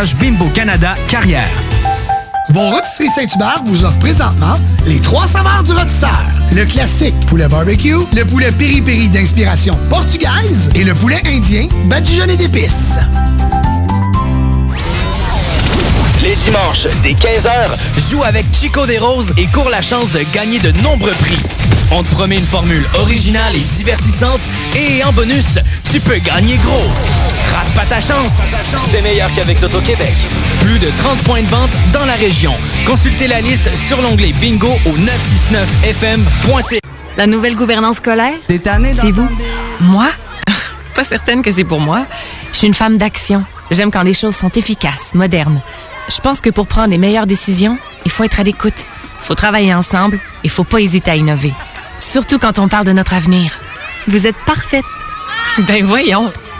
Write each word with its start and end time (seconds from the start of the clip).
page 0.00 0.16
Bimbo 0.16 0.46
Canada 0.54 0.94
Carrière. 1.08 1.50
Vos 2.50 2.70
rôtisseries 2.70 3.10
Saint-Hubert 3.14 3.62
vous 3.66 3.84
offrent 3.84 3.98
présentement 3.98 4.58
les 4.86 4.98
trois 4.98 5.26
saveurs 5.26 5.62
du 5.62 5.72
rôtisseur. 5.72 6.24
Le 6.52 6.64
classique 6.64 7.14
poulet 7.26 7.48
barbecue, 7.48 7.98
le 8.14 8.24
poulet 8.24 8.50
piri-piri 8.50 9.10
d'inspiration 9.10 9.78
portugaise 9.90 10.70
et 10.74 10.84
le 10.84 10.94
poulet 10.94 11.20
indien 11.26 11.68
badigeonné 11.84 12.36
d'épices. 12.36 12.98
Les 16.22 16.36
dimanches, 16.36 16.86
dès 17.02 17.12
15h, 17.12 18.10
joue 18.10 18.24
avec 18.24 18.46
Chico 18.58 18.86
des 18.86 18.98
Roses 18.98 19.34
et 19.36 19.46
cours 19.48 19.68
la 19.68 19.82
chance 19.82 20.12
de 20.12 20.20
gagner 20.32 20.60
de 20.60 20.72
nombreux 20.82 21.12
prix. 21.12 21.38
On 21.90 22.02
te 22.02 22.10
promet 22.12 22.36
une 22.36 22.46
formule 22.46 22.86
originale 22.94 23.54
et 23.54 23.76
divertissante 23.76 24.40
et 24.74 25.04
en 25.04 25.12
bonus, 25.12 25.58
tu 25.92 26.00
peux 26.00 26.18
gagner 26.18 26.56
gros. 26.56 27.29
Rate 27.52 27.68
pas 27.74 27.86
ta 27.86 28.00
chance. 28.00 28.32
C'est 28.90 29.02
meilleur 29.02 29.30
qu'avec 29.34 29.60
l'Auto-Québec. 29.60 30.12
Plus 30.62 30.78
de 30.78 30.88
30 30.98 31.18
points 31.24 31.42
de 31.42 31.46
vente 31.46 31.70
dans 31.92 32.04
la 32.04 32.14
région. 32.14 32.52
Consultez 32.86 33.28
la 33.28 33.40
liste 33.40 33.68
sur 33.76 34.00
l'onglet 34.02 34.32
bingo 34.32 34.68
au 34.86 34.90
969fm.ca. 34.90 36.78
La 37.16 37.26
nouvelle 37.26 37.56
gouvernance 37.56 37.96
scolaire, 37.96 38.34
c'est 38.48 39.10
vous? 39.10 39.28
Moi? 39.80 40.08
Pas 40.94 41.04
certaine 41.04 41.42
que 41.42 41.50
c'est 41.50 41.64
pour 41.64 41.80
moi. 41.80 42.06
Je 42.52 42.58
suis 42.58 42.66
une 42.66 42.74
femme 42.74 42.98
d'action. 42.98 43.44
J'aime 43.70 43.90
quand 43.90 44.02
les 44.02 44.14
choses 44.14 44.36
sont 44.36 44.50
efficaces, 44.50 45.14
modernes. 45.14 45.60
Je 46.08 46.20
pense 46.20 46.40
que 46.40 46.50
pour 46.50 46.66
prendre 46.66 46.90
les 46.90 46.98
meilleures 46.98 47.26
décisions, 47.26 47.78
il 48.04 48.10
faut 48.10 48.24
être 48.24 48.40
à 48.40 48.42
l'écoute. 48.42 48.74
Il 49.20 49.26
faut 49.26 49.34
travailler 49.34 49.74
ensemble. 49.74 50.18
Il 50.44 50.50
faut 50.50 50.64
pas 50.64 50.80
hésiter 50.80 51.10
à 51.10 51.16
innover. 51.16 51.52
Surtout 51.98 52.38
quand 52.38 52.58
on 52.58 52.68
parle 52.68 52.86
de 52.86 52.92
notre 52.92 53.14
avenir. 53.14 53.58
Vous 54.08 54.26
êtes 54.26 54.36
parfaite. 54.46 54.84
Ben 55.58 55.84
voyons. 55.84 56.32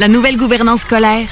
La 0.00 0.08
nouvelle 0.08 0.36
gouvernance 0.36 0.80
scolaire, 0.80 1.28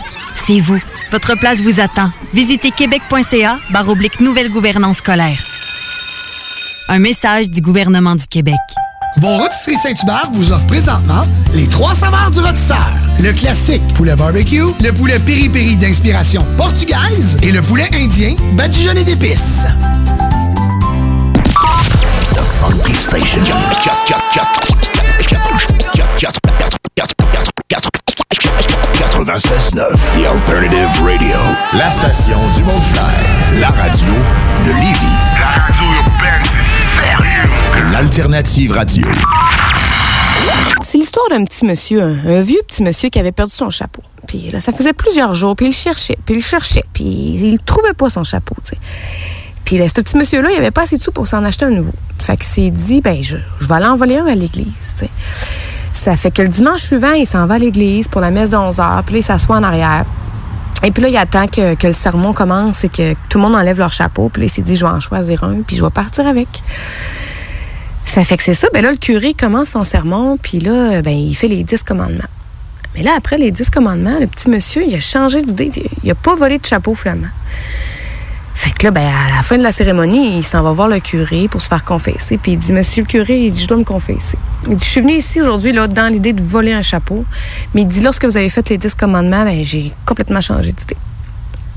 c'est 0.47 0.61
vous. 0.61 0.81
Votre 1.11 1.37
place 1.37 1.59
vous 1.59 1.81
attend. 1.81 2.11
Visitez 2.33 2.71
québec.ca 2.71 3.59
barre 3.71 3.89
oblique 3.89 4.21
nouvelle 4.21 4.51
gouvernance 4.51 4.99
scolaire. 4.99 5.37
Un 6.89 7.01
message 7.01 7.51
du 7.51 7.61
gouvernement 7.61 8.15
du 8.15 8.27
Québec. 8.27 8.55
Vos 9.17 9.37
rôtisseries 9.37 9.77
Saint-Hubert 9.77 10.31
vous 10.33 10.53
offrent 10.53 10.67
présentement 10.67 11.25
les 11.55 11.67
trois 11.67 11.95
saveurs 11.95 12.31
du 12.31 12.39
rôtisseur. 12.39 12.89
Le 13.21 13.33
classique 13.33 13.83
poulet 13.95 14.15
barbecue, 14.15 14.65
le 14.81 14.93
poulet 14.93 15.19
piri-piri 15.19 15.77
d'inspiration 15.77 16.47
portugaise 16.57 17.37
et 17.43 17.51
le 17.51 17.61
poulet 17.63 17.89
indien 17.95 18.37
badigeonné 18.53 19.05
d'épices. 19.05 19.67
Funky 22.61 22.95
Station. 22.95 23.43
96.9 28.93 29.97
The 30.17 30.27
Alternative 30.27 31.03
Radio. 31.03 31.37
La 31.75 31.91
station 31.91 32.39
du 32.57 32.63
mont 32.63 32.81
La 33.61 33.69
radio 33.69 34.13
de 34.65 34.71
Lévis. 34.71 35.17
La 35.39 35.47
radio 35.47 35.85
urbaine, 35.99 36.45
c'est 36.45 37.03
sérieux. 37.03 37.93
L'Alternative 37.93 38.73
Radio. 38.73 39.07
C'est 40.83 40.99
l'histoire 40.99 41.29
d'un 41.31 41.45
petit 41.45 41.65
monsieur, 41.67 42.03
un, 42.03 42.27
un 42.27 42.43
vieux 42.43 42.61
petit 42.67 42.83
monsieur 42.83 43.09
qui 43.11 43.19
avait 43.19 43.33
perdu 43.33 43.53
son 43.53 43.71
chapeau. 43.71 44.03
Puis 44.27 44.51
là, 44.51 44.61
ça 44.61 44.73
faisait 44.73 44.93
plusieurs 44.93 45.35
jours, 45.35 45.55
puis 45.55 45.67
il 45.67 45.71
le 45.71 45.75
cherchait, 45.75 46.17
puis 46.25 46.35
il 46.37 46.39
le 46.39 46.43
cherchait, 46.43 46.85
puis 46.93 47.05
il 47.05 47.59
trouvait 47.65 47.95
pas 47.95 48.09
son 48.09 48.25
chapeau, 48.25 48.57
tu 48.65 48.71
sais. 48.71 48.79
Puis 49.65 49.79
là, 49.79 49.89
ce 49.89 50.01
petit 50.01 50.17
monsieur-là, 50.17 50.51
il 50.51 50.57
avait 50.57 50.71
pas 50.71 50.83
assez 50.83 50.97
de 50.97 51.03
sous 51.03 51.13
pour 51.13 51.27
s'en 51.27 51.45
acheter 51.45 51.65
un 51.67 51.71
nouveau. 51.71 51.93
Fait 52.19 52.37
qu'il 52.37 52.47
s'est 52.47 52.71
dit, 52.71 53.01
ben, 53.01 53.23
je, 53.23 53.37
je 53.61 53.69
vais 53.69 53.75
aller 53.75 53.87
en 53.87 53.97
voler 53.97 54.19
un 54.19 54.27
à 54.27 54.35
l'église, 54.35 54.95
tu 54.99 55.05
sais. 55.05 55.11
Ça 56.03 56.17
fait 56.17 56.33
que 56.33 56.43
le 56.43 56.49
dimanche 56.49 56.83
suivant, 56.83 57.13
il 57.13 57.27
s'en 57.27 57.47
va 57.47 57.55
à 57.55 57.59
l'église 57.59 58.09
pour 58.09 58.21
la 58.21 58.33
messe 58.33 58.51
de 58.51 58.57
11 58.57 58.81
heures, 58.81 59.03
puis 59.07 59.15
là, 59.15 59.19
il 59.21 59.23
s'assoit 59.23 59.55
en 59.55 59.63
arrière. 59.63 60.05
Et 60.83 60.91
puis 60.91 61.01
là, 61.01 61.09
il 61.09 61.17
attend 61.17 61.47
que, 61.47 61.77
le 61.81 61.93
sermon 61.93 62.33
commence 62.33 62.83
et 62.83 62.89
que 62.89 63.13
tout 63.29 63.39
le 63.39 63.43
monde 63.43 63.55
enlève 63.55 63.79
leur 63.79 63.93
chapeau. 63.93 64.29
Puis 64.29 64.43
là, 64.43 64.47
il 64.47 64.49
s'est 64.49 64.63
dit, 64.63 64.75
je 64.75 64.85
vais 64.85 64.91
en 64.91 64.99
choisir 64.99 65.45
un, 65.45 65.63
puis 65.65 65.77
je 65.77 65.85
vais 65.85 65.91
partir 65.91 66.27
avec. 66.27 66.49
Ça 68.05 68.25
fait 68.25 68.37
que 68.37 68.43
c'est 68.43 68.53
ça. 68.53 68.67
Ben 68.75 68.83
là, 68.83 68.91
le 68.91 68.97
curé 68.97 69.33
commence 69.33 69.69
son 69.69 69.85
sermon, 69.85 70.39
puis 70.43 70.59
là, 70.59 71.03
ben, 71.03 71.17
il 71.17 71.37
fait 71.37 71.47
les 71.47 71.63
dix 71.63 71.85
commandements. 71.85 72.25
Mais 72.97 73.05
là, 73.05 73.13
après 73.17 73.39
les 73.39 73.53
dix 73.53 73.71
commandements, 73.71 74.19
le 74.19 74.27
petit 74.27 74.51
monsieur, 74.51 74.83
il 74.85 74.93
a 74.97 74.99
changé 74.99 75.41
d'idée. 75.41 75.71
Il 76.03 76.11
a 76.11 76.17
pas 76.17 76.35
volé 76.35 76.59
de 76.59 76.67
chapeau, 76.67 76.97
finalement. 76.97 77.31
Fait 78.55 78.71
que 78.71 78.85
là, 78.85 78.91
ben, 78.91 79.07
à 79.07 79.35
la 79.35 79.43
fin 79.43 79.57
de 79.57 79.63
la 79.63 79.73
cérémonie, 79.73 80.37
il 80.37 80.43
s'en 80.43 80.63
va 80.63 80.73
voir 80.73 80.89
le 80.89 81.01
curé 81.01 81.49
pour 81.49 81.63
se 81.63 81.69
faire 81.69 81.85
confesser. 81.85 82.39
Puis 82.39 82.53
il 82.53 82.59
dit, 82.59 82.73
Monsieur 82.73 83.03
le 83.03 83.09
curé, 83.09 83.41
il 83.47 83.53
dit, 83.53 83.63
je 83.63 83.67
dois 83.67 83.79
me 83.79 83.85
confesser. 83.85 84.37
Il 84.69 84.77
dit, 84.77 84.85
je 84.85 84.91
suis 84.91 85.01
venu 85.01 85.15
ici 85.15 85.41
aujourd'hui, 85.41 85.73
là, 85.73 85.89
dans 85.89 86.13
l'idée 86.13 86.33
de 86.33 86.43
voler 86.43 86.73
un 86.73 86.83
chapeau. 86.83 87.25
Mais 87.75 87.83
il 87.83 87.89
dit, 87.89 88.01
lorsque 88.01 88.25
vous 88.25 88.37
avez 88.37 88.51
fait 88.51 88.69
les 88.69 88.79
dix 88.79 88.95
commandements, 88.95 89.45
ben, 89.45 89.65
j'ai 89.65 89.93
complètement 90.07 90.41
changé 90.41 90.73
d'idée. 90.73 90.97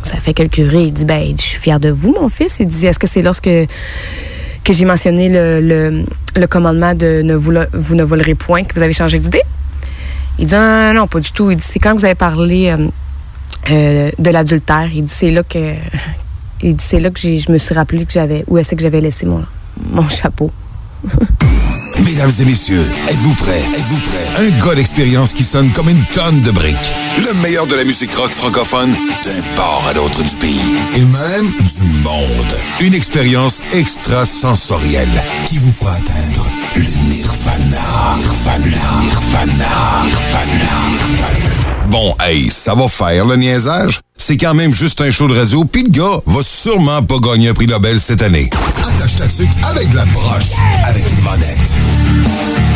Ça 0.02 0.18
fait 0.18 0.34
que 0.34 0.44
le 0.44 0.50
curé, 0.50 0.84
il 0.84 0.94
dit, 0.94 1.06
ben, 1.06 1.34
je 1.36 1.42
suis 1.42 1.60
fier 1.60 1.80
de 1.80 1.90
vous, 1.90 2.14
mon 2.14 2.30
fils. 2.30 2.58
Il 2.60 2.68
dit, 2.68 2.86
est-ce 2.86 3.00
que 3.00 3.08
c'est 3.08 3.22
lorsque 3.22 3.50
que 3.50 4.74
j'ai 4.74 4.86
mentionné 4.86 5.30
le, 5.30 6.06
le, 6.36 6.48
commandement 6.48 6.94
de 6.94 7.22
ne 7.24 7.36
vous, 7.36 7.52
ne 7.96 8.04
volerez 8.04 8.36
point 8.36 8.64
que 8.64 8.76
vous 8.76 8.82
avez 8.82 8.94
changé 8.94 9.18
d'idée? 9.18 9.42
Il 10.38 10.48
dit, 10.48 10.54
non, 10.54 10.94
non, 10.94 11.08
pas 11.08 11.22
du 11.22 11.32
tout. 11.32 11.50
Il 11.50 11.58
dit, 11.58 11.66
c'est 11.68 11.80
quand 11.80 11.96
vous 11.96 12.06
avez 12.06 12.16
parlé 12.16 12.70
euh, 12.70 12.88
euh, 13.72 14.12
de 14.20 14.30
l'adultère. 14.30 14.90
Il 14.94 15.06
dit, 15.06 15.14
c'est 15.14 15.32
là 15.32 15.42
que, 15.42 15.74
dit, 16.62 16.76
c'est 16.80 17.00
là 17.00 17.10
que 17.10 17.20
je 17.20 17.52
me 17.52 17.58
suis 17.58 17.74
rappelé 17.76 18.06
que 18.06 18.12
j'avais, 18.12 18.44
où 18.48 18.58
est-ce 18.58 18.76
que 18.76 18.82
j'avais 18.82 19.02
laissé 19.02 19.26
mon, 19.26 19.44
mon 19.92 20.08
chapeau. 20.10 20.52
Mesdames 22.04 22.32
et 22.40 22.46
messieurs, 22.46 22.86
êtes-vous 23.10 23.34
prêts? 23.36 23.64
Êtes-vous 23.78 24.00
prêts? 24.00 24.46
Un 24.46 24.66
gars 24.66 24.76
d'expérience 24.76 25.34
qui 25.34 25.44
sonne 25.44 25.72
comme 25.72 25.88
une 25.90 26.04
tonne 26.14 26.42
de 26.42 26.52
briques. 26.52 26.96
Le 27.18 27.34
meilleur 27.42 27.68
de 27.68 27.76
la 27.76 27.86
musique 27.86 28.14
rock 28.14 28.32
francophone 28.32 28.92
d'un 28.92 29.56
port 29.56 29.86
à 29.88 29.94
l'autre 29.94 30.22
du 30.22 30.36
pays. 30.36 30.76
Et 30.96 31.00
même 31.00 31.52
du 31.52 31.88
monde. 32.04 32.58
Une 32.82 32.94
expérience 32.94 33.62
extrasensorielle 33.72 35.24
qui 35.48 35.58
vous 35.58 35.72
fera 35.72 35.94
atteindre 35.94 36.50
le 36.76 36.84
nirvana. 36.84 38.18
Nirvana. 38.18 39.02
Nirvana. 39.02 40.04
Nirvana. 40.04 41.45
Bon, 41.88 42.16
hey, 42.22 42.50
ça 42.50 42.74
va 42.74 42.88
faire 42.88 43.26
le 43.26 43.36
niaisage. 43.36 44.02
C'est 44.18 44.38
quand 44.38 44.54
même 44.54 44.74
juste 44.74 45.02
un 45.02 45.12
show 45.12 45.28
de 45.28 45.38
radio, 45.38 45.66
puis 45.66 45.84
le 45.84 45.90
gars 45.90 46.20
va 46.26 46.42
sûrement 46.44 47.04
pas 47.04 47.20
gagner 47.20 47.50
un 47.50 47.54
prix 47.54 47.68
Nobel 47.68 48.00
cette 48.00 48.22
année. 48.22 48.50
Attache 48.98 49.16
ta 49.16 49.28
tuque 49.28 49.50
avec 49.64 49.90
de 49.90 49.96
la 49.96 50.06
broche, 50.06 50.52
avec 50.84 51.06
une 51.12 51.22
monette. 51.22 51.60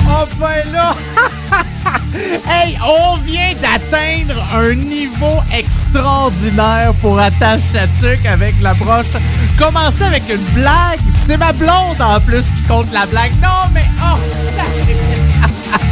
Oh 0.07 0.25
ben 0.39 0.71
là! 0.71 0.95
hey, 2.49 2.77
on 2.83 3.17
vient 3.21 3.53
d'atteindre 3.61 4.41
un 4.53 4.75
niveau 4.75 5.39
extraordinaire 5.53 6.93
pour 7.01 7.19
attache 7.19 7.61
ta 7.73 7.87
tuque 7.99 8.25
avec 8.25 8.55
la 8.61 8.73
broche. 8.73 9.05
Commencer 9.57 10.03
avec 10.03 10.23
une 10.29 10.61
blague, 10.61 10.99
c'est 11.15 11.37
ma 11.37 11.51
blonde 11.53 11.99
en 11.99 12.19
plus 12.19 12.49
qui 12.51 12.61
compte 12.63 12.91
la 12.93 13.05
blague. 13.05 13.31
Non, 13.41 13.69
mais 13.73 13.85
oh! 14.03 14.19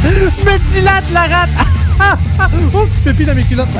Me 0.44 0.58
dilate 0.72 1.10
la 1.12 1.22
rate! 1.22 1.77
oh, 2.74 2.86
petit 2.86 3.00
pépi 3.00 3.24
dans 3.24 3.34
mes 3.34 3.44
culottes! 3.44 3.68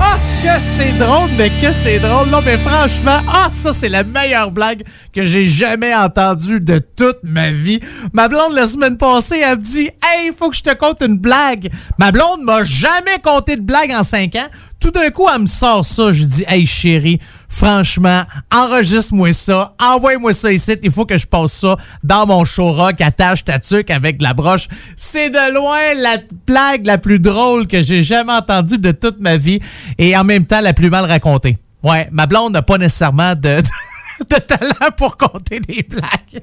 Ah, 0.00 0.16
que 0.42 0.60
c'est 0.60 0.92
drôle, 0.92 1.30
mais 1.36 1.50
que 1.50 1.72
c'est 1.72 1.98
drôle! 1.98 2.28
Non, 2.28 2.40
mais 2.44 2.56
franchement, 2.58 3.20
ah, 3.28 3.48
ça, 3.50 3.72
c'est 3.72 3.88
la 3.88 4.04
meilleure 4.04 4.50
blague 4.50 4.84
que 5.12 5.24
j'ai 5.24 5.44
jamais 5.44 5.94
entendue 5.94 6.60
de 6.60 6.78
toute 6.78 7.18
ma 7.22 7.50
vie. 7.50 7.80
Ma 8.12 8.28
blonde, 8.28 8.54
la 8.54 8.66
semaine 8.66 8.96
passée, 8.96 9.42
elle 9.44 9.58
me 9.58 9.62
dit 9.62 9.90
Hey, 10.02 10.30
faut 10.36 10.50
que 10.50 10.56
je 10.56 10.62
te 10.62 10.74
conte 10.74 11.02
une 11.02 11.18
blague. 11.18 11.70
Ma 11.98 12.12
blonde 12.12 12.42
m'a 12.42 12.64
jamais 12.64 13.18
conté 13.22 13.56
de 13.56 13.62
blague 13.62 13.90
en 13.90 14.04
cinq 14.04 14.36
ans. 14.36 14.48
Tout 14.80 14.92
d'un 14.92 15.10
coup, 15.10 15.26
elle 15.34 15.42
me 15.42 15.46
sort 15.46 15.84
ça. 15.84 16.12
Je 16.12 16.24
dis 16.24 16.44
Hey, 16.46 16.66
chérie, 16.66 17.20
franchement, 17.48 18.22
enregistre-moi 18.52 19.32
ça, 19.32 19.74
envoie-moi 19.80 20.32
ça 20.32 20.52
ici. 20.52 20.76
Il 20.82 20.90
faut 20.90 21.06
que 21.06 21.18
je 21.18 21.26
passe 21.26 21.52
ça 21.52 21.76
dans 22.04 22.26
mon 22.26 22.44
show 22.44 22.72
rock, 22.72 23.00
attache 23.00 23.44
ta 23.44 23.58
tuque 23.58 23.90
avec 23.90 24.20
la 24.22 24.34
broche. 24.34 24.68
C'est 24.96 25.30
de 25.30 25.54
loin 25.54 25.94
la 25.96 26.18
blague 26.46 26.86
la 26.86 26.98
plus 26.98 27.18
drôle 27.18 27.66
que 27.66 27.80
j'ai 27.82 28.02
jamais 28.02 28.32
entendue 28.32 28.78
de 28.78 28.92
toute 28.92 29.20
ma 29.20 29.36
vie 29.36 29.60
et 29.98 30.16
en 30.16 30.24
même 30.24 30.46
temps 30.46 30.60
la 30.60 30.72
plus 30.72 30.90
mal 30.90 31.04
racontée. 31.04 31.58
Ouais, 31.82 32.08
ma 32.12 32.26
blonde 32.26 32.52
n'a 32.52 32.62
pas 32.62 32.78
nécessairement 32.78 33.34
de, 33.34 33.62
de 34.20 34.36
talent 34.36 34.90
pour 34.96 35.16
compter 35.16 35.60
des 35.60 35.82
blagues. 35.82 36.42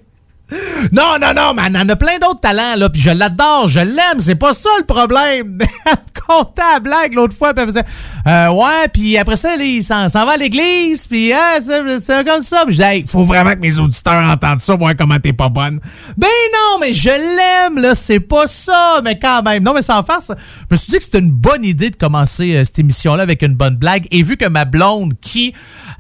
Non, 0.91 1.17
non, 1.19 1.33
non, 1.35 1.53
mais 1.55 1.63
elle 1.65 1.77
en 1.77 1.89
a 1.89 1.95
plein 1.95 2.19
d'autres 2.19 2.39
talents, 2.39 2.75
là, 2.77 2.89
puis 2.89 3.01
je 3.01 3.09
l'adore, 3.09 3.67
je 3.67 3.79
l'aime, 3.79 4.19
c'est 4.19 4.35
pas 4.35 4.53
ça 4.53 4.69
le 4.77 4.85
problème. 4.85 5.57
elle 5.85 6.21
comptait 6.27 6.61
à 6.61 6.79
blague 6.79 7.13
l'autre 7.13 7.35
fois, 7.35 7.53
puis 7.53 7.63
elle 7.63 7.69
faisait 7.69 7.85
euh, 8.27 8.49
Ouais, 8.49 8.87
puis 8.93 9.17
après 9.17 9.37
ça, 9.37 9.55
il 9.55 9.83
s'en, 9.83 10.07
va 10.07 10.33
à 10.33 10.37
l'église, 10.37 11.07
puis 11.07 11.33
hein, 11.33 11.59
c'est, 11.59 12.23
comme 12.25 12.43
ça. 12.43 12.63
Puis 12.65 12.75
je 12.75 12.81
disais, 12.81 12.99
il 12.99 13.07
faut 13.07 13.23
vraiment 13.23 13.53
que 13.53 13.59
mes 13.59 13.79
auditeurs 13.79 14.23
entendent 14.23 14.59
ça, 14.59 14.75
voir 14.75 14.93
comment 14.95 15.19
t'es 15.19 15.33
pas 15.33 15.49
bonne. 15.49 15.79
Ben 16.15 16.27
non, 16.53 16.79
mais 16.79 16.93
je 16.93 17.09
l'aime, 17.09 17.81
là, 17.81 17.95
c'est 17.95 18.19
pas 18.19 18.45
ça, 18.45 19.01
mais 19.03 19.17
quand 19.17 19.41
même. 19.41 19.63
Non, 19.63 19.73
mais 19.73 19.81
sans 19.81 20.03
farce, 20.03 20.31
je 20.69 20.75
me 20.75 20.77
suis 20.77 20.91
dit 20.91 20.97
que 20.99 21.03
c'était 21.03 21.19
une 21.19 21.31
bonne 21.31 21.65
idée 21.65 21.89
de 21.89 21.95
commencer 21.95 22.55
euh, 22.55 22.63
cette 22.63 22.77
émission-là 22.77 23.23
avec 23.23 23.41
une 23.41 23.55
bonne 23.55 23.77
blague, 23.77 24.05
et 24.11 24.21
vu 24.21 24.37
que 24.37 24.47
ma 24.47 24.65
blonde, 24.65 25.13
qui, 25.21 25.55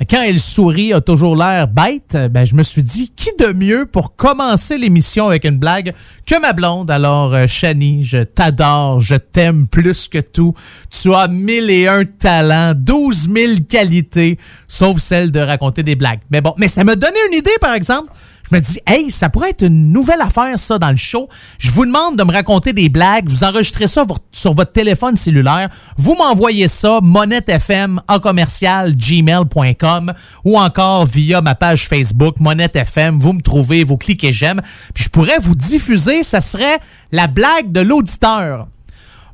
quand 0.07 0.21
elle 0.21 0.39
sourit, 0.39 0.93
a 0.93 1.01
toujours 1.01 1.35
l'air 1.35 1.67
bête, 1.67 2.15
ben 2.29 2.45
je 2.45 2.53
me 2.53 2.61
suis 2.61 2.83
dit, 2.83 3.11
qui 3.15 3.29
de 3.39 3.51
mieux 3.51 3.87
pour 3.87 4.15
commencer 4.15 4.34
l'émission 4.77 5.27
avec 5.27 5.45
une 5.45 5.57
blague 5.57 5.93
que 6.25 6.39
ma 6.39 6.53
blonde. 6.53 6.91
Alors, 6.91 7.33
euh, 7.33 7.47
Shani, 7.47 8.03
je 8.03 8.19
t'adore, 8.23 8.99
je 9.01 9.15
t'aime 9.15 9.67
plus 9.67 10.07
que 10.07 10.19
tout. 10.19 10.53
Tu 10.89 11.13
as 11.13 11.27
mille 11.27 11.69
et 11.69 11.87
un 11.87 12.05
talents, 12.05 12.73
douze 12.75 13.27
mille 13.27 13.65
qualités, 13.65 14.37
sauf 14.67 14.99
celle 14.99 15.31
de 15.31 15.39
raconter 15.39 15.83
des 15.83 15.95
blagues. 15.95 16.19
Mais 16.29 16.41
bon, 16.41 16.53
mais 16.57 16.67
ça 16.67 16.83
m'a 16.83 16.95
donné 16.95 17.17
une 17.31 17.37
idée, 17.37 17.57
par 17.61 17.73
exemple. 17.73 18.11
Je 18.49 18.55
me 18.55 18.61
dis, 18.61 18.79
hey, 18.85 19.09
ça 19.09 19.29
pourrait 19.29 19.51
être 19.51 19.65
une 19.65 19.91
nouvelle 19.91 20.21
affaire, 20.21 20.59
ça, 20.59 20.77
dans 20.77 20.91
le 20.91 20.97
show. 20.97 21.27
Je 21.57 21.71
vous 21.71 21.85
demande 21.85 22.17
de 22.17 22.23
me 22.23 22.31
raconter 22.31 22.73
des 22.73 22.89
blagues. 22.89 23.27
Vous 23.27 23.43
enregistrez 23.43 23.87
ça 23.87 24.05
sur 24.31 24.53
votre 24.53 24.71
téléphone 24.71 25.15
cellulaire. 25.15 25.69
Vous 25.97 26.15
m'envoyez 26.15 26.67
ça, 26.67 26.99
monettefm 27.01 28.01
en 28.07 28.19
commercial 28.19 28.95
gmail.com 28.95 30.13
ou 30.43 30.59
encore 30.59 31.05
via 31.05 31.41
ma 31.41 31.55
page 31.55 31.87
Facebook, 31.87 32.39
monettefm. 32.39 33.17
Vous 33.17 33.33
me 33.33 33.41
trouvez, 33.41 33.83
vous 33.83 33.97
cliquez 33.97 34.31
j'aime. 34.31 34.61
Puis 34.93 35.05
je 35.05 35.09
pourrais 35.09 35.39
vous 35.39 35.55
diffuser, 35.55 36.23
ça 36.23 36.41
serait 36.41 36.79
la 37.11 37.27
blague 37.27 37.71
de 37.71 37.81
l'auditeur. 37.81 38.67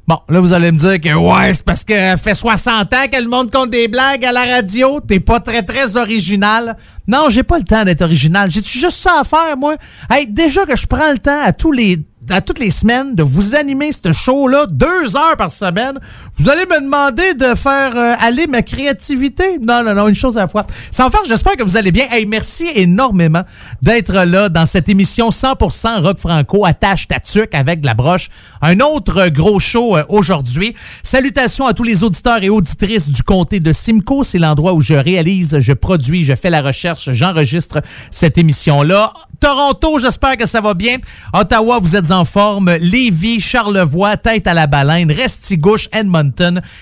Bon, 0.07 0.19
là, 0.30 0.39
vous 0.39 0.51
allez 0.51 0.71
me 0.71 0.77
dire 0.77 1.00
que 1.00 1.15
ouais, 1.15 1.53
c'est 1.53 1.63
parce 1.63 1.83
que 1.83 2.15
fait 2.18 2.33
60 2.33 2.94
ans 2.94 3.07
qu'elle 3.09 3.27
monte 3.27 3.51
compte 3.51 3.69
des 3.69 3.88
blagues 3.88 4.25
à 4.25 4.31
la 4.31 4.45
radio. 4.45 5.00
T'es 5.00 5.19
pas 5.19 5.39
très, 5.39 5.62
très 5.62 5.95
original. 5.95 6.75
Non, 7.07 7.30
j'ai 7.30 7.44
pas 7.44 7.57
le 7.57 7.63
temps 7.63 7.86
d'être 7.86 8.01
original. 8.01 8.50
J'ai 8.50 8.63
juste 8.63 8.98
ça 8.98 9.19
à 9.21 9.24
faire, 9.24 9.56
moi? 9.57 9.75
Hey, 10.09 10.27
déjà 10.27 10.65
que 10.65 10.75
je 10.75 10.88
prends 10.88 11.12
le 11.12 11.19
temps 11.19 11.44
à 11.44 11.53
tous 11.53 11.71
les 11.71 12.00
à 12.30 12.39
toutes 12.39 12.59
les 12.59 12.69
semaines 12.69 13.15
de 13.15 13.24
vous 13.24 13.56
animer 13.56 13.92
ce 13.92 14.12
show-là 14.12 14.68
deux 14.68 15.15
heures 15.18 15.36
par 15.38 15.51
semaine. 15.51 16.00
Vous 16.42 16.50
allez 16.50 16.66
me 16.66 16.84
demander 16.84 17.36
de 17.36 17.56
faire 17.56 17.96
euh, 17.96 18.16
aller 18.20 18.48
ma 18.48 18.64
créativité? 18.64 19.58
Non, 19.62 19.84
non, 19.84 19.94
non, 19.94 20.08
une 20.08 20.16
chose 20.16 20.40
à 20.40 20.42
la 20.42 20.48
fois. 20.48 20.66
Sans 20.90 21.12
faire, 21.12 21.22
j'espère 21.28 21.56
que 21.56 21.62
vous 21.62 21.78
allez 21.78 21.92
bien. 21.92 22.08
Hey, 22.10 22.26
merci 22.26 22.68
énormément 22.74 23.44
d'être 23.84 24.12
là 24.12 24.50
dans 24.50 24.66
cette 24.66 24.90
émission 24.90 25.30
100% 25.30 26.02
rock 26.02 26.18
franco 26.18 26.66
attache 26.66 27.08
ta 27.08 27.18
avec 27.54 27.86
la 27.86 27.94
broche. 27.94 28.30
Un 28.64 28.80
autre 28.80 29.28
gros 29.28 29.60
show 29.60 29.96
euh, 29.96 30.04
aujourd'hui. 30.10 30.74
Salutations 31.04 31.68
à 31.68 31.76
tous 31.76 31.84
les 31.84 32.04
auditeurs 32.04 32.42
et 32.42 32.50
auditrices 32.50 33.12
du 33.12 33.22
comté 33.22 33.60
de 33.60 33.72
Simcoe. 33.72 34.24
C'est 34.24 34.40
l'endroit 34.40 34.74
où 34.74 34.82
je 34.82 34.96
réalise, 34.96 35.60
je 35.60 35.74
produis, 35.74 36.24
je 36.24 36.34
fais 36.34 36.50
la 36.50 36.64
recherche, 36.64 37.12
j'enregistre 37.12 37.84
cette 38.10 38.40
émission-là. 38.40 39.14
Toronto, 39.40 40.00
j'espère 40.00 40.38
que 40.38 40.48
ça 40.48 40.62
va 40.62 40.74
bien. 40.76 40.98
Ottawa, 41.34 41.80
vous 41.80 41.96
êtes 41.96 42.12
en 42.12 42.26
forme. 42.26 42.72
Lévis, 42.80 43.40
Charlevoix, 43.40 44.16
Tête 44.16 44.46
à 44.46 44.54
la 44.54 44.68
Baleine, 44.68 45.12
Restigouche, 45.12 45.88
Edmonton, 45.92 46.31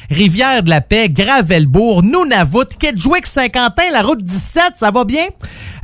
Rivière 0.10 0.64
de 0.64 0.70
la 0.70 0.82
Paix, 0.82 1.10
Gravelbourg, 1.10 2.04
Nunavut, 2.04 2.66
Kedgewick, 2.80 3.26
Saint-Quentin, 3.26 3.84
la 3.92 4.02
route 4.02 4.24
17, 4.24 4.72
ça 4.76 4.92
va 4.92 5.04
bien? 5.06 5.28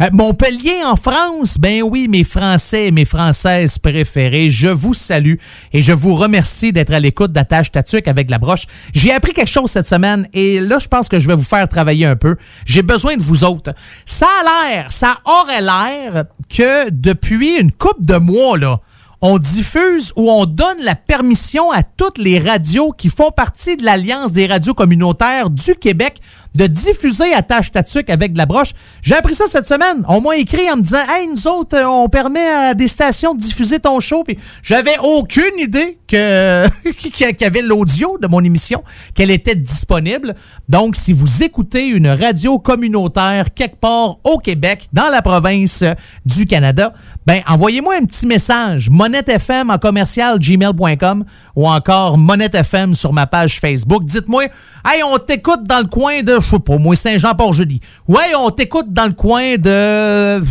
Euh, 0.01 0.09
Montpellier 0.11 0.83
en 0.85 0.95
France, 0.95 1.57
ben 1.59 1.81
oui, 1.83 2.07
mes 2.07 2.23
Français 2.23 2.87
et 2.87 2.91
mes 2.91 3.05
Françaises 3.05 3.77
préférées, 3.79 4.49
je 4.49 4.67
vous 4.67 4.93
salue 4.93 5.35
et 5.73 5.81
je 5.81 5.93
vous 5.93 6.15
remercie 6.15 6.73
d'être 6.73 6.93
à 6.93 6.99
l'écoute 6.99 7.31
d'Attache 7.31 7.71
Tatuc 7.71 8.07
avec 8.07 8.29
la 8.29 8.37
broche. 8.37 8.67
J'ai 8.93 9.13
appris 9.13 9.33
quelque 9.33 9.49
chose 9.49 9.71
cette 9.71 9.87
semaine 9.87 10.27
et 10.33 10.59
là, 10.59 10.79
je 10.79 10.87
pense 10.87 11.07
que 11.07 11.19
je 11.19 11.27
vais 11.27 11.35
vous 11.35 11.43
faire 11.43 11.67
travailler 11.67 12.05
un 12.05 12.15
peu. 12.15 12.35
J'ai 12.65 12.81
besoin 12.81 13.15
de 13.15 13.21
vous 13.21 13.43
autres. 13.43 13.73
Ça 14.05 14.27
a 14.27 14.69
l'air, 14.69 14.91
ça 14.91 15.17
aurait 15.25 15.61
l'air 15.61 16.25
que 16.49 16.89
depuis 16.89 17.59
une 17.59 17.71
coupe 17.71 18.05
de 18.05 18.17
mois, 18.17 18.57
là, 18.57 18.79
on 19.27 19.39
diffuse 19.39 20.13
ou 20.15 20.29
on 20.29 20.45
donne 20.45 20.77
la 20.81 20.93
permission 20.93 21.71
à 21.71 21.81
toutes 21.81 22.19
les 22.19 22.37
radios 22.37 22.91
qui 22.91 23.09
font 23.09 23.31
partie 23.31 23.75
de 23.75 23.83
l'Alliance 23.83 24.33
des 24.33 24.45
radios 24.45 24.75
communautaires 24.75 25.49
du 25.49 25.73
Québec 25.73 26.21
de 26.55 26.67
diffuser 26.67 27.33
à 27.33 27.41
tâche 27.41 27.71
tatuc 27.71 28.09
avec 28.09 28.33
de 28.33 28.37
la 28.37 28.45
broche. 28.45 28.73
J'ai 29.01 29.15
appris 29.15 29.35
ça 29.35 29.45
cette 29.47 29.67
semaine. 29.67 30.03
On 30.07 30.21
m'a 30.21 30.37
écrit 30.37 30.69
en 30.71 30.77
me 30.77 30.81
disant 30.81 31.03
Hey, 31.09 31.27
nous 31.27 31.47
autres, 31.47 31.77
euh, 31.77 31.85
on 31.85 32.07
permet 32.09 32.47
à 32.47 32.73
des 32.73 32.87
stations 32.87 33.33
de 33.35 33.39
diffuser 33.39 33.79
ton 33.79 33.99
show. 33.99 34.23
Puis 34.23 34.37
j'avais 34.63 34.97
aucune 35.03 35.57
idée 35.57 35.97
qu'il 36.07 37.35
y 37.41 37.43
avait 37.43 37.61
l'audio 37.61 38.17
de 38.19 38.27
mon 38.27 38.43
émission, 38.43 38.83
qu'elle 39.13 39.31
était 39.31 39.55
disponible. 39.55 40.35
Donc, 40.69 40.95
si 40.95 41.13
vous 41.13 41.43
écoutez 41.43 41.87
une 41.87 42.07
radio 42.07 42.59
communautaire 42.59 43.53
quelque 43.53 43.77
part 43.77 44.17
au 44.23 44.37
Québec, 44.37 44.87
dans 44.93 45.09
la 45.09 45.21
province 45.21 45.83
du 46.25 46.45
Canada, 46.45 46.93
ben 47.25 47.41
envoyez-moi 47.47 47.95
un 47.99 48.05
petit 48.05 48.25
message. 48.25 48.89
FM 49.27 49.69
en 49.69 49.77
commercial 49.77 50.39
gmail.com 50.39 51.25
ou 51.55 51.67
encore 51.67 52.17
FM 52.53 52.95
sur 52.95 53.13
ma 53.13 53.27
page 53.27 53.59
Facebook. 53.59 54.05
Dites-moi, 54.05 54.45
hey, 54.85 55.01
on 55.03 55.17
t'écoute 55.17 55.63
dans 55.63 55.79
le 55.79 55.87
coin 55.87 56.21
de 56.21 56.39
je 56.45 56.51
sais 56.51 56.59
pas, 56.59 56.77
moi, 56.77 56.95
Saint-Jean-Port-Jeudi. 56.95 57.81
Ouais, 58.07 58.33
on 58.37 58.51
t'écoute 58.51 58.93
dans 58.93 59.05
le 59.05 59.13
coin 59.13 59.57
de 59.57 60.43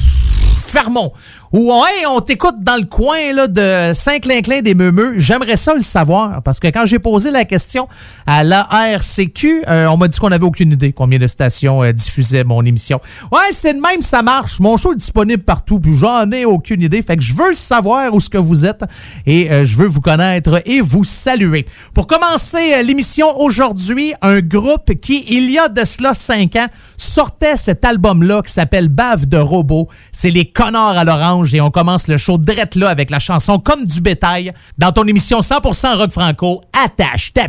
Fermont 0.56 1.12
Ouais, 1.54 2.04
on 2.10 2.20
t'écoute 2.20 2.56
dans 2.62 2.74
le 2.74 2.84
coin 2.84 3.32
là, 3.32 3.46
de 3.46 3.94
Saint-Clinclin 3.94 4.60
des 4.60 4.74
Meumeux. 4.74 5.14
J'aimerais 5.18 5.56
ça 5.56 5.72
le 5.72 5.82
savoir 5.82 6.42
parce 6.42 6.58
que 6.58 6.66
quand 6.66 6.84
j'ai 6.84 6.98
posé 6.98 7.30
la 7.30 7.44
question 7.44 7.86
à 8.26 8.42
l'ARCQ, 8.42 9.62
euh, 9.68 9.86
on 9.86 9.96
m'a 9.96 10.08
dit 10.08 10.18
qu'on 10.18 10.30
n'avait 10.30 10.46
aucune 10.46 10.72
idée 10.72 10.92
combien 10.92 11.20
de 11.20 11.28
stations 11.28 11.84
euh, 11.84 11.92
diffusaient 11.92 12.42
mon 12.42 12.64
émission. 12.64 13.00
Ouais, 13.30 13.52
c'est 13.52 13.72
de 13.72 13.78
même, 13.78 14.02
ça 14.02 14.20
marche. 14.20 14.58
Mon 14.58 14.76
show 14.76 14.94
est 14.94 14.96
disponible 14.96 15.44
partout, 15.44 15.78
puis 15.78 15.96
j'en 15.96 16.28
ai 16.32 16.44
aucune 16.44 16.82
idée. 16.82 17.00
Fait 17.02 17.16
que 17.16 17.22
je 17.22 17.34
veux 17.34 17.54
savoir 17.54 18.12
où 18.12 18.18
ce 18.18 18.28
que 18.28 18.38
vous 18.38 18.64
êtes 18.64 18.82
et 19.24 19.52
euh, 19.52 19.62
je 19.62 19.76
veux 19.76 19.86
vous 19.86 20.00
connaître 20.00 20.60
et 20.64 20.80
vous 20.80 21.04
saluer. 21.04 21.66
Pour 21.94 22.08
commencer 22.08 22.82
l'émission 22.82 23.28
aujourd'hui, 23.38 24.12
un 24.22 24.40
groupe 24.40 24.92
qui, 25.00 25.24
il 25.28 25.52
y 25.52 25.60
a 25.60 25.68
de 25.68 25.84
cela 25.84 26.14
cinq 26.14 26.56
ans, 26.56 26.66
sortait 26.96 27.56
cet 27.56 27.84
album-là 27.84 28.42
qui 28.42 28.52
s'appelle 28.52 28.88
Bave 28.88 29.26
de 29.26 29.38
robot. 29.38 29.88
C'est 30.12 30.30
les 30.30 30.50
connards 30.50 30.98
à 30.98 31.04
l'orange 31.04 31.54
et 31.54 31.60
on 31.60 31.70
commence 31.70 32.08
le 32.08 32.16
show 32.16 32.38
direct 32.38 32.74
là 32.76 32.88
avec 32.88 33.10
la 33.10 33.18
chanson 33.18 33.58
Comme 33.58 33.84
du 33.84 34.00
bétail 34.00 34.52
dans 34.78 34.92
ton 34.92 35.06
émission 35.06 35.40
100% 35.40 35.96
rock 35.96 36.12
franco 36.12 36.60
Attache 36.84 37.32
ta 37.32 37.48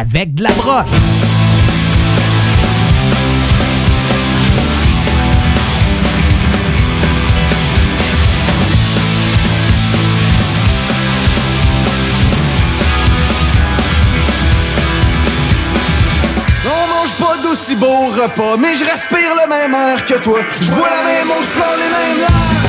avec 0.00 0.34
de 0.34 0.42
la 0.42 0.52
broche. 0.52 0.86
Beau 17.74 18.06
repas, 18.08 18.56
mais 18.58 18.74
je 18.74 18.84
respire 18.84 19.32
le 19.40 19.48
même 19.48 19.74
air 19.74 20.04
que 20.04 20.14
toi. 20.14 20.40
Je 20.60 20.70
bois 20.70 20.88
la 20.88 21.02
même 21.02 21.30
eau, 21.30 21.42
je 21.42 21.52
les 21.82 21.90
mêmes 21.96 22.20
larmes. 22.20 22.62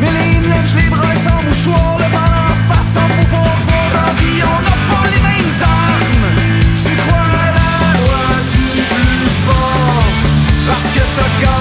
Mais 0.00 0.10
les 0.10 0.34
je 0.66 0.76
les 0.76 0.88
bras 0.90 1.14
sans 1.26 1.42
mouchoir, 1.42 1.98
le 1.98 2.04
vent 2.14 2.32
en 2.42 2.54
face 2.68 2.90
sans 2.94 3.08
pouvoir 3.20 3.56
voir 3.66 3.90
en 4.04 4.12
vie, 4.20 4.42
on 4.42 4.60
n'a 4.66 4.76
pas 4.90 5.06
les 5.14 5.22
mêmes 5.28 5.54
armes. 5.62 6.28
Tu 6.84 6.92
crois 7.02 7.28
la 7.48 7.90
loi 7.98 8.22
du 8.52 8.66
plus 8.92 9.30
fort, 9.46 10.08
parce 10.66 10.88
que 10.94 11.02
t'as 11.16 11.53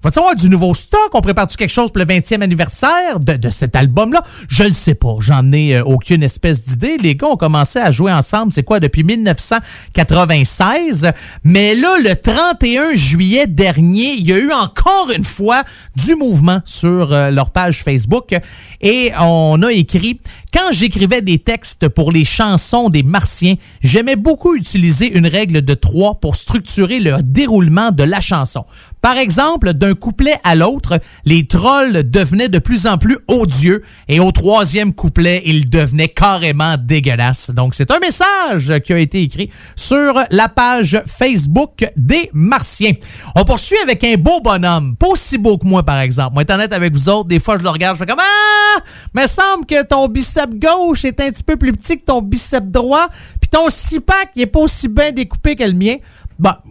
Va-t-il 0.06 0.40
du 0.40 0.48
nouveau 0.48 0.72
stock? 0.72 1.10
On 1.14 1.20
prépare-tu 1.20 1.56
quelque 1.56 1.72
chose 1.72 1.90
pour 1.90 1.98
le 1.98 2.04
20e 2.04 2.40
anniversaire 2.40 3.18
de, 3.18 3.50
cet 3.50 3.74
album-là? 3.74 4.22
Je 4.48 4.62
le 4.62 4.70
sais 4.70 4.94
pas. 4.94 5.16
J'en 5.18 5.50
ai 5.50 5.74
euh, 5.74 5.82
aucune 5.82 6.22
espèce 6.22 6.64
d'idée. 6.64 6.96
Les 6.96 7.16
gars 7.16 7.26
ont 7.26 7.36
commencé 7.36 7.80
à 7.80 7.90
jouer 7.90 8.12
ensemble, 8.12 8.52
c'est 8.52 8.62
quoi, 8.62 8.78
depuis 8.78 9.02
1996. 9.02 11.10
Mais 11.42 11.74
là, 11.74 11.96
le 11.98 12.14
31 12.14 12.94
juillet 12.94 13.48
dernier, 13.48 14.12
il 14.12 14.28
y 14.28 14.32
a 14.32 14.38
eu 14.38 14.52
encore 14.52 15.10
une 15.12 15.24
fois 15.24 15.64
du 15.96 16.14
mouvement 16.14 16.60
sur 16.64 17.12
euh, 17.12 17.32
leur 17.32 17.50
page 17.50 17.82
Facebook. 17.82 18.32
Et 18.80 19.10
on 19.18 19.60
a 19.64 19.72
écrit, 19.72 20.20
quand 20.54 20.70
j'écrivais 20.70 21.20
des 21.20 21.40
textes 21.40 21.88
pour 21.88 22.12
les 22.12 22.24
chansons 22.24 22.90
des 22.90 23.02
Martiens, 23.02 23.56
j'aimais 23.82 24.14
beaucoup 24.14 24.54
utiliser 24.54 25.18
une 25.18 25.26
règle 25.26 25.62
de 25.62 25.74
trois 25.74 26.20
pour 26.20 26.36
structurer 26.36 27.00
le 27.00 27.22
déroulement 27.22 27.90
de 27.90 28.04
la 28.04 28.20
chanson. 28.20 28.66
Par 29.00 29.16
exemple, 29.16 29.72
d'un 29.72 29.95
couplet 29.96 30.36
à 30.44 30.54
l'autre, 30.54 31.00
les 31.24 31.46
trolls 31.46 32.08
devenaient 32.08 32.48
de 32.48 32.58
plus 32.58 32.86
en 32.86 32.98
plus 32.98 33.18
odieux 33.28 33.82
et 34.08 34.20
au 34.20 34.30
troisième 34.30 34.92
couplet, 34.92 35.42
ils 35.44 35.68
devenaient 35.68 36.08
carrément 36.08 36.76
dégueulasses. 36.78 37.50
Donc, 37.50 37.74
c'est 37.74 37.90
un 37.90 37.98
message 37.98 38.80
qui 38.84 38.92
a 38.92 38.98
été 38.98 39.22
écrit 39.22 39.50
sur 39.74 40.14
la 40.30 40.48
page 40.48 41.02
Facebook 41.06 41.90
des 41.96 42.30
Martiens. 42.32 42.92
On 43.34 43.44
poursuit 43.44 43.78
avec 43.82 44.04
un 44.04 44.14
beau 44.14 44.40
bonhomme, 44.40 44.96
pas 44.96 45.08
aussi 45.08 45.38
beau 45.38 45.58
que 45.58 45.66
moi, 45.66 45.82
par 45.82 46.00
exemple. 46.00 46.34
Moi, 46.34 46.42
étant 46.42 46.54
honnête 46.54 46.72
avec 46.72 46.92
vous 46.92 47.08
autres, 47.08 47.28
des 47.28 47.40
fois, 47.40 47.58
je 47.58 47.62
le 47.62 47.70
regarde, 47.70 47.96
je 47.96 48.04
fais 48.04 48.06
comme 48.06 48.20
Ah! 48.20 48.82
Me 49.14 49.26
semble 49.26 49.66
que 49.66 49.82
ton 49.84 50.08
bicep 50.08 50.54
gauche 50.54 51.04
est 51.04 51.20
un 51.20 51.30
petit 51.30 51.42
peu 51.42 51.56
plus 51.56 51.72
petit 51.72 51.98
que 51.98 52.04
ton 52.04 52.22
bicep 52.22 52.70
droit, 52.70 53.08
puis 53.40 53.48
ton 53.48 53.68
six-pack, 53.68 54.30
il 54.36 54.42
est 54.42 54.46
pas 54.46 54.60
aussi 54.60 54.88
bien 54.88 55.12
découpé 55.12 55.56
que 55.56 55.64
le 55.64 55.72
mien. 55.72 55.96
Bah, 56.38 56.62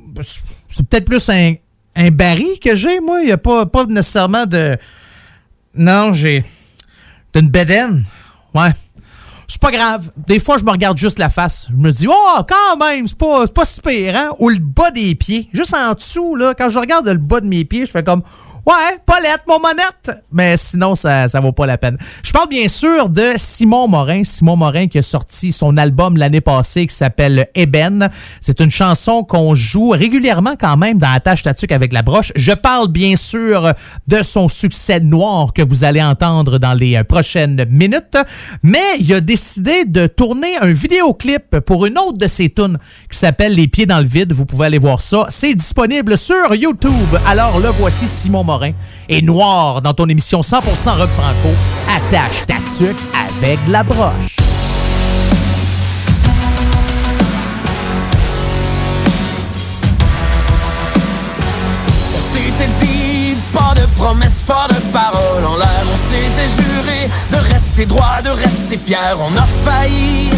c'est 0.70 0.88
peut-être 0.88 1.06
plus 1.06 1.30
un, 1.30 1.56
un 1.96 2.12
baril 2.12 2.60
que 2.60 2.76
j'ai, 2.76 3.00
moi. 3.00 3.22
Il 3.22 3.28
n'y 3.28 3.32
a 3.32 3.38
pas, 3.38 3.66
pas 3.66 3.86
nécessairement 3.86 4.46
de. 4.46 4.78
Non, 5.76 6.14
j'ai. 6.14 6.44
une 7.36 7.50
bédaine. 7.50 8.04
Ouais. 8.54 8.72
C'est 9.48 9.62
pas 9.62 9.72
grave. 9.72 10.12
Des 10.18 10.40
fois, 10.40 10.58
je 10.58 10.64
me 10.64 10.72
regarde 10.72 10.98
juste 10.98 11.20
la 11.20 11.30
face. 11.30 11.68
Je 11.70 11.76
me 11.76 11.92
dis, 11.92 12.08
oh, 12.10 12.40
quand 12.48 12.78
même, 12.78 13.08
c'est 13.08 13.18
pas, 13.18 13.46
pas 13.48 13.66
si 13.66 13.80
pire, 13.80 14.16
hein? 14.16 14.30
Ou 14.40 14.50
le 14.50 14.58
bas 14.60 14.90
des 14.92 15.14
pieds. 15.16 15.48
Juste 15.54 15.76
en 15.76 15.94
dessous, 15.94 16.36
là, 16.36 16.54
quand 16.58 16.70
je 16.70 16.80
regarde 16.80 17.08
le 17.08 17.18
bas 17.18 17.42
de 17.42 17.48
mes 17.48 17.64
pieds, 17.64 17.86
je 17.86 17.92
fais 17.92 18.04
comme, 18.04 18.24
Ouais, 18.66 18.98
Paulette, 19.06 19.44
mon 19.48 19.60
monette. 19.60 20.24
Mais 20.32 20.58
sinon, 20.58 20.96
ça, 20.96 21.28
ça 21.28 21.40
vaut 21.40 21.52
pas 21.52 21.68
la 21.68 21.78
peine. 21.78 22.00
Je 22.24 22.32
parle 22.32 22.50
bien 22.50 22.68
sûr 22.68 23.10
de 23.10 23.34
Simon 23.36 23.88
Morin. 23.88 24.24
Simon 24.24 24.56
Morin 24.56 24.88
qui 24.88 24.98
a 24.98 25.04
sorti 25.04 25.52
son 25.52 25.78
album 25.78 26.18
l'année 26.18 26.42
passée 26.42 26.88
qui 26.88 26.96
s'appelle 26.96 27.48
Eben. 27.54 28.10
C'est 28.40 28.60
une 28.60 28.72
chanson 28.72 29.24
qu'on 29.24 29.54
joue 29.54 29.90
régulièrement 29.90 30.56
quand 30.60 30.78
même 30.78 30.98
dans 30.98 31.12
la 31.12 31.20
tâche 31.20 31.44
avec 31.70 31.94
la 31.94 32.02
broche. 32.02 32.32
Je 32.36 32.54
parle 32.54 32.88
bien 32.88 33.16
sûr 33.16 33.72
de 34.08 34.24
son 34.24 34.48
succès 34.48 35.00
noir 35.00 35.54
que 35.54 35.62
vous 35.62 35.84
allez 35.84 36.02
entendre 36.02 36.58
dans 36.58 36.74
les 36.74 37.04
prochaines 37.04 37.66
minutes. 37.70 38.18
Mais 38.64 38.98
il 39.00 39.14
a 39.14 39.22
décidé 39.22 39.86
de 39.86 40.08
tourner 40.08 40.58
un 40.58 40.72
vidéoclip 40.72 41.60
pour 41.60 41.86
une 41.86 42.00
autre 42.00 42.18
de 42.18 42.28
ses 42.28 42.50
tunes 42.50 42.80
qui 43.12 43.18
s'appelle 43.20 43.54
Les 43.54 43.68
pieds 43.68 43.86
dans 43.86 44.00
le 44.00 44.08
vide. 44.08 44.34
Vous 44.34 44.48
pouvez 44.48 44.66
aller 44.66 44.80
voir 44.80 45.02
ça. 45.02 45.28
C'est 45.30 45.54
disponible 45.54 46.18
sur 46.18 46.56
YouTube. 46.56 46.92
Alors 47.28 47.60
le 47.60 47.70
voici 47.70 48.08
Simon 48.08 48.44
Morin 48.44 48.55
et 49.10 49.22
noir 49.22 49.82
dans 49.82 49.94
ton 49.94 50.08
émission 50.08 50.42
100% 50.42 50.62
rock 50.98 51.10
franco. 51.10 51.50
Attache 51.88 52.46
ta 52.48 52.56
tuque 52.56 52.98
avec 53.14 53.60
la 53.68 53.84
broche. 53.84 54.36
On 62.14 62.34
s'était 62.34 62.86
dit, 62.86 63.36
pas 63.54 63.74
de 63.76 63.86
promesses, 63.98 64.42
pas 64.48 64.68
de 64.70 64.80
paroles 64.92 65.46
en 65.46 65.58
l'air. 65.58 65.86
On 65.92 65.98
s'était 65.98 66.48
juré 66.48 67.10
de 67.32 67.54
rester 67.54 67.86
droit, 67.86 68.22
de 68.24 68.30
rester 68.30 68.78
fier. 68.78 69.18
On 69.20 69.38
a 69.38 69.46
failli 69.64 70.30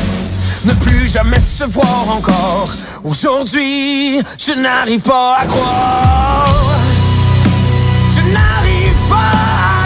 ne 0.65 0.73
plus 0.73 1.07
jamais 1.07 1.39
se 1.39 1.63
voir 1.63 2.09
encore. 2.09 2.69
Aujourd'hui, 3.03 4.19
je 4.37 4.53
n'arrive 4.53 5.01
pas 5.01 5.37
à 5.39 5.45
croire. 5.45 6.96
Parle, 8.33 9.76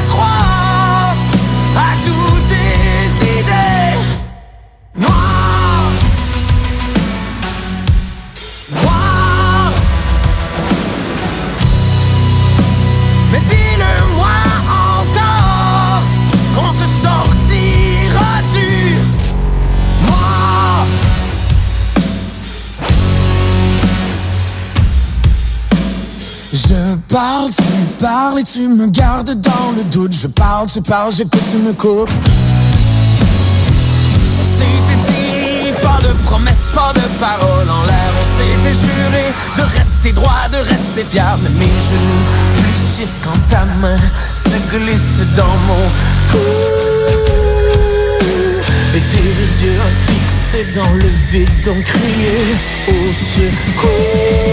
et 28.38 28.44
tu 28.44 28.67
me 28.67 28.88
gardes 28.88 29.34
dans 29.39 29.72
le 29.76 29.84
doute. 29.84 30.13
Je 30.13 30.28
parle, 30.28 30.67
tu 30.67 30.82
parles, 30.82 31.12
j'écoute, 31.12 31.41
tu 31.50 31.58
me 31.58 31.74
coupes. 31.74 32.10
Pas 35.82 36.00
de 36.02 36.13
promesses, 36.26 36.70
pas 36.76 36.94
de 36.94 37.02
paroles 37.20 37.70
en 37.70 37.84
l'air. 37.86 38.12
On 38.22 38.26
s'était 38.38 38.78
juré 38.78 39.34
de 39.58 39.63
rester 39.63 40.12
droit, 40.12 40.48
de 40.52 40.58
rester 40.58 41.04
fier. 41.10 41.38
Mais 41.41 41.50
mes 41.50 41.65
genoux 41.65 42.26
fléchissent 42.62 43.20
quand 43.24 43.39
ta 43.50 43.65
main 43.82 43.98
se 44.36 44.58
glisse 44.76 45.22
dans 45.36 45.58
mon 45.67 45.84
cou. 46.32 46.38
Et 48.96 49.00
tes 49.00 49.65
yeux 49.65 49.82
fixés 50.08 50.67
dans 50.76 50.94
le 50.94 51.10
vide 51.32 51.67
ont 51.67 51.82
crié 51.82 52.56
au 52.89 53.12
secours. 53.12 54.51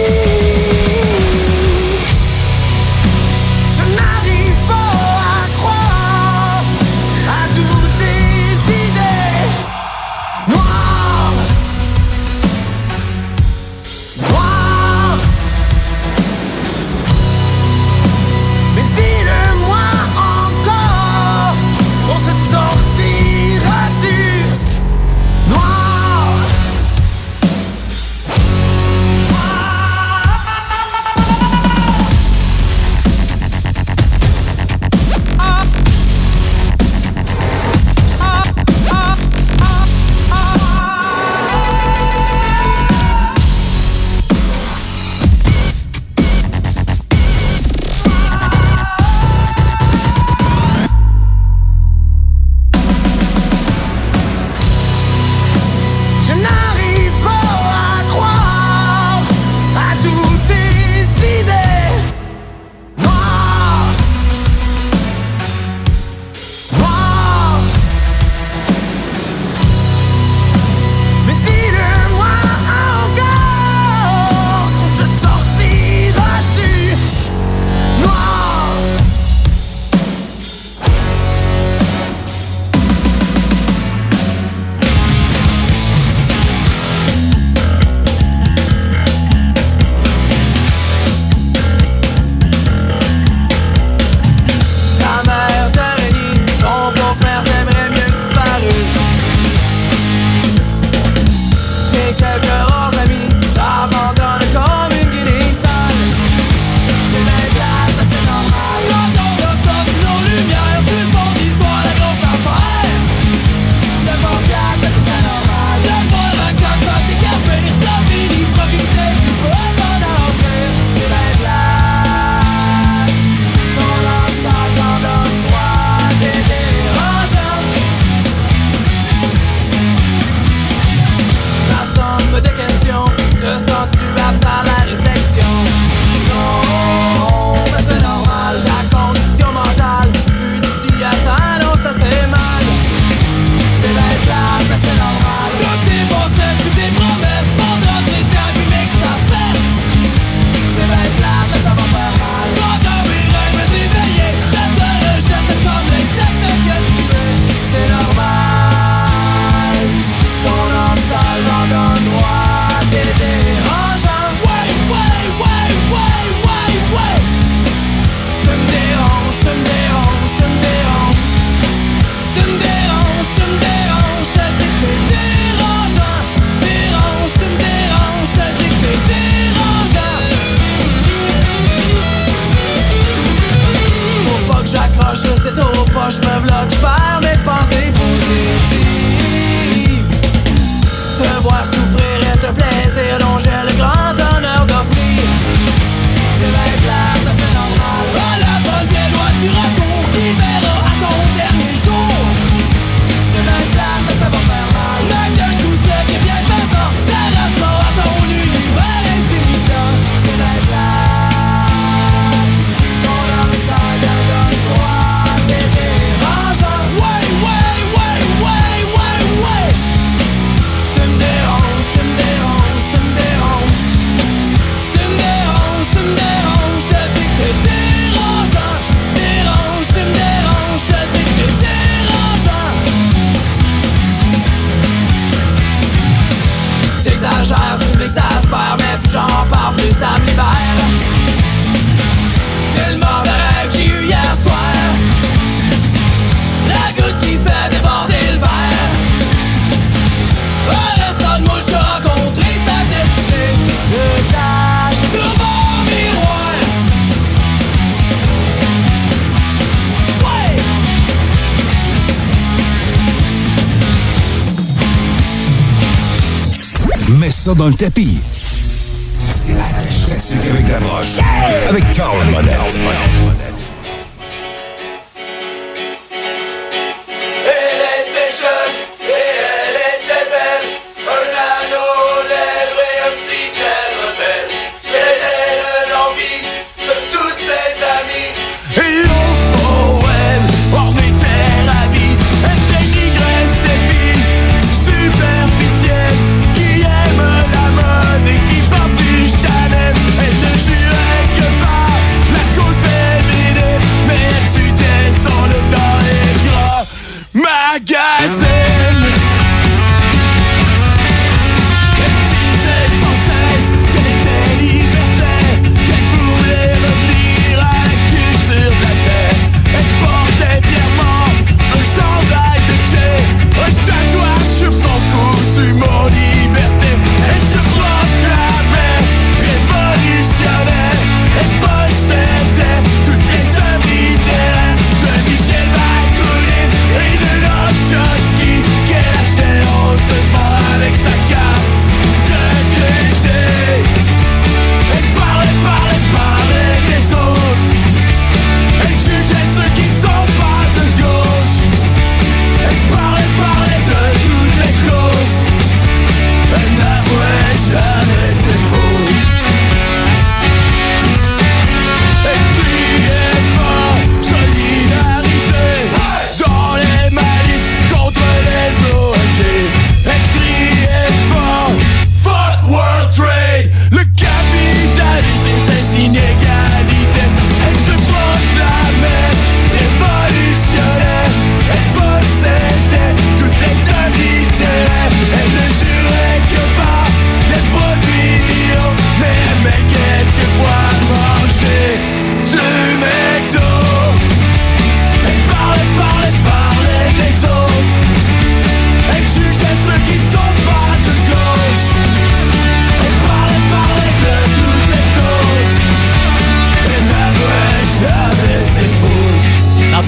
Dans 267.68 267.72
le 267.72 267.76
tapis. 267.76 268.07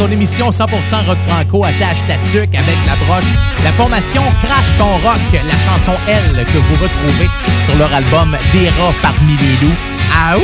Émission 0.09 0.51
100% 0.51 1.07
rock 1.07 1.19
franco 1.27 1.65
attache 1.65 1.99
ta 2.07 2.17
tuque 2.19 2.55
avec 2.55 2.77
la 2.87 2.97
broche. 3.05 3.25
La 3.65 3.73
formation 3.73 4.23
Crash 4.43 4.77
ton 4.79 4.97
rock, 4.99 5.21
la 5.33 5.59
chanson 5.59 5.93
Elle 6.09 6.45
que 6.47 6.59
vous 6.59 6.83
retrouvez 6.83 7.29
sur 7.65 7.77
leur 7.77 7.93
album 7.93 8.37
Des 8.53 8.69
rats 8.71 8.95
parmi 9.03 9.37
les 9.37 9.67
loups. 9.67 9.75
Ah 10.15 10.37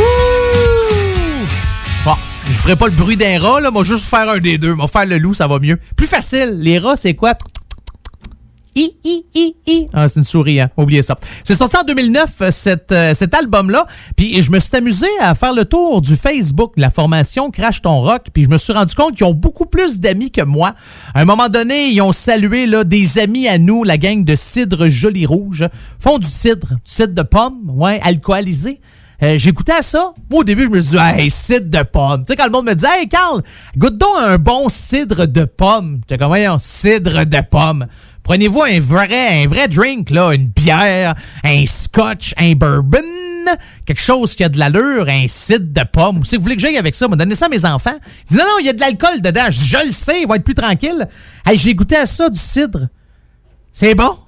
Bon, 2.05 2.15
je 2.47 2.53
ferai 2.53 2.77
pas 2.77 2.87
le 2.87 2.93
bruit 2.93 3.17
d'un 3.17 3.39
rat, 3.41 3.61
là, 3.61 3.71
moi 3.71 3.83
juste 3.85 4.05
faire 4.05 4.29
un 4.29 4.39
des 4.39 4.59
deux. 4.59 4.75
Moi 4.75 4.89
faire 4.89 5.07
le 5.07 5.19
loup, 5.19 5.35
ça 5.35 5.47
va 5.47 5.59
mieux. 5.59 5.79
Plus 5.97 6.07
facile, 6.07 6.59
les 6.61 6.79
rats, 6.79 6.97
c'est 6.97 7.15
quoi? 7.15 7.35
I, 8.77 8.93
I, 9.05 9.25
I, 9.35 9.57
I. 9.67 9.89
Ah, 9.95 10.07
c'est 10.07 10.21
une 10.21 10.25
souris, 10.25 10.61
hein? 10.61 10.69
Oubliez 10.77 11.01
ça. 11.01 11.17
C'est 11.43 11.55
sorti 11.55 11.79
en 11.79 11.83
2009, 11.83 12.31
euh, 12.43 12.51
cet, 12.51 12.93
euh, 12.93 13.15
cet 13.15 13.33
album-là. 13.33 13.87
Puis 14.17 14.43
je 14.43 14.51
me 14.51 14.61
suis 14.61 14.77
amusé 14.77 15.07
à 15.19 15.35
faire 15.35 15.55
le 15.55 15.65
tour 15.65 16.03
du 16.03 16.15
Facebook 16.15 16.77
de 16.77 16.83
la 16.83 16.91
formation 16.91 17.51
Crash 17.51 17.81
Ton 17.81 18.03
Rock. 18.03 18.27
Puis 18.35 18.43
je 18.43 18.51
me 18.51 18.59
suis 18.59 18.75
rendu 18.75 18.95
compte 18.95 19.17
qu'ils 19.17 19.25
ont 19.25 19.33
beaucoup 19.33 19.65
plus 19.65 19.99
d'amis 19.99 20.31
que 20.31 20.43
moi. 20.43 20.75
À 21.15 21.21
un 21.21 21.25
moment 21.25 21.49
donné, 21.49 21.89
ils 21.89 22.03
ont 22.03 22.13
salué 22.13 22.67
là, 22.67 22.85
des 22.85 23.19
amis 23.19 23.49
à 23.49 23.57
nous, 23.57 23.83
la 23.83 23.97
gang 23.97 24.23
de 24.23 24.37
Cidre 24.37 24.89
Joli 24.89 25.25
Rouge. 25.25 25.67
Font 25.99 26.19
du 26.19 26.29
cidre, 26.29 26.75
cidre 26.85 27.15
de 27.15 27.23
pomme, 27.23 27.71
ouais, 27.71 27.99
alcoolisé. 28.03 28.79
Euh, 29.23 29.39
j'écoutais 29.39 29.81
ça. 29.81 30.13
Moi, 30.31 30.41
au 30.41 30.45
début, 30.45 30.65
je 30.65 30.69
me 30.69 30.81
disais, 30.81 30.99
hey, 30.99 31.31
cidre 31.31 31.71
de 31.71 31.83
pomme. 31.83 32.25
Tu 32.25 32.33
sais, 32.33 32.37
quand 32.37 32.45
le 32.45 32.51
monde 32.51 32.67
me 32.67 32.75
disait, 32.75 33.01
hey, 33.01 33.09
Carl, 33.09 33.43
goûte 33.77 33.97
donc 33.97 34.11
un 34.21 34.37
bon 34.37 34.69
cidre 34.69 35.27
de 35.27 35.45
pomme. 35.45 36.01
J'étais 36.03 36.19
comme, 36.19 36.29
voyons, 36.29 36.59
cidre 36.59 37.25
de 37.25 37.41
pomme. 37.41 37.87
Prenez-vous 38.27 38.61
un 38.61 38.81
vrai, 38.81 39.45
un 39.45 39.47
vrai 39.47 39.69
drink, 39.69 40.11
là, 40.11 40.33
une 40.33 40.49
bière, 40.49 41.15
un 41.45 41.65
scotch, 41.65 42.35
un 42.37 42.55
bourbon, 42.55 42.99
quelque 43.85 44.03
chose 44.03 44.35
qui 44.35 44.43
a 44.43 44.49
de 44.49 44.59
l'allure, 44.59 45.07
un 45.09 45.29
cidre 45.29 45.73
de 45.73 45.87
pomme. 45.89 46.25
Si 46.25 46.37
vous 46.37 46.43
voulez 46.43 46.57
que 46.57 46.61
j'aille 46.63 46.77
avec 46.77 46.97
ça, 46.97 47.07
donnez 47.07 47.37
ça 47.37 47.47
à 47.47 47.49
mes 47.49 47.65
enfants. 47.65 47.95
Il 48.29 48.33
dit 48.33 48.37
non, 48.37 48.43
non, 48.43 48.59
il 48.59 48.67
y 48.67 48.69
a 48.69 48.73
de 48.73 48.81
l'alcool 48.81 49.21
dedans. 49.21 49.47
Je, 49.49 49.65
je 49.65 49.87
le 49.87 49.93
sais, 49.93 50.23
il 50.23 50.27
va 50.27 50.35
être 50.35 50.43
plus 50.43 50.55
tranquille. 50.55 51.07
Hey, 51.47 51.57
j'ai 51.57 51.73
goûté 51.73 51.95
à 51.95 52.05
ça, 52.05 52.29
du 52.29 52.41
cidre. 52.41 52.89
C'est 53.71 53.95
bon? 53.95 54.19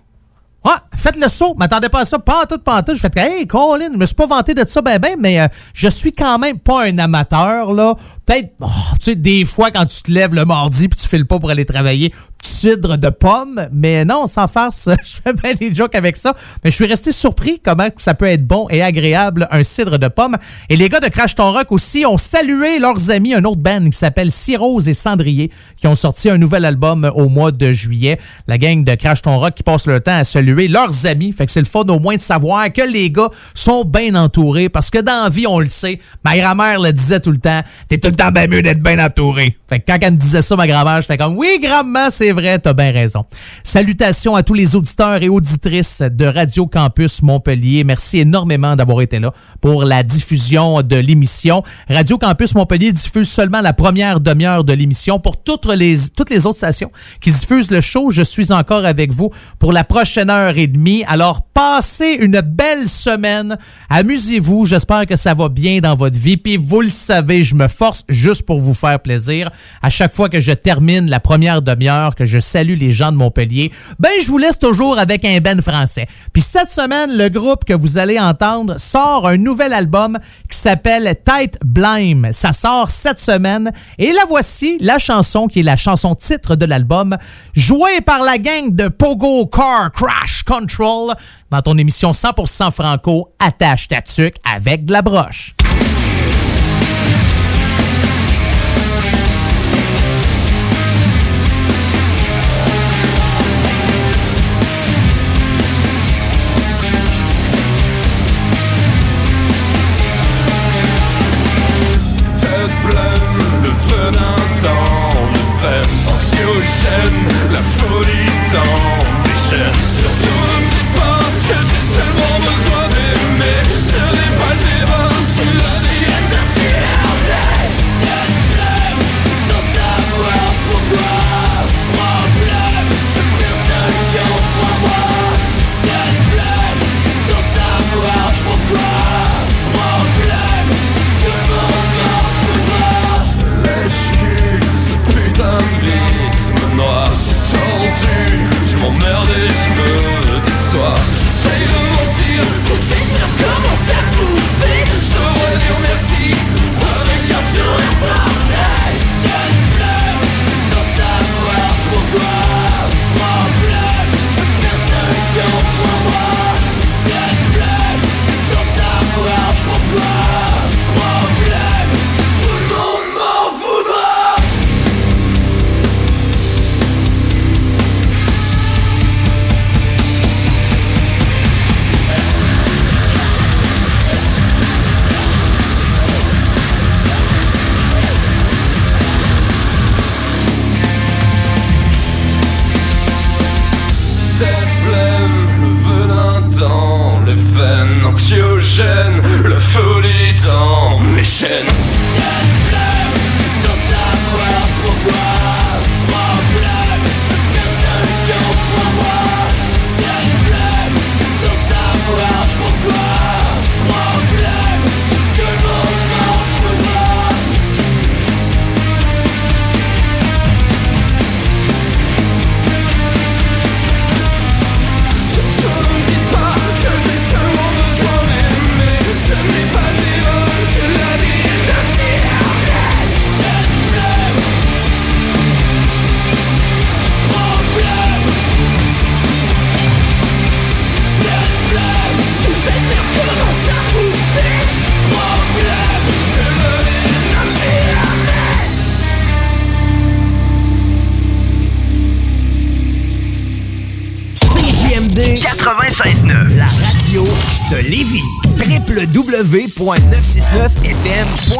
Ah, 0.62 0.84
faites 0.94 1.16
le 1.16 1.26
saut. 1.26 1.54
M'attendais 1.54 1.88
pas 1.88 2.00
à 2.00 2.04
ça. 2.04 2.20
Pas 2.20 2.46
tout, 2.46 2.58
pas. 2.58 2.82
Je 2.86 2.94
fais, 2.94 3.10
hey, 3.16 3.46
Colin, 3.48 3.90
je 3.92 3.98
me 3.98 4.06
suis 4.06 4.14
pas 4.14 4.26
vanté 4.26 4.54
de 4.54 4.64
ça, 4.64 4.80
ben, 4.80 4.98
ben, 5.00 5.16
mais 5.18 5.40
euh, 5.40 5.48
je 5.72 5.88
suis 5.88 6.12
quand 6.12 6.38
même 6.38 6.58
pas 6.60 6.84
un 6.84 6.98
amateur, 6.98 7.72
là. 7.72 7.94
Peut-être, 8.26 8.52
oh, 8.60 8.66
tu 9.00 9.06
sais, 9.06 9.14
des 9.16 9.44
fois, 9.44 9.72
quand 9.72 9.86
tu 9.86 10.02
te 10.02 10.12
lèves 10.12 10.34
le 10.34 10.44
mardi 10.44 10.86
puis 10.86 11.00
tu 11.00 11.08
fais 11.08 11.18
le 11.18 11.24
pas 11.24 11.38
pour 11.38 11.50
aller 11.50 11.64
travailler, 11.64 12.12
cidre 12.42 12.96
de 12.96 13.08
pomme, 13.08 13.68
mais 13.72 14.04
non, 14.04 14.26
sans 14.26 14.48
farce, 14.48 14.88
je 15.04 15.20
fais 15.22 15.32
bien 15.32 15.54
des 15.54 15.74
jokes 15.74 15.94
avec 15.94 16.16
ça. 16.16 16.34
Mais 16.64 16.70
je 16.70 16.76
suis 16.76 16.86
resté 16.86 17.12
surpris 17.12 17.60
comment 17.64 17.88
ça 17.96 18.14
peut 18.14 18.26
être 18.26 18.46
bon 18.46 18.66
et 18.70 18.82
agréable, 18.82 19.48
un 19.50 19.62
cidre 19.62 19.98
de 19.98 20.08
pomme. 20.08 20.36
Et 20.68 20.76
les 20.76 20.88
gars 20.88 21.00
de 21.00 21.08
Crash 21.08 21.34
Ton 21.34 21.52
Rock 21.52 21.70
aussi 21.70 22.04
ont 22.06 22.18
salué 22.18 22.78
leurs 22.78 23.10
amis, 23.10 23.34
un 23.34 23.44
autre 23.44 23.60
band 23.60 23.84
qui 23.90 23.96
s'appelle 23.96 24.32
Cirrose 24.32 24.88
et 24.88 24.94
Cendrier, 24.94 25.50
qui 25.80 25.86
ont 25.86 25.94
sorti 25.94 26.30
un 26.30 26.38
nouvel 26.38 26.64
album 26.64 27.10
au 27.14 27.28
mois 27.28 27.52
de 27.52 27.72
juillet. 27.72 28.18
La 28.46 28.58
gang 28.58 28.82
de 28.84 28.94
Crash 28.94 29.22
Ton 29.22 29.38
Rock 29.38 29.54
qui 29.54 29.62
passe 29.62 29.86
le 29.86 30.00
temps 30.00 30.18
à 30.18 30.24
saluer 30.24 30.68
leurs 30.68 31.06
amis. 31.06 31.32
Fait 31.32 31.46
que 31.46 31.52
c'est 31.52 31.60
le 31.60 31.66
fun 31.66 31.82
au 31.88 31.98
moins 31.98 32.16
de 32.16 32.20
savoir 32.20 32.72
que 32.72 32.82
les 32.82 33.10
gars 33.10 33.30
sont 33.54 33.84
bien 33.84 34.14
entourés 34.14 34.68
parce 34.68 34.90
que 34.90 34.98
dans 34.98 35.24
la 35.24 35.30
vie, 35.30 35.46
on 35.46 35.60
le 35.60 35.68
sait. 35.68 36.00
Ma 36.24 36.36
grand-mère 36.36 36.80
le 36.80 36.92
disait 36.92 37.20
tout 37.20 37.30
le 37.30 37.38
temps. 37.38 37.62
T'es 37.88 37.98
tout 37.98 38.08
le 38.08 38.14
temps 38.14 38.30
bien 38.30 38.46
mieux 38.46 38.62
d'être 38.62 38.82
bien 38.82 39.04
entouré. 39.04 39.56
Fait 39.68 39.80
que 39.80 39.84
quand 39.86 39.98
elle 40.00 40.14
me 40.14 40.18
disait 40.18 40.42
ça, 40.42 40.56
ma 40.56 40.66
grand-mère, 40.66 41.02
je 41.02 41.06
fais 41.06 41.16
comme 41.16 41.36
oui, 41.36 41.58
grand-mère, 41.62 42.10
c'est 42.10 42.27
vrai, 42.32 42.58
t'as 42.58 42.72
bien 42.72 42.92
raison. 42.92 43.24
Salutations 43.62 44.34
à 44.34 44.42
tous 44.42 44.54
les 44.54 44.76
auditeurs 44.76 45.22
et 45.22 45.28
auditrices 45.28 46.02
de 46.02 46.24
Radio 46.26 46.66
Campus 46.66 47.22
Montpellier. 47.22 47.84
Merci 47.84 48.18
énormément 48.20 48.76
d'avoir 48.76 49.00
été 49.00 49.18
là 49.18 49.32
pour 49.60 49.84
la 49.84 50.02
diffusion 50.02 50.82
de 50.82 50.96
l'émission. 50.96 51.62
Radio 51.88 52.18
Campus 52.18 52.54
Montpellier 52.54 52.92
diffuse 52.92 53.28
seulement 53.28 53.60
la 53.60 53.72
première 53.72 54.20
demi-heure 54.20 54.64
de 54.64 54.72
l'émission. 54.72 55.18
Pour 55.18 55.36
toutes 55.36 55.66
les, 55.66 55.96
toutes 56.16 56.30
les 56.30 56.46
autres 56.46 56.56
stations 56.56 56.90
qui 57.20 57.30
diffusent 57.30 57.70
le 57.70 57.80
show, 57.80 58.10
je 58.10 58.22
suis 58.22 58.52
encore 58.52 58.84
avec 58.84 59.12
vous 59.12 59.30
pour 59.58 59.72
la 59.72 59.84
prochaine 59.84 60.30
heure 60.30 60.56
et 60.56 60.66
demie. 60.66 61.04
Alors, 61.06 61.42
passez 61.42 62.16
une 62.20 62.40
belle 62.40 62.88
semaine. 62.88 63.58
Amusez-vous. 63.90 64.66
J'espère 64.66 65.06
que 65.06 65.16
ça 65.16 65.34
va 65.34 65.48
bien 65.48 65.80
dans 65.80 65.96
votre 65.96 66.18
vie. 66.18 66.36
Puis, 66.36 66.56
vous 66.56 66.80
le 66.80 66.90
savez, 66.90 67.42
je 67.42 67.54
me 67.54 67.68
force 67.68 68.04
juste 68.08 68.46
pour 68.46 68.60
vous 68.60 68.74
faire 68.74 69.00
plaisir. 69.00 69.50
À 69.82 69.90
chaque 69.90 70.12
fois 70.12 70.28
que 70.28 70.40
je 70.40 70.52
termine 70.52 71.10
la 71.10 71.20
première 71.20 71.62
demi-heure, 71.62 72.14
que 72.18 72.24
je 72.24 72.40
salue 72.40 72.76
les 72.76 72.90
gens 72.90 73.12
de 73.12 73.16
Montpellier, 73.16 73.70
ben, 74.00 74.10
je 74.20 74.26
vous 74.26 74.38
laisse 74.38 74.58
toujours 74.58 74.98
avec 74.98 75.24
un 75.24 75.38
ben 75.38 75.62
français. 75.62 76.08
Puis, 76.32 76.42
cette 76.42 76.68
semaine, 76.68 77.16
le 77.16 77.28
groupe 77.28 77.64
que 77.64 77.72
vous 77.72 77.96
allez 77.96 78.18
entendre 78.18 78.78
sort 78.78 79.28
un 79.28 79.36
nouvel 79.36 79.72
album 79.72 80.18
qui 80.50 80.58
s'appelle 80.58 81.14
Tight 81.24 81.58
Blime. 81.64 82.28
Ça 82.32 82.52
sort 82.52 82.90
cette 82.90 83.20
semaine. 83.20 83.70
Et 83.98 84.12
la 84.12 84.24
voici, 84.26 84.78
la 84.80 84.98
chanson 84.98 85.46
qui 85.46 85.60
est 85.60 85.62
la 85.62 85.76
chanson 85.76 86.14
titre 86.16 86.56
de 86.56 86.66
l'album, 86.66 87.16
jouée 87.54 88.00
par 88.00 88.22
la 88.22 88.38
gang 88.38 88.74
de 88.74 88.88
Pogo 88.88 89.46
Car 89.46 89.92
Crash 89.92 90.42
Control 90.42 91.14
dans 91.50 91.62
ton 91.62 91.78
émission 91.78 92.10
100% 92.10 92.72
franco 92.72 93.32
Attache 93.38 93.88
ta 93.88 94.02
tuque 94.02 94.36
avec 94.44 94.84
de 94.84 94.92
la 94.92 95.02
broche. 95.02 95.54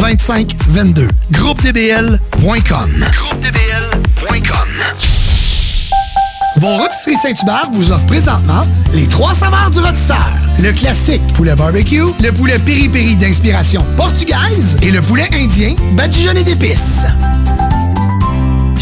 2522. 0.00 1.08
GroupeDBL.com. 1.30 3.04
GroupeDBL.com. 3.12 4.68
Vos 6.56 6.76
rôtisseries 6.76 7.16
Saint-Hubert 7.22 7.68
vous 7.72 7.92
offre 7.92 8.06
présentement 8.06 8.66
les 8.94 9.06
trois 9.06 9.34
saveurs 9.34 9.70
du 9.70 9.78
rôtisseur. 9.78 10.30
Le 10.62 10.72
classique 10.72 11.22
poulet 11.34 11.54
barbecue, 11.54 12.04
le 12.22 12.32
poulet 12.32 12.58
piri-piri 12.58 13.16
d'inspiration 13.16 13.84
portugaise 13.96 14.78
et 14.82 14.90
le 14.90 15.02
poulet 15.02 15.28
indien 15.34 15.74
badigeonné 15.92 16.44
d'épices. 16.44 17.04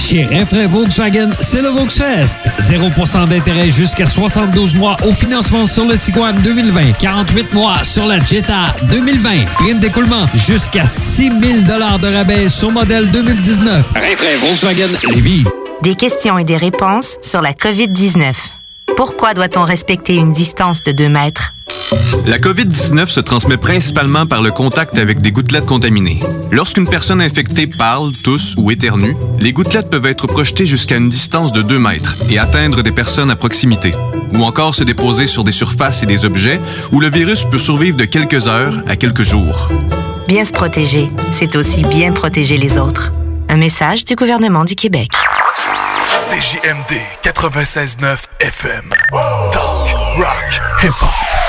Chez 0.09 0.25
Renfrais 0.25 0.67
Volkswagen, 0.67 1.29
c'est 1.39 1.61
le 1.61 1.69
Volksfest. 1.69 2.39
0% 2.61 3.29
d'intérêt 3.29 3.71
jusqu'à 3.71 4.07
72 4.07 4.75
mois 4.77 4.97
au 5.05 5.13
financement 5.13 5.67
sur 5.67 5.85
le 5.85 5.99
Tiguan 5.99 6.35
2020. 6.43 6.93
48 6.93 7.53
mois 7.53 7.85
sur 7.85 8.07
la 8.07 8.19
Jetta 8.19 8.75
2020. 8.89 9.45
Prime 9.57 9.79
d'écoulement 9.81 10.25
jusqu'à 10.35 10.87
6 10.87 11.31
000 11.43 11.61
de 11.61 12.15
rabais 12.15 12.49
sur 12.49 12.71
modèle 12.71 13.11
2019. 13.11 13.85
Renfrais 13.95 14.37
Volkswagen 14.39 14.97
Lévis. 15.15 15.45
Des 15.83 15.95
questions 15.95 16.39
et 16.39 16.45
des 16.45 16.57
réponses 16.57 17.19
sur 17.21 17.43
la 17.43 17.53
COVID-19. 17.53 18.33
Pourquoi 18.97 19.35
doit-on 19.35 19.63
respecter 19.63 20.15
une 20.15 20.33
distance 20.33 20.83
de 20.83 20.93
2 20.93 21.11
mètres? 21.11 21.53
La 22.27 22.39
COVID-19 22.39 23.07
se 23.07 23.21
transmet 23.21 23.57
principalement 23.57 24.27
par 24.27 24.43
le 24.43 24.51
contact 24.51 24.99
avec 24.99 25.21
des 25.21 25.33
gouttelettes 25.33 25.67
contaminées. 25.67 26.21
Lorsqu'une 26.51 26.87
personne 26.87 27.21
infectée 27.21 27.67
parle, 27.67 28.13
tousse 28.13 28.55
ou 28.57 28.71
éternue, 28.71 29.17
les 29.39 29.53
gouttelettes 29.53 29.91
peuvent 29.91 30.07
être 30.07 30.27
projetées 30.27 30.67
jusqu'à 30.67 30.97
une 30.97 31.09
distance 31.09 31.53
de 31.53 31.63
2 31.63 31.79
mètres 31.79 32.17
et 32.31 32.39
atteindre 32.39 32.83
des 32.83 32.93
personnes 32.93 33.31
à 33.31 33.37
proximité, 33.37 33.95
ou 34.35 34.43
encore 34.45 34.75
se 34.75 34.85
déposer 34.85 35.27
sur 35.27 35.45
des 35.45 35.53
surfaces 35.53 36.03
et 36.03 36.07
des 36.07 36.25
objets 36.25 36.61
où 36.93 37.01
le 37.01 37.11
virus 37.11 37.45
peut 37.45 37.59
survivre 37.59 37.97
de 37.97 38.05
quelques 38.05 38.47
heures 38.47 38.83
à 38.87 38.97
quelques 38.97 39.23
jours. 39.23 39.69
Bien 40.27 40.45
se 40.45 40.53
protéger, 40.53 41.11
c'est 41.33 41.57
aussi 41.57 41.83
bien 41.83 42.13
protéger 42.13 42.59
les 42.59 42.79
autres. 42.79 43.13
Un 43.49 43.57
message 43.57 44.05
du 44.05 44.15
gouvernement 44.15 44.65
du 44.65 44.75
Québec. 44.75 45.09
CJMD 46.17 46.99
96.9 47.23 48.19
FM. 48.41 48.93
Talk, 49.51 49.97
rock, 50.19 50.61
hip-hop. 50.83 51.48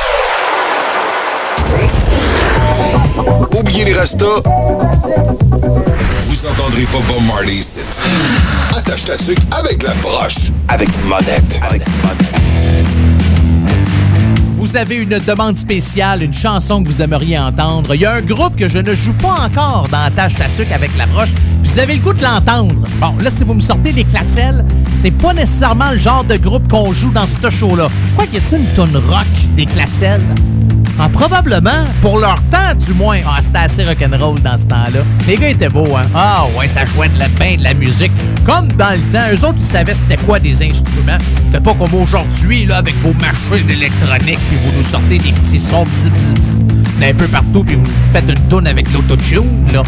Oubliez 3.60 3.84
les 3.84 3.94
rastas. 3.94 4.26
Vous 6.28 6.48
entendrez 6.48 6.84
pas 6.84 7.00
Bob 7.08 7.24
Marley 7.28 7.56
ici. 7.56 7.80
Attache 8.78 9.04
ta 9.04 9.18
tuque 9.18 9.40
avec 9.52 9.84
la 9.84 9.94
broche. 9.96 10.52
Avec 10.70 10.88
monette. 11.06 11.60
Avec 11.62 11.82
Vous 14.56 14.78
avez 14.78 14.96
une 14.96 15.20
demande 15.28 15.58
spéciale, 15.58 16.24
une 16.24 16.34
chanson 16.34 16.82
que 16.82 16.88
vous 16.88 17.02
aimeriez 17.02 17.38
entendre. 17.38 17.96
Il 17.96 18.02
y 18.02 18.06
a 18.06 18.14
un 18.14 18.22
groupe 18.22 18.56
que 18.56 18.70
je 18.70 18.78
ne 18.78 18.94
joue 18.94 19.14
pas 19.14 19.36
encore 19.46 19.88
dans 19.92 20.04
Attache 20.04 20.36
ta 20.36 20.46
tuque 20.46 20.72
avec 20.72 20.96
la 20.98 21.06
broche. 21.08 21.30
Vous 21.64 21.80
avez 21.80 21.96
le 21.96 22.02
goût 22.02 22.14
de 22.14 22.24
l'entendre. 22.24 22.82
Bon, 23.02 23.14
là, 23.22 23.30
si 23.30 23.44
vous 23.44 23.56
me 23.56 23.62
sortez 23.62 23.92
les 23.92 24.06
classelles, 24.06 24.64
c'est 24.98 25.12
pas 25.12 25.34
nécessairement 25.34 25.92
le 25.92 26.00
genre 26.00 26.24
de 26.24 26.38
groupe 26.38 26.70
qu'on 26.70 26.94
joue 26.94 27.12
dans 27.12 27.28
ce 27.28 27.50
show-là. 27.50 27.90
Quoi 28.16 28.26
qu'il 28.26 28.36
y 28.36 28.38
ait 28.38 28.58
une 28.58 28.66
tonne 28.76 28.96
rock 28.96 29.28
des 29.58 29.66
classelles? 29.66 30.24
Ah, 31.02 31.08
probablement, 31.08 31.86
pour 32.02 32.20
leur 32.20 32.36
temps 32.50 32.76
du 32.78 32.94
moins. 32.94 33.20
Ah, 33.26 33.38
c'était 33.42 33.60
assez 33.60 33.84
rock'n'roll 33.86 34.38
dans 34.42 34.58
ce 34.58 34.68
temps-là. 34.68 35.00
Les 35.28 35.38
gars 35.38 35.50
étaient 35.50 35.70
beaux, 35.70 35.96
hein? 35.96 36.06
Ah 36.14 36.44
ouais, 36.58 36.68
ça 36.68 36.84
jouait 36.86 37.08
de 37.08 37.18
la 37.18 37.30
bain 37.30 37.56
de 37.58 37.64
la 37.64 37.74
musique. 37.74 38.12
Comme 38.46 38.68
dans 38.74 38.92
le 38.92 39.00
temps, 39.12 39.24
eux 39.32 39.46
autres, 39.46 39.60
ils 39.60 39.64
savaient 39.64 39.96
c'était 39.96 40.18
quoi 40.18 40.40
des 40.40 40.62
instruments. 40.62 41.18
C'était 41.46 41.64
pas 41.64 41.74
comme 41.74 41.94
aujourd'hui, 41.94 42.66
là, 42.66 42.78
avec 42.78 42.96
vos 42.98 43.14
machines 43.14 43.70
électroniques, 43.70 44.40
puis 44.50 44.58
vous 44.64 44.78
nous 44.78 44.84
sortez 44.84 45.20
des 45.20 45.32
petits 45.32 45.60
sons 45.60 45.86
bzz, 45.86 46.10
bzz, 46.12 46.34
bzz, 46.34 46.66
un 47.02 47.14
peu 47.14 47.28
partout, 47.28 47.64
puis 47.64 47.76
vous 47.76 47.88
faites 48.12 48.28
une 48.28 48.48
tonne 48.50 48.68
avec 48.68 48.92
l'autotune, 48.92 49.72
là. 49.72 49.84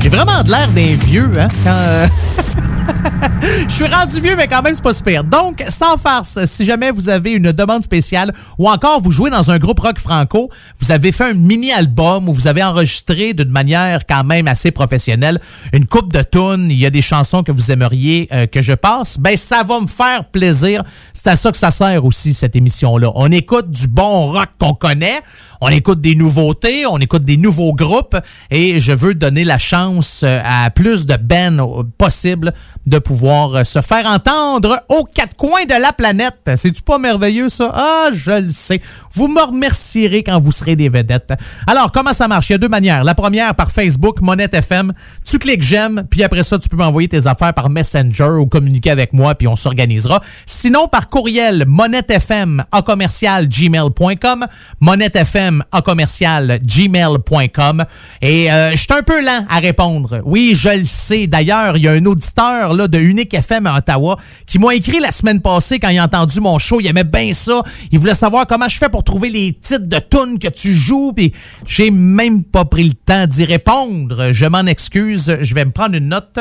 J'ai 0.00 0.08
vraiment 0.08 0.42
de 0.42 0.50
l'air 0.50 0.68
d'un 0.68 0.96
vieux, 1.06 1.30
hein, 1.38 1.48
quand... 1.62 1.70
euh, 1.72 2.06
Je 3.68 3.74
suis 3.74 3.86
rendu 3.86 4.20
vieux, 4.20 4.36
mais 4.36 4.46
quand 4.46 4.62
même, 4.62 4.74
c'est 4.74 4.82
pas 4.82 4.94
super. 4.94 5.24
Donc, 5.24 5.62
sans 5.68 5.96
farce, 5.96 6.44
si 6.46 6.64
jamais 6.64 6.90
vous 6.90 7.08
avez 7.08 7.32
une 7.32 7.52
demande 7.52 7.82
spéciale 7.82 8.32
ou 8.58 8.68
encore 8.68 9.00
vous 9.00 9.10
jouez 9.10 9.30
dans 9.30 9.50
un 9.50 9.58
groupe 9.58 9.80
rock 9.80 9.98
franco, 9.98 10.50
vous 10.80 10.92
avez 10.92 11.12
fait 11.12 11.24
un 11.24 11.34
mini-album 11.34 12.28
où 12.28 12.34
vous 12.34 12.46
avez 12.46 12.62
enregistré 12.62 13.34
d'une 13.34 13.50
manière 13.50 14.06
quand 14.06 14.24
même 14.24 14.48
assez 14.48 14.70
professionnelle 14.70 15.40
une 15.72 15.86
coupe 15.86 16.12
de 16.12 16.22
tunes, 16.22 16.70
il 16.70 16.76
y 16.76 16.86
a 16.86 16.90
des 16.90 17.02
chansons 17.02 17.42
que 17.42 17.52
vous 17.52 17.70
aimeriez 17.70 18.28
euh, 18.32 18.46
que 18.46 18.62
je 18.62 18.72
passe, 18.72 19.18
ben 19.18 19.36
ça 19.36 19.62
va 19.62 19.80
me 19.80 19.86
faire 19.86 20.24
plaisir. 20.24 20.82
C'est 21.12 21.28
à 21.28 21.36
ça 21.36 21.50
que 21.50 21.56
ça 21.56 21.70
sert 21.70 22.04
aussi, 22.04 22.34
cette 22.34 22.56
émission-là. 22.56 23.10
On 23.14 23.30
écoute 23.30 23.70
du 23.70 23.86
bon 23.86 24.32
rock 24.32 24.50
qu'on 24.58 24.74
connaît, 24.74 25.20
on 25.60 25.68
écoute 25.68 26.00
des 26.00 26.14
nouveautés, 26.14 26.86
on 26.86 26.98
écoute 26.98 27.24
des 27.24 27.36
nouveaux 27.36 27.74
groupes 27.74 28.16
et 28.50 28.78
je 28.78 28.92
veux 28.92 29.14
donner 29.14 29.44
la 29.44 29.58
chance 29.58 30.22
euh, 30.24 30.40
à 30.44 30.70
plus 30.70 31.06
de 31.06 31.16
bands 31.16 31.84
possible 31.98 32.52
de 32.86 32.98
pouvoir 32.98 33.54
euh, 33.54 33.64
se 33.64 33.80
faire 33.80 34.06
entendre 34.06 34.80
aux 34.88 35.04
quatre 35.04 35.36
coins 35.36 35.64
de 35.64 35.80
la 35.80 35.92
planète. 35.92 36.50
C'est-tu 36.56 36.82
pas 36.82 36.98
merveilleux, 36.98 37.48
ça? 37.48 37.72
Ah, 37.74 38.08
je 38.12 38.30
le 38.30 38.50
sais. 38.50 38.80
Vous 39.12 39.28
me 39.28 39.40
remercierez 39.40 40.22
quand 40.22 40.40
vous 40.40 40.52
serez 40.52 40.76
des 40.76 40.88
vedettes. 40.88 41.32
Alors, 41.66 41.92
comment 41.92 42.12
ça 42.12 42.28
marche? 42.28 42.50
Il 42.50 42.52
y 42.52 42.54
a 42.56 42.58
deux 42.58 42.68
manières. 42.68 43.04
La 43.04 43.14
première, 43.14 43.54
par 43.54 43.70
Facebook, 43.70 44.20
Monette 44.20 44.54
FM. 44.54 44.92
Tu 45.24 45.38
cliques 45.38 45.62
j'aime, 45.62 46.04
puis 46.10 46.22
après 46.22 46.42
ça, 46.42 46.58
tu 46.58 46.68
peux 46.68 46.76
m'envoyer 46.76 47.08
tes 47.08 47.26
affaires 47.26 47.54
par 47.54 47.70
Messenger 47.70 48.38
ou 48.38 48.46
communiquer 48.46 48.90
avec 48.90 49.12
moi, 49.12 49.34
puis 49.34 49.48
on 49.48 49.56
s'organisera. 49.56 50.20
Sinon, 50.46 50.88
par 50.88 51.08
courriel, 51.08 51.64
monettefm 51.66 52.64
à 52.70 52.82
commercial 52.82 53.48
gmail.com, 53.48 54.46
monettefm 54.80 55.64
à 55.72 55.80
commercial 55.80 56.58
gmail.com. 56.62 57.84
Et 58.20 58.52
euh, 58.52 58.72
je 58.72 58.76
suis 58.76 58.86
un 58.90 59.02
peu 59.02 59.24
lent 59.24 59.46
à 59.48 59.58
répondre. 59.60 60.20
Oui, 60.24 60.54
je 60.56 60.80
le 60.80 60.84
sais. 60.84 61.26
D'ailleurs, 61.26 61.76
il 61.76 61.84
y 61.84 61.88
a 61.88 61.92
un 61.92 62.04
auditeur 62.04 62.73
de 62.76 62.98
Unique 62.98 63.32
FM 63.34 63.66
à 63.66 63.78
Ottawa 63.78 64.16
qui 64.46 64.58
m'a 64.58 64.74
écrit 64.74 65.00
la 65.00 65.10
semaine 65.10 65.40
passée 65.40 65.78
quand 65.78 65.88
il 65.88 65.98
a 65.98 66.04
entendu 66.04 66.40
mon 66.40 66.58
show. 66.58 66.80
Il 66.80 66.86
aimait 66.86 67.04
bien 67.04 67.32
ça. 67.32 67.62
Il 67.90 67.98
voulait 67.98 68.14
savoir 68.14 68.46
comment 68.46 68.68
je 68.68 68.76
fais 68.76 68.88
pour 68.88 69.04
trouver 69.04 69.30
les 69.30 69.52
titres 69.52 69.86
de 69.86 69.98
tunes 69.98 70.38
que 70.38 70.48
tu 70.48 70.74
joues. 70.74 71.12
Puis 71.12 71.32
j'ai 71.66 71.90
même 71.90 72.44
pas 72.44 72.64
pris 72.64 72.84
le 72.84 72.94
temps 72.94 73.26
d'y 73.26 73.44
répondre. 73.44 74.30
Je 74.32 74.46
m'en 74.46 74.66
excuse. 74.66 75.36
Je 75.40 75.54
vais 75.54 75.64
me 75.64 75.72
prendre 75.72 75.94
une 75.94 76.08
note. 76.08 76.38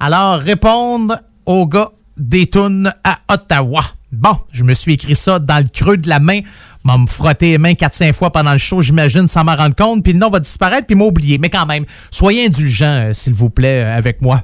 Alors, 0.00 0.38
répondre 0.38 1.18
au 1.46 1.66
gars 1.66 1.90
des 2.16 2.48
tunes 2.48 2.92
à 3.04 3.18
Ottawa. 3.28 3.82
Bon, 4.12 4.36
je 4.52 4.62
me 4.62 4.74
suis 4.74 4.92
écrit 4.92 5.16
ça 5.16 5.38
dans 5.38 5.56
le 5.56 5.68
creux 5.72 5.96
de 5.96 6.06
la 6.06 6.20
main. 6.20 6.40
M'a 6.84 6.98
me 6.98 7.06
frotter 7.06 7.52
les 7.52 7.58
mains 7.58 7.72
4-5 7.72 8.12
fois 8.12 8.30
pendant 8.30 8.52
le 8.52 8.58
show, 8.58 8.82
j'imagine, 8.82 9.26
sans 9.26 9.42
m'en 9.42 9.56
rendre 9.56 9.74
compte. 9.74 10.04
Puis 10.04 10.12
le 10.12 10.18
nom 10.18 10.28
va 10.28 10.38
disparaître, 10.38 10.86
puis 10.86 10.94
m'a 10.94 11.04
oublié. 11.04 11.38
Mais 11.38 11.48
quand 11.48 11.64
même, 11.64 11.86
soyez 12.10 12.44
indulgents, 12.44 13.08
euh, 13.08 13.12
s'il 13.14 13.32
vous 13.32 13.48
plaît, 13.48 13.84
euh, 13.84 13.96
avec 13.96 14.20
moi. 14.20 14.42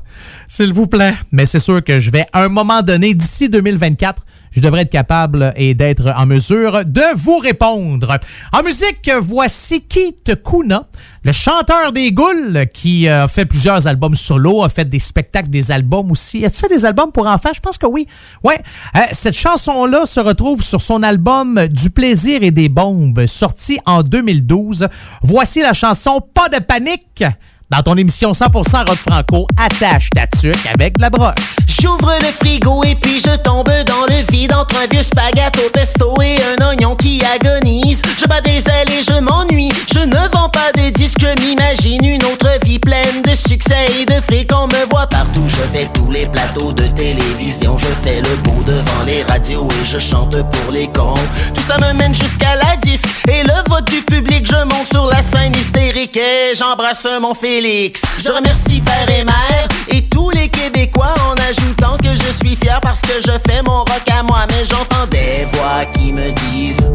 S'il 0.49 0.73
vous 0.73 0.87
plaît. 0.87 1.13
Mais 1.33 1.45
c'est 1.45 1.59
sûr 1.59 1.85
que 1.85 2.01
je 2.01 2.11
vais, 2.11 2.25
à 2.33 2.45
un 2.45 2.49
moment 2.49 2.81
donné, 2.81 3.13
d'ici 3.13 3.51
2024, 3.51 4.25
je 4.53 4.61
devrais 4.61 4.83
être 4.83 4.91
capable 4.91 5.53
et 5.57 5.75
d'être 5.75 6.15
en 6.17 6.25
mesure 6.25 6.87
de 6.87 7.15
vous 7.15 7.37
répondre. 7.37 8.19
En 8.55 8.63
musique, 8.63 9.11
voici 9.21 9.83
Keith 9.83 10.33
Kuna, 10.43 10.85
le 11.25 11.33
chanteur 11.33 11.93
des 11.93 12.13
Goules, 12.13 12.67
qui 12.73 13.09
euh, 13.09 13.25
a 13.25 13.29
fait 13.29 13.45
plusieurs 13.45 13.87
albums 13.87 14.15
solo, 14.15 14.63
a 14.63 14.69
fait 14.69 14.85
des 14.85 14.99
spectacles, 14.99 15.51
des 15.51 15.73
albums 15.73 16.11
aussi. 16.11 16.45
As-tu 16.45 16.61
fait 16.61 16.69
des 16.69 16.85
albums 16.85 17.13
pour 17.13 17.27
enfants? 17.27 17.51
Je 17.55 17.61
pense 17.61 17.79
que 17.79 17.87
oui. 17.87 18.07
Ouais. 18.45 18.61
Euh, 18.95 19.01
cette 19.13 19.37
chanson-là 19.37 20.07
se 20.07 20.21
retrouve 20.21 20.63
sur 20.63 20.81
son 20.81 21.03
album 21.03 21.67
Du 21.69 21.91
plaisir 21.91 22.43
et 22.43 22.51
des 22.51 22.69
bombes, 22.69 23.27
sorti 23.27 23.79
en 23.87 24.03
2012. 24.03 24.89
Voici 25.23 25.61
la 25.61 25.73
chanson 25.73 26.21
Pas 26.35 26.49
de 26.49 26.63
panique 26.63 27.25
dans 27.71 27.83
ton 27.83 27.97
émission 27.97 28.33
100% 28.33 28.89
rock 28.89 28.99
franco, 28.99 29.47
attache 29.57 30.09
ta 30.11 30.27
tuque 30.27 30.67
avec 30.73 30.97
de 30.97 31.03
la 31.03 31.11
broche. 31.11 31.35
J'ouvre 31.67 32.15
le 32.21 32.33
frigo 32.33 32.83
et 32.85 32.95
puis 32.95 33.21
je 33.21 33.37
tombe 33.37 33.71
dans 33.87 34.07
le 34.07 34.33
vide 34.33 34.55
entre 34.55 34.77
un 34.77 34.87
vieux 34.87 35.03
spaghetti 35.03 35.61
au 35.67 35.71
pesto 35.71 36.15
et 36.23 36.39
un 36.43 36.67
oignon 36.67 36.97
qui 36.97 37.23
agonise. 37.25 38.01
Je 38.19 38.27
bats 38.27 38.41
des 38.41 38.65
ailes 38.69 38.91
et 38.91 39.03
je 39.03 39.21
m'ennuie. 39.21 39.71
Je 39.93 40.01
ne 40.01 40.29
vends 40.33 40.49
pas 40.49 40.73
de 40.75 40.89
disques, 40.91 41.21
je 41.21 41.41
m'imagine 41.43 42.05
une 42.05 42.25
autre 42.25 42.49
vie 42.65 42.79
pleine 42.79 43.23
de 43.23 43.35
succès 43.35 43.87
et 44.01 44.07
de 44.07 44.21
fric, 44.21 44.51
on 44.55 44.67
me 44.67 44.87
voit 44.87 45.07
partout. 45.07 45.45
Je 45.47 45.79
fais 45.79 45.89
tous 45.93 46.11
les 46.11 46.27
plateaux 46.27 46.73
de 46.73 46.87
télévision. 46.87 47.77
Je 47.77 47.87
fais 47.87 48.23
le 48.23 48.37
beau 48.37 48.63
devant 48.67 49.05
les 49.07 49.23
radios 49.25 49.69
et 49.83 49.87
je 49.87 49.99
chante 49.99 50.31
pour 50.31 50.73
les 50.73 50.89
cons. 50.89 51.15
Tout 51.55 51.63
ça 51.63 51.77
me 51.79 51.93
mène 51.93 52.15
jusqu'à 52.15 52.57
la 52.57 52.77
disque 52.77 53.09
et 53.29 53.43
le 53.43 53.69
vote 53.69 53.85
du 53.91 54.03
public. 54.03 54.47
Je 54.47 54.65
monte 54.65 54.89
sur 54.89 55.07
la 55.07 55.23
scène 55.23 55.55
hystérique 55.55 56.17
et 56.17 56.55
j'embrasse 56.55 57.07
mon 57.21 57.35
Je 57.61 58.31
remercie 58.31 58.81
père 58.81 59.11
et 59.11 59.25
mère 59.25 59.67
et 59.89 60.03
tous 60.03 60.31
les 60.31 60.49
Québécois 60.49 61.13
en 61.27 61.35
ajoutant 61.43 61.97
que 61.97 62.11
je 62.11 62.31
suis 62.41 62.55
fier 62.55 62.81
parce 62.81 63.01
que 63.01 63.15
je 63.15 63.33
fais 63.49 63.63
mon 63.63 63.79
rock 63.79 64.05
à 64.17 64.23
moi. 64.23 64.47
Mais 64.51 64.65
j'entends 64.65 65.09
des 65.11 65.45
voix 65.53 65.85
qui 65.93 66.13
me 66.13 66.31
disent, 66.31 66.89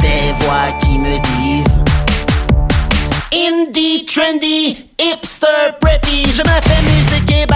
des 0.00 0.32
voix 0.40 0.72
qui 0.80 0.98
me 0.98 1.18
disent. 1.18 1.82
Indie, 3.34 4.06
trendy, 4.06 4.78
hipster, 4.98 5.72
preppy 5.80 6.32
Je 6.32 6.42
me 6.42 6.60
fais 6.62 6.82
musique 6.82 7.30
et 7.32 7.46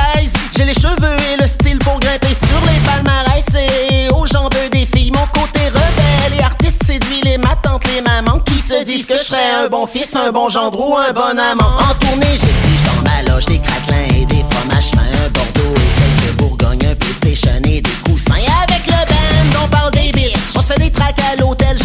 J'ai 0.56 0.64
les 0.64 0.74
cheveux 0.74 1.16
et 1.32 1.40
le 1.40 1.46
style 1.46 1.78
pour 1.78 1.98
grimper 2.00 2.34
sur 2.34 2.60
les 2.66 2.80
palmarès 2.86 3.46
Et 3.54 4.08
aux 4.10 4.26
jambes 4.26 4.52
des 4.72 4.86
filles 4.86 5.12
Mon 5.12 5.26
côté 5.38 5.68
rebelle 5.68 6.38
et 6.38 6.42
artiste 6.42 6.82
séduit 6.84 7.20
les 7.24 7.38
ma 7.38 7.54
tante, 7.56 7.84
les 7.94 8.00
mamans 8.00 8.40
Qui 8.40 8.55
se 8.66 8.82
disent 8.82 9.06
que 9.06 9.16
je 9.16 9.22
serais 9.22 9.50
un 9.64 9.68
bon 9.68 9.86
fils, 9.86 10.16
un 10.16 10.32
bon 10.32 10.48
gendre 10.48 10.80
ou 10.80 10.96
un 10.96 11.12
bon 11.12 11.38
amant. 11.38 11.70
En 11.88 11.94
tournée 12.04 12.26
j'exige 12.26 12.82
dans 12.82 13.02
ma 13.08 13.22
loge 13.30 13.46
des 13.46 13.60
craquelins 13.60 14.16
et 14.20 14.26
des 14.26 14.42
fromages 14.50 14.90
fins 14.90 15.24
Un 15.24 15.28
Bordeaux 15.28 15.74
et 15.76 16.00
quelques 16.00 16.36
Bourgognes, 16.36 16.86
un 16.90 16.94
PlayStation 16.96 17.62
et 17.64 17.80
des 17.80 17.90
coussins. 18.04 18.34
Avec 18.64 18.84
le 18.86 19.06
band 19.08 19.64
on 19.64 19.68
parle 19.68 19.92
des 19.92 20.10
bitches. 20.10 20.34
On 20.56 20.60
se 20.60 20.72
fait 20.72 20.80
des 20.80 20.90
tracks 20.90 21.14
à 21.32 21.36
l'hôtel, 21.36 21.75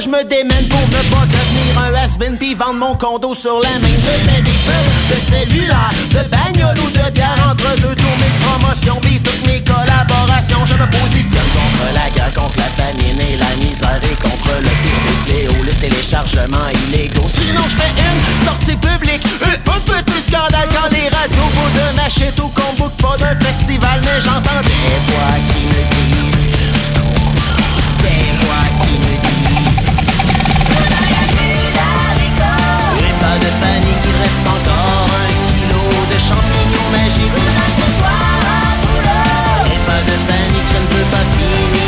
je 0.00 0.08
me 0.08 0.22
démène 0.24 0.68
pour 0.68 0.80
ne 0.88 1.02
pas 1.10 1.24
devenir 1.24 1.78
un 1.80 1.94
has-been 1.94 2.36
Pis 2.36 2.54
vendre 2.54 2.74
mon 2.74 2.94
condo 2.96 3.32
sur 3.32 3.60
la 3.60 3.78
main. 3.80 3.96
Je 3.96 4.12
fais 4.28 4.42
des 4.42 4.58
pubs 4.66 4.92
de 5.08 5.18
cellulaire, 5.30 5.92
de 6.10 6.28
bagnole 6.28 6.78
ou 6.84 6.90
de 6.90 7.10
bière 7.10 7.38
Entre 7.50 7.74
deux 7.76 7.94
tournées 7.94 8.32
de 8.34 8.44
promotion 8.44 8.96
Pis 9.00 9.20
toutes 9.20 9.46
mes 9.46 9.62
collaborations. 9.62 10.64
Je 10.66 10.74
me 10.74 10.86
positionne 10.90 11.48
contre 11.54 11.94
la 11.94 12.10
guerre, 12.10 12.34
contre 12.34 12.58
la 12.58 12.70
famine 12.76 13.20
et 13.20 13.36
la 13.36 13.56
misère 13.56 14.00
Et 14.02 14.16
contre 14.20 14.52
le 14.60 14.68
pire 14.68 15.00
des 15.06 15.18
fléaux, 15.24 15.64
le 15.64 15.72
téléchargement 15.80 16.68
illégaux. 16.88 17.28
Sinon 17.28 17.62
je 17.68 17.76
fais 17.76 17.92
une 17.96 18.44
sortie 18.44 18.76
publique 18.76 19.24
Un 19.40 19.80
petit 19.80 20.20
scandale 20.20 20.68
quand 20.74 20.90
les 20.92 21.08
radios 21.08 21.50
Bout 21.56 21.70
de 21.72 21.96
ma 21.96 22.08
shit 22.08 22.38
ou 22.40 22.48
qu'on 22.48 22.74
boucle 22.76 23.00
pas 23.00 23.16
d'un 23.16 23.34
festival 23.36 24.00
Mais 24.02 24.20
j'entends 24.20 24.60
des 24.60 24.98
voix 25.08 25.36
qui 25.48 25.60
me 25.72 25.80
disent 25.94 26.52
Des 28.02 28.44
voix 28.44 28.68
qui 28.84 28.92
me 28.98 29.06
disent 29.06 29.15
de 33.46 33.52
panique, 33.60 34.04
il 34.04 34.16
reste 34.22 34.46
encore 34.56 35.08
un 35.22 35.32
kilo 35.46 35.84
de 36.12 36.18
champignons 36.18 36.90
magiques. 36.90 37.38
Et 39.72 39.80
pas 39.86 40.02
de 40.08 40.16
panique, 40.28 40.68
je 40.74 40.80
ne 40.82 40.88
veux 40.94 41.08
pas 41.14 41.24
finir 41.36 41.85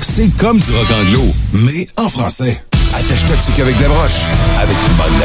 C'est 0.00 0.28
comme 0.36 0.60
du 0.60 0.70
rock 0.70 0.86
anglo, 0.92 1.22
mais 1.52 1.86
en 1.96 2.08
français. 2.08 2.62
Attache-toi 2.94 3.36
dessus 3.36 3.52
qu'avec 3.56 3.76
des 3.76 3.86
broches, 3.86 4.22
avec 4.60 4.76
une 4.88 4.94
bonne 4.94 5.18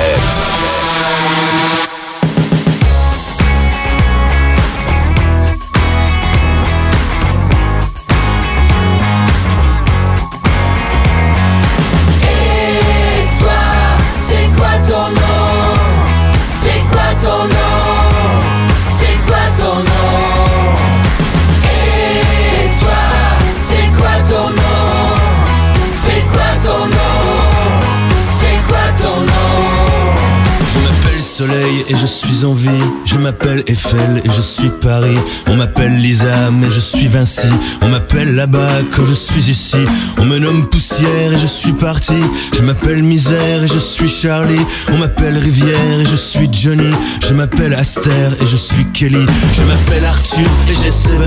et 31.89 31.95
je 31.95 32.05
suis 32.05 32.45
en 32.45 32.53
vie. 32.53 32.69
Je 33.05 33.17
m'appelle 33.17 33.63
Eiffel 33.67 34.21
et 34.23 34.29
je 34.29 34.41
suis 34.41 34.69
Paris. 34.81 35.17
On 35.47 35.55
m'appelle 35.55 35.99
Lisa 35.99 36.51
mais 36.51 36.69
je 36.69 36.79
suis 36.79 37.07
Vinci. 37.07 37.47
On 37.81 37.89
m'appelle 37.89 38.35
là-bas 38.35 38.81
quand 38.91 39.05
je 39.05 39.13
suis 39.13 39.49
ici. 39.49 39.77
On 40.17 40.25
me 40.25 40.39
nomme 40.39 40.67
Poussière 40.67 41.33
et 41.33 41.39
je 41.39 41.47
suis 41.47 41.73
parti. 41.73 42.19
Je 42.55 42.61
m'appelle 42.61 43.03
Misère 43.03 43.63
et 43.63 43.67
je 43.67 43.79
suis 43.79 44.09
Charlie. 44.09 44.65
On 44.91 44.97
m'appelle 44.97 45.37
Rivière 45.37 45.99
et 45.99 46.05
je 46.05 46.15
suis 46.15 46.49
Johnny. 46.51 46.93
Je 47.27 47.33
m'appelle 47.33 47.73
Aster 47.73 48.29
et 48.41 48.45
je 48.45 48.55
suis 48.55 48.85
Kelly. 48.93 49.25
Je 49.55 49.63
m'appelle 49.63 50.05
Arthur 50.05 50.49
et 50.69 50.73
j'ai 50.83 50.91
17. 50.91 51.19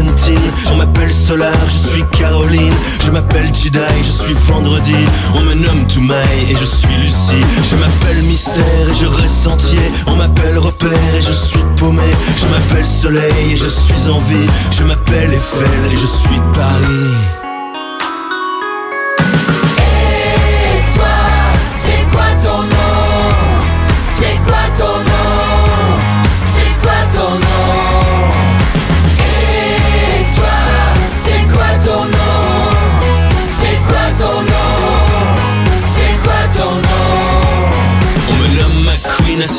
On 0.72 0.76
m'appelle 0.76 1.12
Solar, 1.12 1.52
je 1.66 1.90
suis 1.90 2.04
Caroline. 2.12 2.72
Je 3.04 3.10
m'appelle 3.10 3.46
Jedi, 3.54 3.78
je 3.98 4.24
suis 4.24 4.34
Vendredi. 4.46 4.94
On 5.34 5.40
me 5.40 5.54
nomme 5.54 5.86
Toumaï 5.86 6.50
et 6.50 6.56
je 6.56 6.64
suis 6.64 6.94
Lucie. 7.02 7.44
Je 7.70 7.76
m'appelle 7.76 8.22
Mystère 8.24 8.88
et 8.90 8.94
je 9.00 9.06
reste 9.06 9.46
entier. 9.46 9.78
On 10.06 10.16
m'appelle 10.16 10.51
Et 10.84 11.22
je 11.22 11.30
suis 11.30 11.62
paumé. 11.76 12.02
Je 12.36 12.46
m'appelle 12.46 12.84
Soleil 12.84 13.52
et 13.52 13.56
je 13.56 13.68
suis 13.68 14.08
en 14.10 14.18
vie. 14.18 14.48
Je 14.76 14.82
m'appelle 14.82 15.32
Eiffel 15.32 15.92
et 15.92 15.96
je 15.96 16.06
suis 16.06 16.40
Paris. 16.52 17.41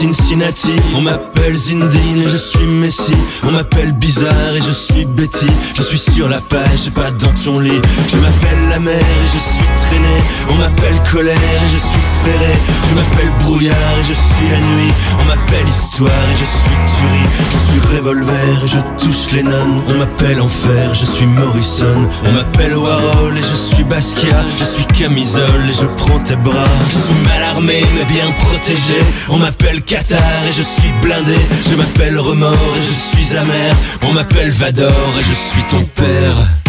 Cincinnati. 0.03 0.75
On 0.97 1.01
m'appelle 1.01 1.55
Zindine 1.55 2.21
et 2.21 2.27
je 2.29 2.35
suis 2.35 2.65
Messi. 2.65 3.13
On 3.47 3.51
m'appelle 3.51 3.93
bizarre 3.93 4.53
et 4.53 4.61
je 4.61 4.71
suis 4.71 5.05
Betty. 5.05 5.47
Je 5.75 5.81
suis 5.81 5.97
sur 5.97 6.27
la 6.27 6.41
page 6.41 6.87
et 6.87 6.91
pas 6.91 7.09
dans 7.11 7.31
ton 7.45 7.61
lit. 7.61 7.81
Je 8.09 8.17
m'appelle 8.17 8.69
la 8.69 8.79
mer 8.79 8.99
et 8.99 9.27
je 9.33 9.39
suis 9.39 9.65
traîné. 9.87 10.17
On 10.49 10.55
m'appelle 10.55 10.99
colère 11.09 11.37
et 11.37 11.69
je 11.71 11.77
suis 11.77 12.03
ferré. 12.25 12.53
Je 12.89 12.95
m'appelle 12.95 13.31
brouillard 13.45 13.95
et 14.01 14.03
je 14.03 14.13
suis 14.13 14.49
la 14.51 14.59
nuit. 14.59 14.93
On 15.21 15.23
m'appelle 15.23 15.67
histoire 15.69 16.25
et 16.33 16.35
je 16.35 16.47
suis 16.59 16.77
tuerie. 16.97 17.29
Je 17.53 17.71
suis 17.71 17.95
revolver 17.95 18.65
et 18.65 18.67
je 18.67 19.05
touche 19.05 19.31
les 19.31 19.43
nonnes. 19.43 19.83
On 19.87 19.93
m'appelle 19.99 20.41
enfer, 20.41 20.93
je 20.93 21.05
suis 21.05 21.25
Morrison. 21.25 22.09
On 22.25 22.31
m'appelle 22.33 22.75
Warhol 22.75 23.37
et 23.37 23.41
je 23.41 23.55
suis 23.75 23.85
Basquiat. 23.85 24.43
Je 24.59 24.65
suis 24.65 24.85
camisole 24.87 25.69
et 25.69 25.73
je 25.73 25.85
prends 25.95 26.19
tes 26.19 26.35
bras. 26.35 26.67
Je 26.89 26.99
suis 26.99 27.23
mal 27.23 27.41
armé 27.55 27.85
mais 27.95 28.13
bien 28.13 28.29
protégé. 28.31 28.99
On 29.29 29.37
m'appelle 29.37 29.81
et 29.93 30.51
je 30.51 30.63
suis 30.63 30.91
blindé. 31.03 31.35
Je 31.69 31.75
m'appelle 31.75 32.17
Remords 32.17 32.51
et 32.51 32.81
je 32.81 32.93
suis 33.15 33.37
amer. 33.37 33.75
On 34.01 34.13
m'appelle 34.13 34.49
Vador 34.49 34.89
et 35.19 35.23
je 35.23 35.33
suis 35.33 35.63
ton 35.69 35.85
père. 35.85 36.62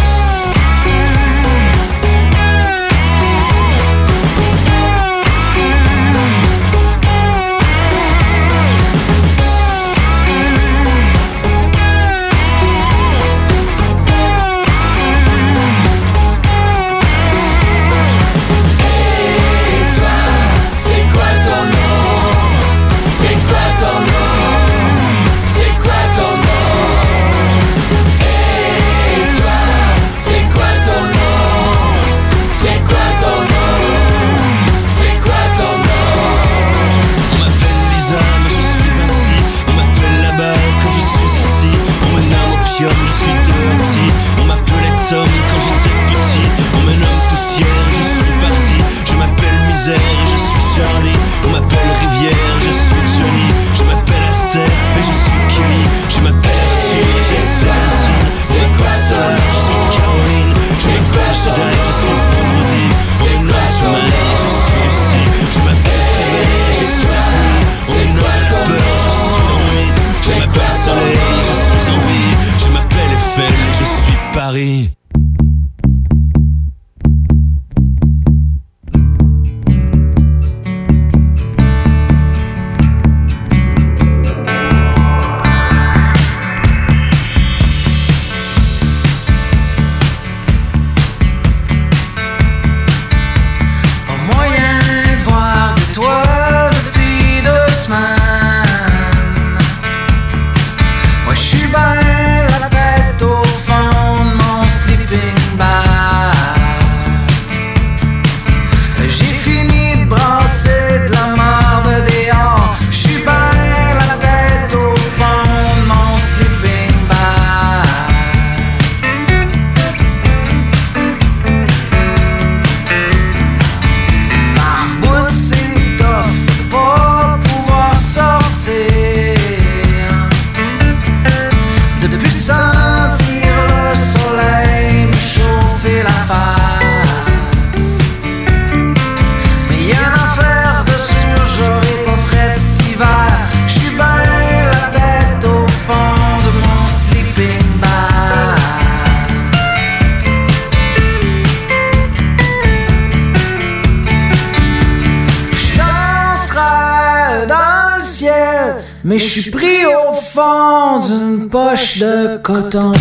Mais 159.04 159.18
je 159.18 159.40
suis 159.40 159.50
pris 159.50 159.84
au 159.84 160.14
fond 160.14 160.98
d'une 160.98 161.50
poche 161.50 161.98
de 161.98 162.38
coton. 162.38 162.92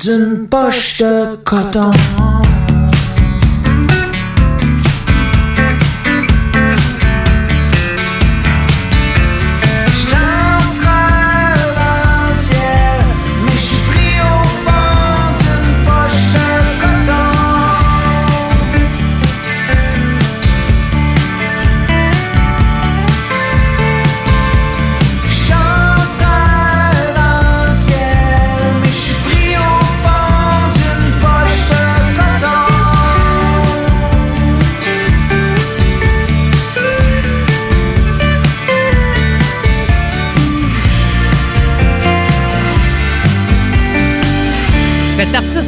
Altın 0.00 0.52
başta 0.52 1.36
katan. 1.44 1.94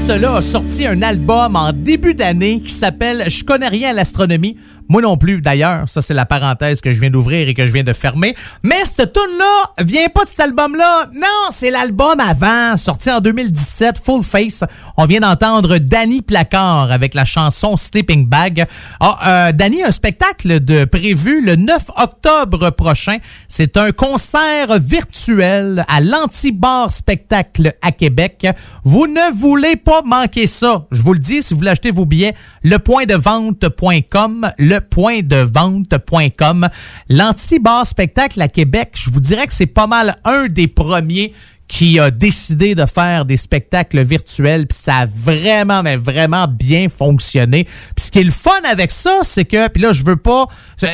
Artiste-là 0.02 0.36
a 0.36 0.42
sorti 0.42 0.86
un 0.86 1.00
album 1.02 1.54
en 1.54 1.72
début 1.72 2.14
d'année 2.14 2.60
qui 2.60 2.72
s'appelle 2.72 3.30
Je 3.30 3.44
connais 3.44 3.68
rien 3.68 3.90
à 3.90 3.92
l'astronomie. 3.92 4.56
Moi 4.92 5.00
non 5.00 5.16
plus, 5.16 5.40
d'ailleurs. 5.40 5.88
Ça, 5.88 6.02
c'est 6.02 6.12
la 6.12 6.26
parenthèse 6.26 6.82
que 6.82 6.90
je 6.90 7.00
viens 7.00 7.08
d'ouvrir 7.08 7.48
et 7.48 7.54
que 7.54 7.66
je 7.66 7.72
viens 7.72 7.82
de 7.82 7.94
fermer. 7.94 8.36
Mais 8.62 8.84
cette 8.84 9.14
tune-là 9.14 9.72
vient 9.78 10.06
pas 10.10 10.24
de 10.24 10.28
cet 10.28 10.40
album-là. 10.40 11.06
Non, 11.14 11.48
c'est 11.50 11.70
l'album 11.70 12.20
avant, 12.20 12.76
sorti 12.76 13.10
en 13.10 13.20
2017, 13.20 14.02
Full 14.04 14.22
Face. 14.22 14.64
On 14.98 15.06
vient 15.06 15.20
d'entendre 15.20 15.78
Danny 15.78 16.20
Placard 16.20 16.92
avec 16.92 17.14
la 17.14 17.24
chanson 17.24 17.78
Sleeping 17.78 18.26
Bag. 18.26 18.66
Ah, 19.00 19.46
euh, 19.48 19.52
Danny 19.52 19.82
un 19.82 19.90
spectacle 19.90 20.62
de 20.62 20.84
prévu 20.84 21.42
le 21.42 21.56
9 21.56 21.84
octobre 21.96 22.68
prochain. 22.68 23.16
C'est 23.48 23.78
un 23.78 23.92
concert 23.92 24.78
virtuel 24.78 25.86
à 25.88 26.02
l'Anti-Bar 26.02 26.92
Spectacle 26.92 27.72
à 27.80 27.92
Québec. 27.92 28.46
Vous 28.84 29.06
ne 29.06 29.32
voulez 29.34 29.76
pas 29.76 30.02
manquer 30.02 30.46
ça. 30.46 30.84
Je 30.92 31.00
vous 31.00 31.14
le 31.14 31.18
dis, 31.18 31.40
si 31.40 31.54
vous 31.54 31.60
voulez 31.60 31.70
acheter 31.70 31.92
vos 31.92 32.04
billets, 32.04 32.34
lepointdevente.com, 32.62 34.50
le 34.58 34.81
pointdevente.com. 34.90 36.68
L'anti-bar 37.08 37.86
spectacle 37.86 38.40
à 38.40 38.48
Québec, 38.48 38.90
je 38.94 39.10
vous 39.10 39.20
dirais 39.20 39.46
que 39.46 39.52
c'est 39.52 39.66
pas 39.66 39.86
mal 39.86 40.16
un 40.24 40.48
des 40.48 40.68
premiers 40.68 41.32
qui 41.72 41.98
a 41.98 42.10
décidé 42.10 42.74
de 42.74 42.84
faire 42.84 43.24
des 43.24 43.38
spectacles 43.38 44.02
virtuels, 44.02 44.66
puis 44.66 44.76
ça 44.78 44.96
a 44.96 45.06
vraiment, 45.06 45.82
mais 45.82 45.96
vraiment 45.96 46.46
bien 46.46 46.90
fonctionné. 46.90 47.64
Puis 47.64 48.04
ce 48.06 48.10
qui 48.10 48.18
est 48.18 48.24
le 48.24 48.30
fun 48.30 48.50
avec 48.70 48.90
ça, 48.90 49.20
c'est 49.22 49.46
que, 49.46 49.68
puis 49.68 49.82
là, 49.82 49.94
je 49.94 50.04
veux 50.04 50.16
pas, 50.16 50.46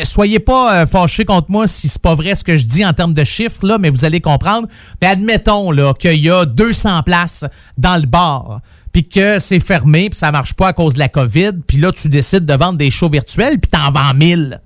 soyez 0.05 0.39
pas 0.39 0.83
euh, 0.83 0.87
fâchés 0.87 1.25
contre 1.25 1.51
moi 1.51 1.67
si 1.67 1.89
c'est 1.89 2.01
pas 2.01 2.15
vrai 2.15 2.37
ce 2.37 2.45
que 2.45 2.57
je 2.57 2.65
dis 2.65 2.87
en 2.87 2.93
termes 2.93 3.13
de 3.13 3.25
chiffres, 3.25 3.67
là, 3.67 3.79
mais 3.79 3.89
vous 3.89 4.05
allez 4.05 4.21
comprendre. 4.21 4.69
Mais 5.03 5.09
admettons, 5.09 5.73
là, 5.73 5.95
qu'il 5.95 6.25
y 6.25 6.31
a 6.31 6.45
200 6.45 7.03
places 7.03 7.45
dans 7.77 7.97
le 7.97 8.07
bar 8.07 8.61
puis 8.93 9.09
que 9.09 9.39
c'est 9.39 9.61
fermé, 9.61 10.11
puis 10.11 10.19
ça 10.19 10.31
marche 10.31 10.55
pas 10.55 10.69
à 10.69 10.73
cause 10.73 10.95
de 10.95 10.99
la 10.99 11.09
COVID, 11.09 11.53
puis 11.67 11.79
là, 11.79 11.93
tu 11.93 12.09
décides 12.09 12.45
de 12.45 12.55
vendre 12.55 12.79
des 12.79 12.91
shows 12.91 13.09
virtuels, 13.09 13.59
puis 13.59 13.71
t'en 13.71 13.91
vends 13.91 14.15
1000. 14.15 14.61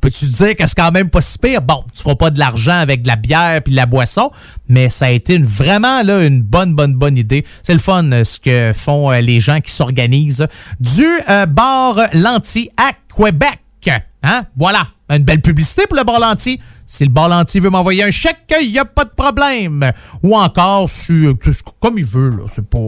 Peux-tu 0.00 0.26
dire 0.26 0.54
que 0.54 0.66
c'est 0.66 0.76
quand 0.76 0.92
même 0.92 1.08
pas 1.08 1.20
si 1.20 1.38
pire? 1.38 1.62
Bon, 1.62 1.84
tu 1.94 2.02
feras 2.02 2.14
pas 2.14 2.30
de 2.30 2.38
l'argent 2.38 2.78
avec 2.78 3.02
de 3.02 3.08
la 3.08 3.16
bière 3.16 3.62
puis 3.62 3.72
de 3.72 3.76
la 3.76 3.86
boisson, 3.86 4.30
mais 4.68 4.88
ça 4.88 5.06
a 5.06 5.10
été 5.10 5.38
vraiment 5.38 6.00
une 6.02 6.42
bonne, 6.42 6.74
bonne, 6.74 6.94
bonne 6.94 7.16
idée. 7.16 7.44
C'est 7.62 7.72
le 7.72 7.78
fun 7.78 8.12
euh, 8.12 8.22
ce 8.22 8.38
que 8.38 8.72
font 8.74 9.10
euh, 9.10 9.20
les 9.20 9.40
gens 9.40 9.60
qui 9.60 9.72
s'organisent 9.72 10.46
du 10.78 11.06
euh, 11.28 11.46
bar 11.46 11.98
Lanty 12.12 12.70
à 12.76 12.92
Québec. 13.14 13.60
Hein? 14.22 14.44
Voilà, 14.56 14.88
une 15.10 15.24
belle 15.24 15.40
publicité 15.40 15.84
pour 15.88 15.96
le 15.96 16.04
bar 16.04 16.20
Lanty. 16.20 16.60
Si 16.86 17.04
le 17.04 17.10
Balanti 17.10 17.58
veut 17.58 17.70
m'envoyer 17.70 18.04
un 18.04 18.12
chèque, 18.12 18.54
il 18.60 18.70
n'y 18.70 18.78
a 18.78 18.84
pas 18.84 19.04
de 19.04 19.10
problème. 19.10 19.92
Ou 20.22 20.36
encore, 20.36 20.88
si, 20.88 21.26
comme 21.80 21.98
il 21.98 22.04
veut, 22.04 22.30
là, 22.30 22.44
c'est 22.46 22.64
pas, 22.64 22.78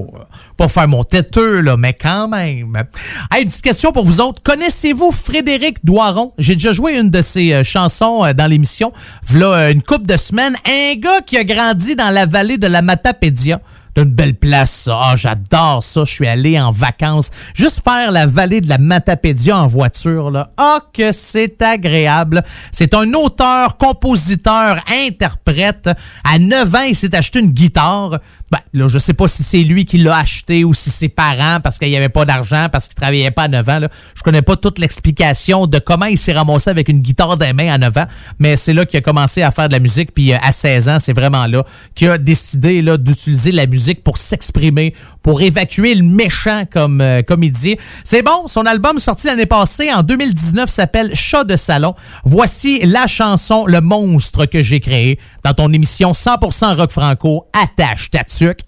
pas 0.56 0.68
faire 0.68 0.86
mon 0.86 1.02
têteux, 1.02 1.60
là, 1.60 1.76
mais 1.76 1.94
quand 1.94 2.28
même. 2.28 2.84
Hey, 3.32 3.42
une 3.42 3.48
petite 3.48 3.64
question 3.64 3.90
pour 3.90 4.04
vous 4.04 4.20
autres. 4.20 4.40
Connaissez-vous 4.42 5.10
Frédéric 5.10 5.84
Doiron? 5.84 6.32
J'ai 6.38 6.54
déjà 6.54 6.72
joué 6.72 6.96
une 6.96 7.10
de 7.10 7.22
ses 7.22 7.52
euh, 7.52 7.64
chansons 7.64 8.24
euh, 8.24 8.32
dans 8.32 8.46
l'émission, 8.46 8.92
voilà 9.22 9.46
euh, 9.46 9.72
une 9.72 9.82
couple 9.82 10.06
de 10.06 10.16
semaines. 10.16 10.56
Un 10.64 10.94
gars 10.94 11.20
qui 11.26 11.36
a 11.36 11.44
grandi 11.44 11.96
dans 11.96 12.10
la 12.10 12.26
vallée 12.26 12.58
de 12.58 12.68
la 12.68 12.82
Matapédia 12.82 13.60
une 13.98 14.12
belle 14.12 14.34
place, 14.34 14.70
ça. 14.70 15.00
Ah, 15.02 15.16
j'adore 15.16 15.82
ça. 15.82 16.04
Je 16.04 16.12
suis 16.12 16.26
allé 16.26 16.58
en 16.60 16.70
vacances. 16.70 17.30
Juste 17.54 17.82
faire 17.82 18.10
la 18.10 18.26
vallée 18.26 18.60
de 18.60 18.68
la 18.68 18.78
Matapédia 18.78 19.56
en 19.56 19.66
voiture, 19.66 20.30
là. 20.30 20.50
Ah, 20.56 20.80
que 20.92 21.12
c'est 21.12 21.60
agréable. 21.62 22.42
C'est 22.72 22.94
un 22.94 23.12
auteur, 23.14 23.76
compositeur, 23.76 24.80
interprète. 25.06 25.90
À 26.24 26.38
9 26.38 26.74
ans, 26.74 26.82
il 26.88 26.94
s'est 26.94 27.14
acheté 27.14 27.40
une 27.40 27.50
guitare. 27.50 28.18
Ben, 28.50 28.60
là, 28.72 28.88
je 28.88 28.98
sais 28.98 29.12
pas 29.12 29.28
si 29.28 29.42
c'est 29.42 29.62
lui 29.62 29.84
qui 29.84 29.98
l'a 29.98 30.16
acheté 30.16 30.64
ou 30.64 30.72
si 30.72 30.90
ses 30.90 31.10
parents 31.10 31.60
parce 31.62 31.78
qu'il 31.78 31.88
n'y 31.88 31.96
avait 31.96 32.08
pas 32.08 32.24
d'argent, 32.24 32.68
parce 32.72 32.88
qu'il 32.88 32.94
travaillait 32.94 33.30
pas 33.30 33.42
à 33.42 33.48
9 33.48 33.68
ans. 33.68 33.78
Là. 33.80 33.88
Je 34.14 34.22
connais 34.22 34.42
pas 34.42 34.56
toute 34.56 34.78
l'explication 34.78 35.66
de 35.66 35.78
comment 35.78 36.06
il 36.06 36.16
s'est 36.16 36.32
ramassé 36.32 36.70
avec 36.70 36.88
une 36.88 37.00
guitare 37.00 37.36
des 37.36 37.52
mains 37.52 37.72
à 37.72 37.78
9 37.78 37.98
ans, 37.98 38.06
mais 38.38 38.56
c'est 38.56 38.72
là 38.72 38.86
qu'il 38.86 38.98
a 38.98 39.02
commencé 39.02 39.42
à 39.42 39.50
faire 39.50 39.68
de 39.68 39.74
la 39.74 39.80
musique. 39.80 40.14
Puis 40.14 40.32
euh, 40.32 40.38
à 40.42 40.52
16 40.52 40.88
ans, 40.88 40.98
c'est 40.98 41.12
vraiment 41.12 41.46
là 41.46 41.64
qu'il 41.94 42.08
a 42.08 42.16
décidé 42.16 42.80
là, 42.80 42.96
d'utiliser 42.96 43.52
la 43.52 43.66
musique 43.66 43.87
pour 43.94 44.18
s'exprimer, 44.18 44.94
pour 45.22 45.42
évacuer 45.42 45.94
le 45.94 46.02
méchant, 46.02 46.64
comme, 46.70 47.00
euh, 47.00 47.22
comme 47.22 47.40
dit. 47.48 47.76
C'est 48.04 48.22
bon, 48.22 48.46
son 48.46 48.66
album 48.66 48.98
sorti 48.98 49.26
l'année 49.26 49.46
passée, 49.46 49.92
en 49.92 50.02
2019, 50.02 50.68
s'appelle 50.68 51.14
Chat 51.14 51.44
de 51.44 51.56
salon. 51.56 51.94
Voici 52.24 52.80
la 52.84 53.06
chanson 53.06 53.64
Le 53.66 53.80
monstre 53.80 54.46
que 54.46 54.60
j'ai 54.60 54.80
créé 54.80 55.18
dans 55.44 55.54
ton 55.54 55.72
émission 55.72 56.12
100% 56.12 56.76
rock 56.76 56.90
franco. 56.90 57.46
Attache 57.52 58.10
ta 58.10 58.20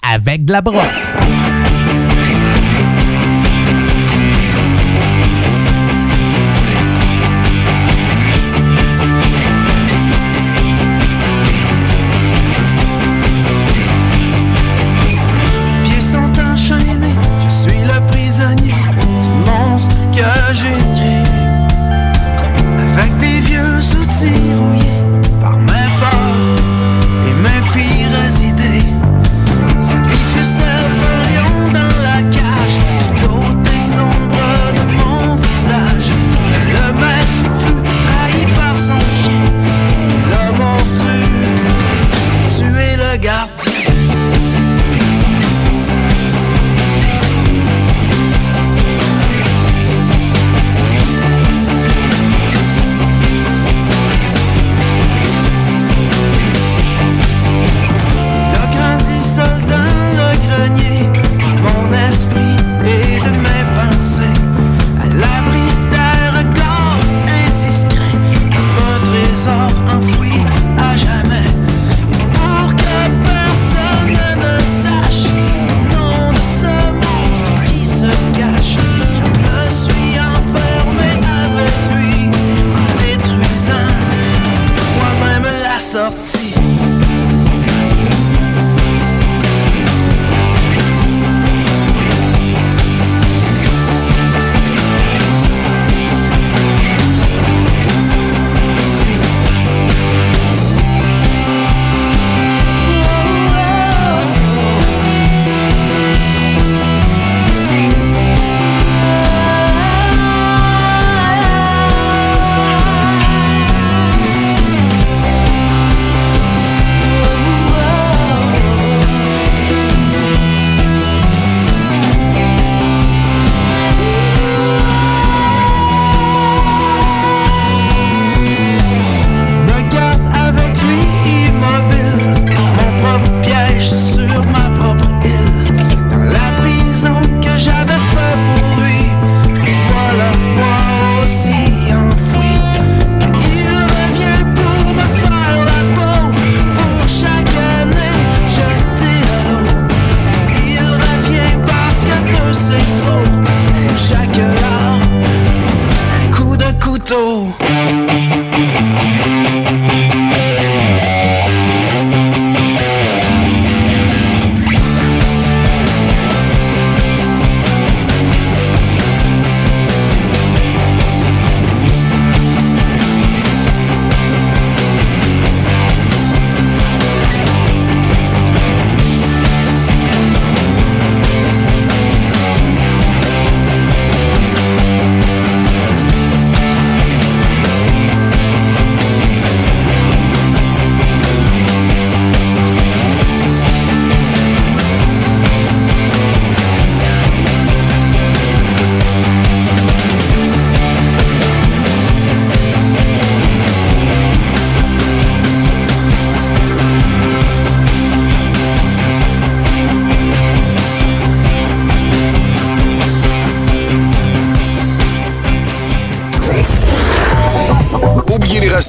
avec 0.03 0.45
de 0.45 0.53
la 0.53 0.61
broche. 0.61 1.60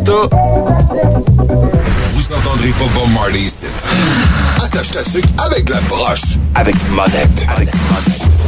Rasta, 0.02 0.36
vous 2.14 2.34
entendrez 2.34 2.70
pas 2.70 2.86
Bob 2.96 3.10
Marley 3.14 3.42
ici. 3.42 3.66
Attache 4.58 4.92
ta 4.92 5.04
tuque 5.04 5.26
avec 5.38 5.70
la 5.70 5.80
broche. 5.82 6.22
Avec 6.56 6.76
monette. 6.92 7.46
Avec 7.56 7.70
quand 7.70 8.41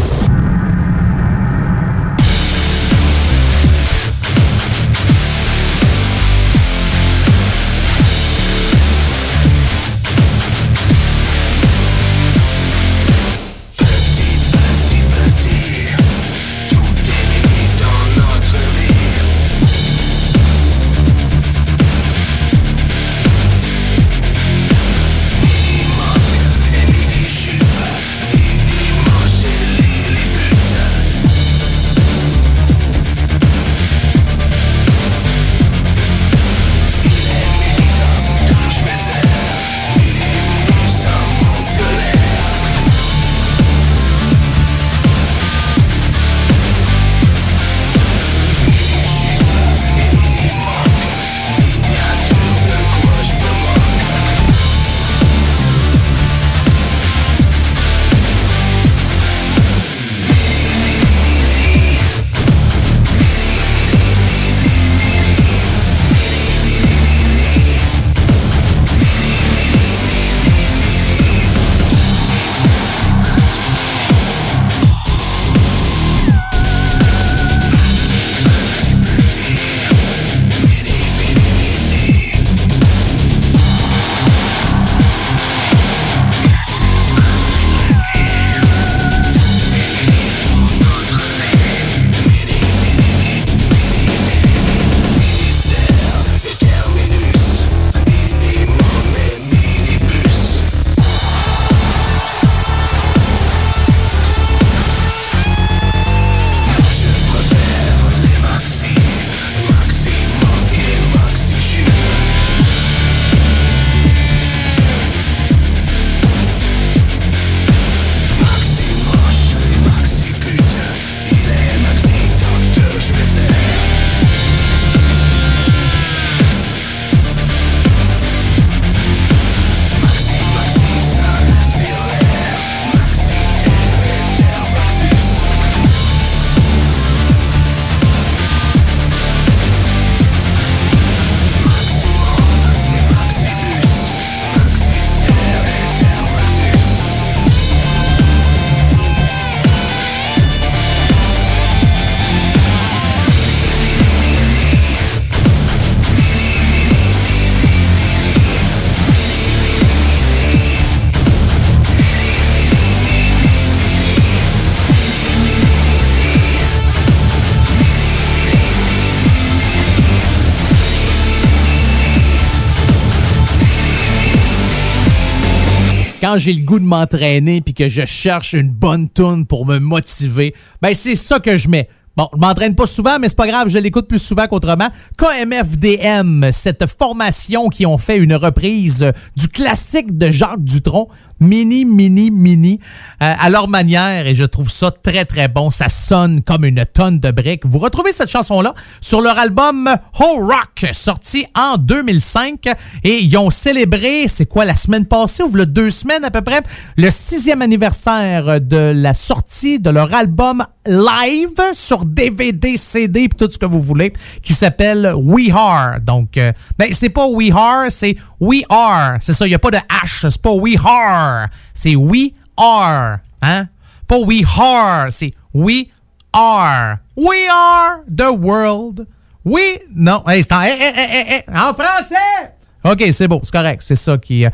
j'ai 176.43 176.51
le 176.51 176.65
goût 176.65 176.79
de 176.79 176.83
m'entraîner 176.83 177.61
puis 177.61 177.73
que 177.73 177.87
je 177.87 178.03
cherche 178.03 178.51
une 178.51 178.69
bonne 178.69 179.09
tune 179.09 179.45
pour 179.47 179.65
me 179.65 179.79
motiver, 179.79 180.53
ben 180.81 180.93
c'est 180.93 181.15
ça 181.15 181.39
que 181.39 181.55
je 181.55 181.69
mets. 181.69 181.87
Bon, 182.15 182.29
je 182.31 182.37
m'entraîne 182.37 182.75
pas 182.75 182.85
souvent, 182.85 183.17
mais 183.17 183.27
c'est 183.27 183.37
pas 183.37 183.47
grave, 183.47 183.69
je 183.69 183.79
l'écoute 183.79 184.07
plus 184.07 184.19
souvent 184.19 184.45
qu'autrement. 184.45 184.89
KMFDM, 185.17 186.51
cette 186.51 186.85
formation 186.85 187.69
qui 187.69 187.87
ont 187.87 187.97
fait 187.97 188.17
une 188.17 188.35
reprise 188.35 189.11
du 189.35 189.47
classique 189.47 190.15
de 190.15 190.29
Jacques 190.29 190.63
Dutronc, 190.63 191.09
mini, 191.39 191.85
mini, 191.85 192.29
mini, 192.29 192.79
euh, 193.21 193.33
à 193.39 193.49
leur 193.49 193.67
manière, 193.67 194.27
et 194.27 194.35
je 194.35 194.43
trouve 194.43 194.69
ça 194.69 194.91
très, 194.91 195.25
très 195.25 195.47
bon. 195.47 195.71
Ça 195.71 195.89
sonne 195.89 196.43
comme 196.43 196.65
une 196.65 196.85
tonne 196.85 197.19
de 197.19 197.31
briques. 197.31 197.65
Vous 197.65 197.79
retrouvez 197.79 198.11
cette 198.11 198.29
chanson-là 198.29 198.75
sur 199.01 199.19
leur 199.19 199.39
album 199.39 199.89
Whole 200.19 200.43
Rock, 200.43 200.91
sorti 200.91 201.47
en 201.55 201.77
2005, 201.77 202.67
et 203.03 203.19
ils 203.19 203.35
ont 203.37 203.49
célébré, 203.49 204.27
c'est 204.27 204.45
quoi, 204.45 204.65
la 204.65 204.75
semaine 204.75 205.05
passée, 205.05 205.41
ou 205.41 205.51
le 205.55 205.65
deux 205.65 205.89
semaines 205.89 206.23
à 206.23 206.29
peu 206.29 206.41
près, 206.41 206.61
le 206.95 207.09
sixième 207.09 207.63
anniversaire 207.63 208.61
de 208.61 208.93
la 208.95 209.15
sortie 209.15 209.79
de 209.79 209.89
leur 209.89 210.13
album 210.13 210.63
live 210.85 211.73
sur 211.73 212.05
DVD, 212.05 212.77
CD, 212.77 213.29
puis 213.29 213.37
tout 213.37 213.51
ce 213.51 213.57
que 213.57 213.65
vous 213.65 213.81
voulez, 213.81 214.13
qui 214.41 214.53
s'appelle 214.53 215.13
We 215.15 215.49
Are. 215.53 215.99
Donc, 216.01 216.37
euh, 216.37 216.51
ben, 216.77 216.93
c'est 216.93 217.09
pas 217.09 217.27
We 217.27 217.51
Are, 217.53 217.91
c'est 217.91 218.15
We 218.39 218.63
Are. 218.69 219.17
C'est 219.19 219.33
ça, 219.33 219.45
il 219.45 219.49
n'y 219.49 219.55
a 219.55 219.59
pas 219.59 219.71
de 219.71 219.77
H, 219.77 220.29
c'est 220.29 220.41
pas 220.41 220.53
We 220.53 220.75
Are. 220.83 221.47
C'est 221.73 221.95
We 221.95 222.31
Are. 222.57 223.19
Hein? 223.41 223.67
Pas 224.07 224.17
We 224.19 224.43
Are, 224.59 225.11
c'est 225.11 225.31
We 225.53 225.85
Are. 226.33 226.97
We 227.15 227.47
are 227.49 228.03
the 228.07 228.31
world. 228.31 229.07
We. 229.45 229.81
Non, 229.93 230.23
hey, 230.27 230.41
c'est 230.41 230.53
en, 230.53 230.61
hey, 230.61 230.79
hey, 230.79 231.43
en 231.49 231.73
français! 231.73 232.52
OK, 232.83 233.03
c'est 233.11 233.27
beau, 233.27 233.39
c'est 233.43 233.53
correct. 233.53 233.81
C'est 233.83 233.95
ça 233.95 234.17
qui. 234.17 234.45
Euh, 234.45 234.49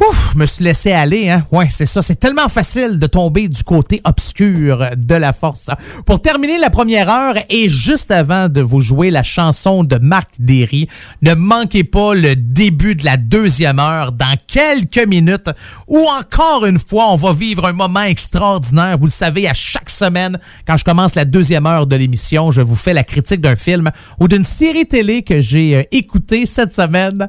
ouf, 0.00 0.34
me 0.34 0.46
suis 0.46 0.64
laissé 0.64 0.92
aller, 0.92 1.28
hein. 1.28 1.44
Ouais, 1.52 1.66
c'est 1.68 1.86
ça. 1.86 2.00
C'est 2.00 2.18
tellement 2.18 2.48
facile 2.48 2.98
de 2.98 3.06
tomber 3.06 3.48
du 3.48 3.62
côté 3.62 4.00
obscur 4.04 4.90
de 4.96 5.14
la 5.14 5.32
force. 5.32 5.70
Pour 6.06 6.22
terminer 6.22 6.58
la 6.58 6.70
première 6.70 7.10
heure 7.10 7.34
et 7.48 7.68
juste 7.68 8.10
avant 8.10 8.48
de 8.48 8.60
vous 8.60 8.80
jouer 8.80 9.10
la 9.10 9.22
chanson 9.22 9.84
de 9.84 9.98
Marc 9.98 10.30
Derry, 10.38 10.88
ne 11.22 11.34
manquez 11.34 11.84
pas 11.84 12.14
le 12.14 12.36
début 12.36 12.94
de 12.94 13.04
la 13.04 13.16
deuxième 13.16 13.78
heure 13.78 14.12
dans 14.12 14.34
quelques 14.46 15.06
minutes 15.06 15.50
où 15.88 15.98
encore 16.18 16.66
une 16.66 16.78
fois, 16.78 17.10
on 17.10 17.16
va 17.16 17.32
vivre 17.32 17.66
un 17.66 17.72
moment 17.72 18.02
extraordinaire. 18.02 18.96
Vous 18.98 19.06
le 19.06 19.10
savez, 19.10 19.48
à 19.48 19.52
chaque 19.52 19.90
semaine, 19.90 20.38
quand 20.66 20.76
je 20.76 20.84
commence 20.84 21.14
la 21.14 21.24
deuxième 21.24 21.66
heure 21.66 21.86
de 21.86 21.96
l'émission, 21.96 22.50
je 22.50 22.62
vous 22.62 22.76
fais 22.76 22.94
la 22.94 23.04
critique 23.04 23.40
d'un 23.40 23.56
film 23.56 23.90
ou 24.18 24.28
d'une 24.28 24.44
série 24.44 24.86
télé 24.86 25.22
que 25.22 25.40
j'ai 25.40 25.76
euh, 25.76 25.82
écouté 25.92 26.46
cette 26.46 26.72
semaine. 26.72 27.28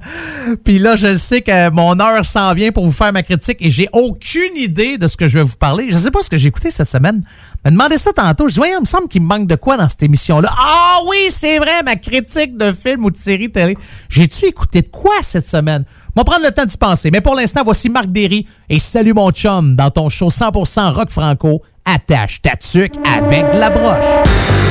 Puis 0.63 0.79
là, 0.79 0.95
je 0.95 1.17
sais 1.17 1.41
que 1.41 1.69
mon 1.71 1.99
heure 1.99 2.23
s'en 2.25 2.53
vient 2.53 2.71
pour 2.71 2.85
vous 2.85 2.91
faire 2.91 3.13
ma 3.13 3.23
critique 3.23 3.57
et 3.61 3.69
j'ai 3.69 3.87
aucune 3.93 4.55
idée 4.55 4.97
de 4.97 5.07
ce 5.07 5.17
que 5.17 5.27
je 5.27 5.37
vais 5.37 5.43
vous 5.43 5.57
parler. 5.57 5.87
Je 5.89 5.97
sais 5.97 6.11
pas 6.11 6.21
ce 6.21 6.29
que 6.29 6.37
j'ai 6.37 6.47
écouté 6.47 6.71
cette 6.71 6.87
semaine. 6.87 7.23
Me 7.63 7.71
demandez 7.71 7.97
ça 7.97 8.11
tantôt. 8.13 8.47
Je 8.47 8.53
dis, 8.53 8.59
voyons, 8.59 8.77
il 8.77 8.81
me 8.81 8.85
semble 8.85 9.07
qu'il 9.07 9.21
me 9.21 9.27
manque 9.27 9.47
de 9.47 9.55
quoi 9.55 9.77
dans 9.77 9.87
cette 9.87 10.03
émission-là. 10.03 10.49
Ah 10.57 10.99
oui, 11.07 11.27
c'est 11.29 11.57
vrai, 11.57 11.83
ma 11.83 11.95
critique 11.95 12.57
de 12.57 12.71
film 12.71 13.05
ou 13.05 13.11
de 13.11 13.17
série 13.17 13.51
télé. 13.51 13.77
J'ai-tu 14.09 14.45
écouté 14.45 14.81
de 14.81 14.89
quoi 14.89 15.15
cette 15.21 15.47
semaine? 15.47 15.83
On 16.15 16.21
va 16.21 16.23
prendre 16.23 16.45
le 16.45 16.51
temps 16.51 16.65
d'y 16.65 16.77
penser. 16.77 17.09
Mais 17.11 17.21
pour 17.21 17.35
l'instant, 17.35 17.61
voici 17.63 17.89
Marc 17.89 18.07
Derry 18.07 18.47
et 18.69 18.79
Salut 18.79 19.13
mon 19.13 19.31
chum 19.31 19.75
dans 19.75 19.91
ton 19.91 20.09
show 20.09 20.29
100% 20.29 20.93
rock 20.93 21.09
franco. 21.09 21.61
Attache 21.85 22.41
ta 22.41 22.55
tuque 22.55 22.95
avec 23.05 23.51
de 23.51 23.57
la 23.57 23.69
broche. 23.69 24.64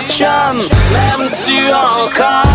mon 0.00 0.06
chum, 0.08 0.56
m'aimes-tu 0.92 1.72
encore? 1.72 2.49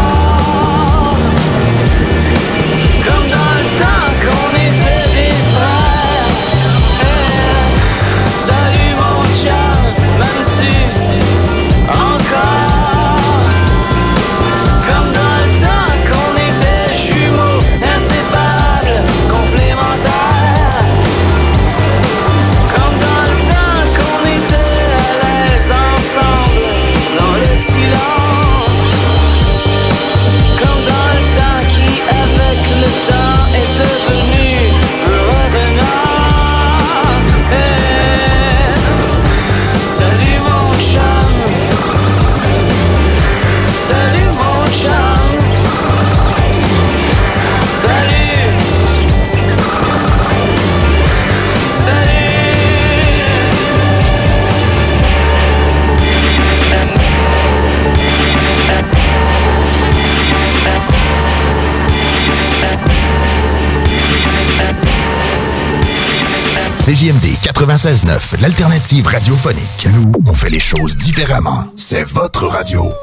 CJMD 66.86 67.26
96.9, 67.42 68.40
l'alternative 68.42 69.08
radiophonique. 69.08 69.88
Nous, 69.92 70.12
on 70.24 70.36
fait 70.36 70.52
les 70.52 70.60
choses 70.60 70.96
différemment. 70.96 71.66
C'est 71.76 72.04
votre 72.04 72.46
radio. 72.46 72.94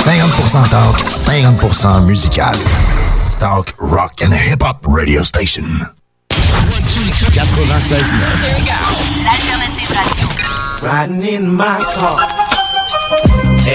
50% 0.00 0.68
talk, 0.68 0.98
50% 1.08 2.04
musical. 2.06 2.56
Talk, 3.38 3.72
rock 3.78 4.20
and 4.20 4.32
hip-hop 4.32 4.84
radio 4.88 5.22
station. 5.22 5.62
96.9. 6.32 8.18
L'alternative 9.22 9.92
radio. 9.94 10.26
Riding 10.82 11.22
in 11.22 11.54
my 11.54 11.76
car. 11.94 12.26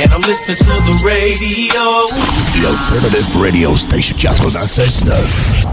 And 0.02 0.12
I'm 0.12 0.22
listening 0.24 0.58
to 0.58 0.66
the 0.66 1.02
radio. 1.06 2.08
The 2.52 2.68
alternative 2.68 3.36
radio 3.38 3.76
station 3.76 4.18
96.9. 4.18 5.73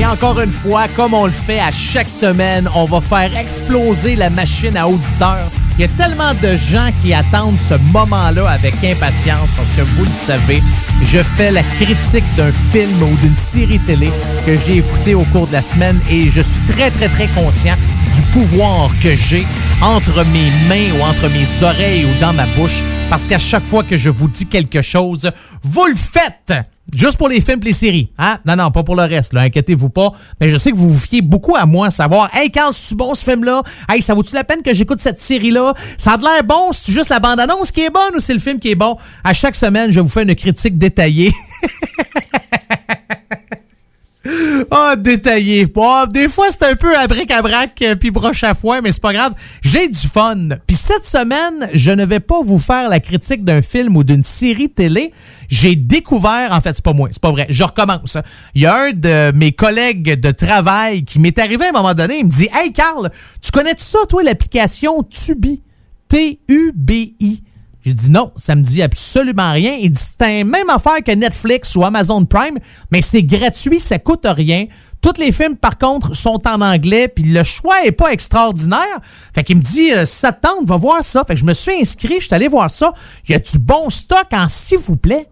Et 0.00 0.06
encore 0.06 0.40
une 0.40 0.50
fois, 0.50 0.88
comme 0.96 1.12
on 1.12 1.26
le 1.26 1.30
fait 1.30 1.60
à 1.60 1.70
chaque 1.70 2.08
semaine, 2.08 2.66
on 2.74 2.86
va 2.86 3.02
faire 3.02 3.36
exploser 3.36 4.16
la 4.16 4.30
machine 4.30 4.74
à 4.78 4.88
auditeurs. 4.88 5.50
Il 5.76 5.82
y 5.82 5.84
a 5.84 5.88
tellement 5.88 6.32
de 6.42 6.56
gens 6.56 6.88
qui 7.02 7.12
attendent 7.12 7.58
ce 7.58 7.74
moment-là 7.92 8.48
avec 8.48 8.82
impatience 8.82 9.50
parce 9.54 9.70
que 9.72 9.82
vous 9.82 10.06
le 10.06 10.10
savez, 10.10 10.62
je 11.02 11.22
fais 11.22 11.50
la 11.50 11.62
critique 11.62 12.24
d'un 12.38 12.50
film 12.72 13.02
ou 13.02 13.14
d'une 13.16 13.36
série 13.36 13.78
télé 13.80 14.10
que 14.46 14.56
j'ai 14.56 14.78
écouté 14.78 15.14
au 15.14 15.24
cours 15.24 15.46
de 15.46 15.52
la 15.52 15.62
semaine 15.62 16.00
et 16.10 16.30
je 16.30 16.40
suis 16.40 16.60
très 16.60 16.90
très 16.90 17.08
très 17.08 17.26
conscient 17.28 17.74
du 18.14 18.22
pouvoir 18.32 18.88
que 19.02 19.14
j'ai 19.14 19.46
entre 19.82 20.24
mes 20.32 20.50
mains 20.66 20.98
ou 20.98 21.02
entre 21.02 21.28
mes 21.28 21.62
oreilles 21.62 22.06
ou 22.06 22.18
dans 22.18 22.32
ma 22.32 22.46
bouche 22.46 22.84
parce 23.10 23.26
qu'à 23.26 23.38
chaque 23.38 23.64
fois 23.64 23.82
que 23.82 23.98
je 23.98 24.08
vous 24.08 24.28
dis 24.28 24.46
quelque 24.46 24.80
chose, 24.80 25.30
vous 25.62 25.86
le 25.86 25.94
faites. 25.94 26.54
Juste 26.94 27.16
pour 27.16 27.28
les 27.28 27.40
films 27.40 27.60
et 27.62 27.66
les 27.66 27.72
séries. 27.72 28.10
Hein? 28.18 28.38
Non, 28.46 28.56
non, 28.56 28.70
pas 28.70 28.82
pour 28.82 28.96
le 28.96 29.02
reste. 29.02 29.34
Inquiétez-vous 29.34 29.90
pas. 29.90 30.12
Mais 30.40 30.48
je 30.48 30.56
sais 30.56 30.70
que 30.70 30.76
vous 30.76 30.90
vous 30.90 30.98
fiez 30.98 31.22
beaucoup 31.22 31.56
à 31.56 31.66
moi, 31.66 31.90
savoir, 31.90 32.30
hey, 32.34 32.50
Carl, 32.50 32.72
c'est 32.74 32.96
bon 32.96 33.14
ce 33.14 33.24
film-là? 33.24 33.62
Hey, 33.88 34.02
ça 34.02 34.14
vaut-tu 34.14 34.34
la 34.34 34.44
peine 34.44 34.62
que 34.62 34.74
j'écoute 34.74 34.98
cette 35.00 35.18
série-là? 35.18 35.74
Ça 35.96 36.12
a 36.12 36.16
l'air 36.18 36.44
bon? 36.44 36.72
C'est 36.72 36.92
juste 36.92 37.10
la 37.10 37.20
bande-annonce 37.20 37.70
qui 37.70 37.82
est 37.82 37.90
bonne 37.90 38.16
ou 38.16 38.20
c'est 38.20 38.34
le 38.34 38.40
film 38.40 38.58
qui 38.58 38.70
est 38.70 38.74
bon? 38.74 38.96
À 39.24 39.32
chaque 39.32 39.56
semaine, 39.56 39.92
je 39.92 40.00
vous 40.00 40.08
fais 40.08 40.22
une 40.22 40.34
critique 40.34 40.78
détaillée. 40.78 41.32
Ah, 44.70 44.94
détaillé. 44.96 45.66
Bon, 45.66 46.06
des 46.06 46.28
fois, 46.28 46.48
c'est 46.50 46.64
un 46.64 46.74
peu 46.74 46.96
à 46.96 47.06
bric-à-brac 47.06 47.80
euh, 47.82 47.94
puis 47.96 48.10
broche 48.10 48.44
à 48.44 48.54
foin, 48.54 48.80
mais 48.80 48.92
c'est 48.92 49.02
pas 49.02 49.12
grave. 49.12 49.34
J'ai 49.62 49.88
du 49.88 49.98
fun. 49.98 50.48
Puis 50.66 50.76
cette 50.76 51.04
semaine, 51.04 51.68
je 51.72 51.90
ne 51.90 52.04
vais 52.04 52.20
pas 52.20 52.40
vous 52.42 52.58
faire 52.58 52.88
la 52.88 53.00
critique 53.00 53.44
d'un 53.44 53.62
film 53.62 53.96
ou 53.96 54.04
d'une 54.04 54.22
série 54.22 54.68
télé. 54.68 55.12
J'ai 55.48 55.76
découvert, 55.76 56.52
en 56.52 56.60
fait, 56.60 56.74
c'est 56.74 56.84
pas 56.84 56.92
moi, 56.92 57.08
c'est 57.10 57.20
pas 57.20 57.30
vrai. 57.30 57.46
Je 57.48 57.64
recommence. 57.64 58.16
Il 58.54 58.62
y 58.62 58.66
a 58.66 58.76
un 58.76 58.90
de 58.92 59.32
mes 59.36 59.52
collègues 59.52 60.20
de 60.20 60.30
travail 60.30 61.04
qui 61.04 61.18
m'est 61.18 61.38
arrivé 61.38 61.66
à 61.66 61.68
un 61.70 61.72
moment 61.72 61.94
donné. 61.94 62.18
Il 62.18 62.26
me 62.26 62.30
dit 62.30 62.48
Hey, 62.52 62.72
Carl, 62.72 63.10
tu 63.42 63.50
connais 63.50 63.74
ça, 63.76 63.98
toi, 64.08 64.22
l'application 64.22 65.02
Tubi? 65.02 65.62
T-U-B-I. 66.08 67.42
J'ai 67.84 67.94
dit 67.94 68.10
non, 68.10 68.30
ça 68.36 68.54
me 68.54 68.62
dit 68.62 68.82
absolument 68.82 69.52
rien. 69.52 69.76
Il 69.80 69.90
dit 69.90 69.98
c'est 69.98 70.38
la 70.38 70.44
même 70.44 70.68
affaire 70.68 71.02
que 71.04 71.12
Netflix 71.12 71.74
ou 71.76 71.84
Amazon 71.84 72.24
Prime, 72.24 72.58
mais 72.90 73.00
c'est 73.00 73.22
gratuit, 73.22 73.80
ça 73.80 73.98
coûte 73.98 74.26
rien. 74.26 74.66
Tous 75.00 75.18
les 75.18 75.32
films, 75.32 75.56
par 75.56 75.78
contre, 75.78 76.14
sont 76.14 76.46
en 76.46 76.60
anglais, 76.60 77.08
puis 77.08 77.24
le 77.24 77.42
choix 77.42 77.86
est 77.86 77.92
pas 77.92 78.12
extraordinaire. 78.12 79.00
Fait 79.34 79.42
qu'il 79.42 79.56
me 79.56 79.62
dit, 79.62 79.92
euh, 79.92 80.04
ça 80.04 80.36
va 80.64 80.76
voir 80.76 81.02
ça. 81.02 81.24
Fait 81.24 81.32
que 81.32 81.40
je 81.40 81.44
me 81.46 81.54
suis 81.54 81.72
inscrit, 81.72 82.16
je 82.20 82.26
suis 82.26 82.34
allé 82.34 82.48
voir 82.48 82.70
ça. 82.70 82.92
Il 83.26 83.32
y 83.32 83.34
a 83.34 83.38
du 83.38 83.58
bon 83.58 83.88
stock 83.88 84.26
en 84.32 84.46
s'il 84.48 84.78
vous 84.78 84.96
plaît? 84.96 85.26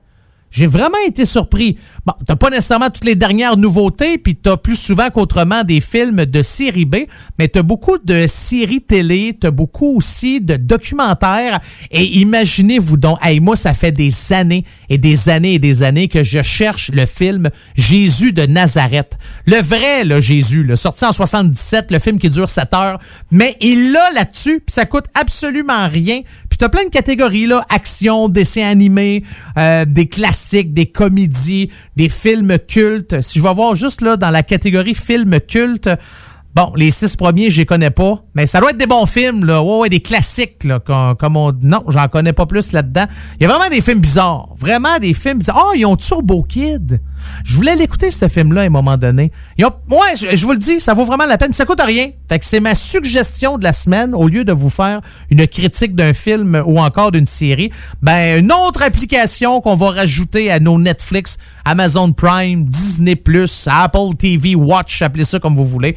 J'ai 0.50 0.66
vraiment 0.66 0.98
été 1.06 1.24
surpris. 1.24 1.78
Bon, 2.06 2.14
t'as 2.26 2.36
pas 2.36 2.50
nécessairement 2.50 2.90
toutes 2.90 3.04
les 3.04 3.14
dernières 3.14 3.56
nouveautés, 3.56 4.18
puis 4.18 4.34
t'as 4.34 4.56
plus 4.56 4.76
souvent 4.76 5.10
qu'autrement 5.10 5.62
des 5.62 5.80
films 5.80 6.24
de 6.24 6.42
série 6.42 6.86
B, 6.86 6.96
mais 7.38 7.48
t'as 7.48 7.62
beaucoup 7.62 7.98
de 7.98 8.26
séries 8.26 8.80
télé, 8.80 9.36
t'as 9.38 9.50
beaucoup 9.50 9.96
aussi 9.96 10.40
de 10.40 10.56
documentaires. 10.56 11.60
Et 11.90 12.04
imaginez-vous 12.18 12.96
donc, 12.96 13.18
hey, 13.22 13.40
moi, 13.40 13.56
ça 13.56 13.74
fait 13.74 13.92
des 13.92 14.32
années 14.32 14.64
et 14.88 14.98
des 14.98 15.28
années 15.28 15.54
et 15.54 15.58
des 15.58 15.82
années 15.82 16.08
que 16.08 16.22
je 16.22 16.42
cherche 16.42 16.90
le 16.92 17.06
film 17.06 17.50
Jésus 17.74 18.32
de 18.32 18.46
Nazareth. 18.46 19.16
Le 19.46 19.60
vrai, 19.60 20.04
là, 20.04 20.20
Jésus, 20.20 20.64
là, 20.64 20.76
sorti 20.76 21.04
en 21.04 21.12
77, 21.12 21.90
le 21.90 21.98
film 21.98 22.18
qui 22.18 22.30
dure 22.30 22.48
7 22.48 22.74
heures. 22.74 22.98
Mais 23.30 23.56
il 23.60 23.92
l'a 23.92 24.10
là-dessus, 24.12 24.62
puis 24.64 24.72
ça 24.72 24.86
coûte 24.86 25.06
absolument 25.14 25.88
rien. 25.88 26.22
Puis 26.48 26.58
t'as 26.58 26.68
plein 26.68 26.84
de 26.84 26.90
catégories, 26.90 27.46
là, 27.46 27.64
action, 27.68 28.28
dessins 28.28 28.66
animés, 28.66 29.24
euh, 29.56 29.84
des 29.84 30.06
classiques, 30.06 30.37
des 30.72 30.86
comédies, 30.86 31.70
des 31.96 32.08
films 32.08 32.58
cultes. 32.66 33.20
Si 33.20 33.38
je 33.38 33.44
vais 33.44 33.54
voir 33.54 33.74
juste 33.74 34.00
là 34.00 34.16
dans 34.16 34.30
la 34.30 34.42
catégorie 34.42 34.94
films 34.94 35.40
cultes, 35.40 35.90
bon, 36.58 36.72
les 36.74 36.90
six 36.90 37.14
premiers, 37.14 37.52
je 37.52 37.58
les 37.58 37.66
connais 37.66 37.90
pas, 37.90 38.20
mais 38.34 38.46
ça 38.46 38.58
doit 38.58 38.70
être 38.70 38.76
des 38.76 38.86
bons 38.86 39.06
films, 39.06 39.44
là. 39.44 39.62
Ouais, 39.62 39.78
ouais, 39.78 39.88
des 39.88 40.00
classiques, 40.00 40.64
là, 40.64 40.80
comme, 40.80 41.36
on... 41.36 41.52
Non, 41.62 41.84
j'en 41.86 42.08
connais 42.08 42.32
pas 42.32 42.46
plus 42.46 42.72
là-dedans. 42.72 43.04
Il 43.38 43.44
y 43.44 43.46
a 43.46 43.48
vraiment 43.48 43.70
des 43.70 43.80
films 43.80 44.00
bizarres. 44.00 44.48
Vraiment 44.56 44.98
des 44.98 45.14
films 45.14 45.38
bizarres. 45.38 45.66
Oh, 45.68 45.72
ils 45.76 45.86
ont 45.86 45.94
Turbo 45.94 46.42
Kid? 46.42 47.00
Je 47.44 47.54
voulais 47.54 47.76
l'écouter, 47.76 48.10
ce 48.10 48.28
film-là, 48.28 48.62
à 48.62 48.64
un 48.64 48.70
moment 48.70 48.96
donné. 48.96 49.30
Ouais, 49.58 50.14
je, 50.16 50.44
vous 50.44 50.52
le 50.52 50.58
dis, 50.58 50.80
ça 50.80 50.94
vaut 50.94 51.04
vraiment 51.04 51.26
la 51.26 51.38
peine. 51.38 51.52
Ça 51.52 51.64
coûte 51.64 51.80
rien. 51.80 52.10
Fait 52.28 52.38
que 52.38 52.44
c'est 52.44 52.60
ma 52.60 52.74
suggestion 52.74 53.58
de 53.58 53.64
la 53.64 53.72
semaine, 53.72 54.14
au 54.14 54.26
lieu 54.26 54.44
de 54.44 54.52
vous 54.52 54.70
faire 54.70 55.00
une 55.30 55.46
critique 55.46 55.94
d'un 55.94 56.12
film 56.12 56.60
ou 56.66 56.80
encore 56.80 57.10
d'une 57.10 57.26
série, 57.26 57.70
ben, 58.02 58.40
une 58.40 58.52
autre 58.52 58.82
application 58.82 59.60
qu'on 59.60 59.76
va 59.76 59.90
rajouter 59.90 60.50
à 60.50 60.60
nos 60.60 60.78
Netflix, 60.78 61.38
Amazon 61.64 62.12
Prime, 62.12 62.66
Disney+, 62.66 63.20
Apple 63.66 64.16
TV 64.18 64.54
Watch, 64.54 65.02
appelez 65.02 65.24
ça 65.24 65.38
comme 65.38 65.54
vous 65.54 65.64
voulez. 65.64 65.96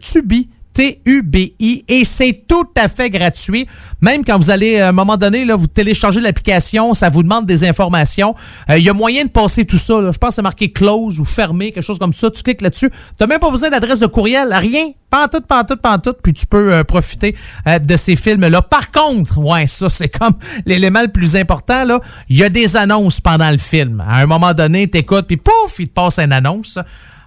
Tubi, 0.00 0.48
T-U-B-I, 0.72 1.84
et 1.88 2.04
c'est 2.04 2.44
tout 2.46 2.68
à 2.76 2.86
fait 2.88 3.10
gratuit. 3.10 3.66
Même 4.00 4.24
quand 4.24 4.38
vous 4.38 4.50
allez, 4.50 4.80
à 4.80 4.88
un 4.88 4.92
moment 4.92 5.16
donné, 5.16 5.44
là, 5.44 5.56
vous 5.56 5.66
téléchargez 5.66 6.20
l'application, 6.20 6.94
ça 6.94 7.08
vous 7.08 7.22
demande 7.24 7.44
des 7.44 7.64
informations. 7.64 8.34
Euh, 8.70 8.78
Il 8.78 8.84
y 8.84 8.88
a 8.88 8.92
moyen 8.92 9.24
de 9.24 9.30
passer 9.30 9.64
tout 9.64 9.78
ça. 9.78 10.00
là. 10.00 10.12
Je 10.12 10.18
pense 10.18 10.28
que 10.30 10.34
c'est 10.36 10.42
marqué 10.42 10.70
close 10.70 11.18
ou 11.18 11.24
fermé, 11.24 11.72
quelque 11.72 11.84
chose 11.84 11.98
comme 11.98 12.12
ça. 12.12 12.30
Tu 12.30 12.42
cliques 12.42 12.60
là-dessus. 12.60 12.90
Tu 13.18 13.26
même 13.26 13.40
pas 13.40 13.50
besoin 13.50 13.68
d'adresse 13.70 13.98
de 13.98 14.06
courriel, 14.06 14.52
rien. 14.54 14.92
Pantoute, 15.10 15.46
pantoute, 15.46 15.82
pantoute, 15.82 16.18
puis 16.22 16.32
tu 16.32 16.46
peux 16.46 16.72
euh, 16.72 16.84
profiter 16.84 17.34
euh, 17.66 17.80
de 17.80 17.96
ces 17.96 18.14
films-là. 18.14 18.62
Par 18.62 18.92
contre, 18.92 19.38
ouais, 19.38 19.66
ça, 19.66 19.88
c'est 19.88 20.08
comme 20.08 20.34
l'élément 20.66 21.02
le 21.02 21.08
plus 21.08 21.34
important, 21.34 21.84
là. 21.84 22.00
Il 22.28 22.36
y 22.36 22.44
a 22.44 22.48
des 22.48 22.76
annonces 22.76 23.20
pendant 23.20 23.50
le 23.50 23.58
film. 23.58 24.00
À 24.08 24.18
un 24.18 24.26
moment 24.26 24.54
donné, 24.54 24.88
t'écoutes, 24.88 25.26
puis 25.26 25.36
pouf, 25.36 25.80
il 25.80 25.88
te 25.88 25.94
passe 25.94 26.20
une 26.20 26.32
annonce. 26.32 26.78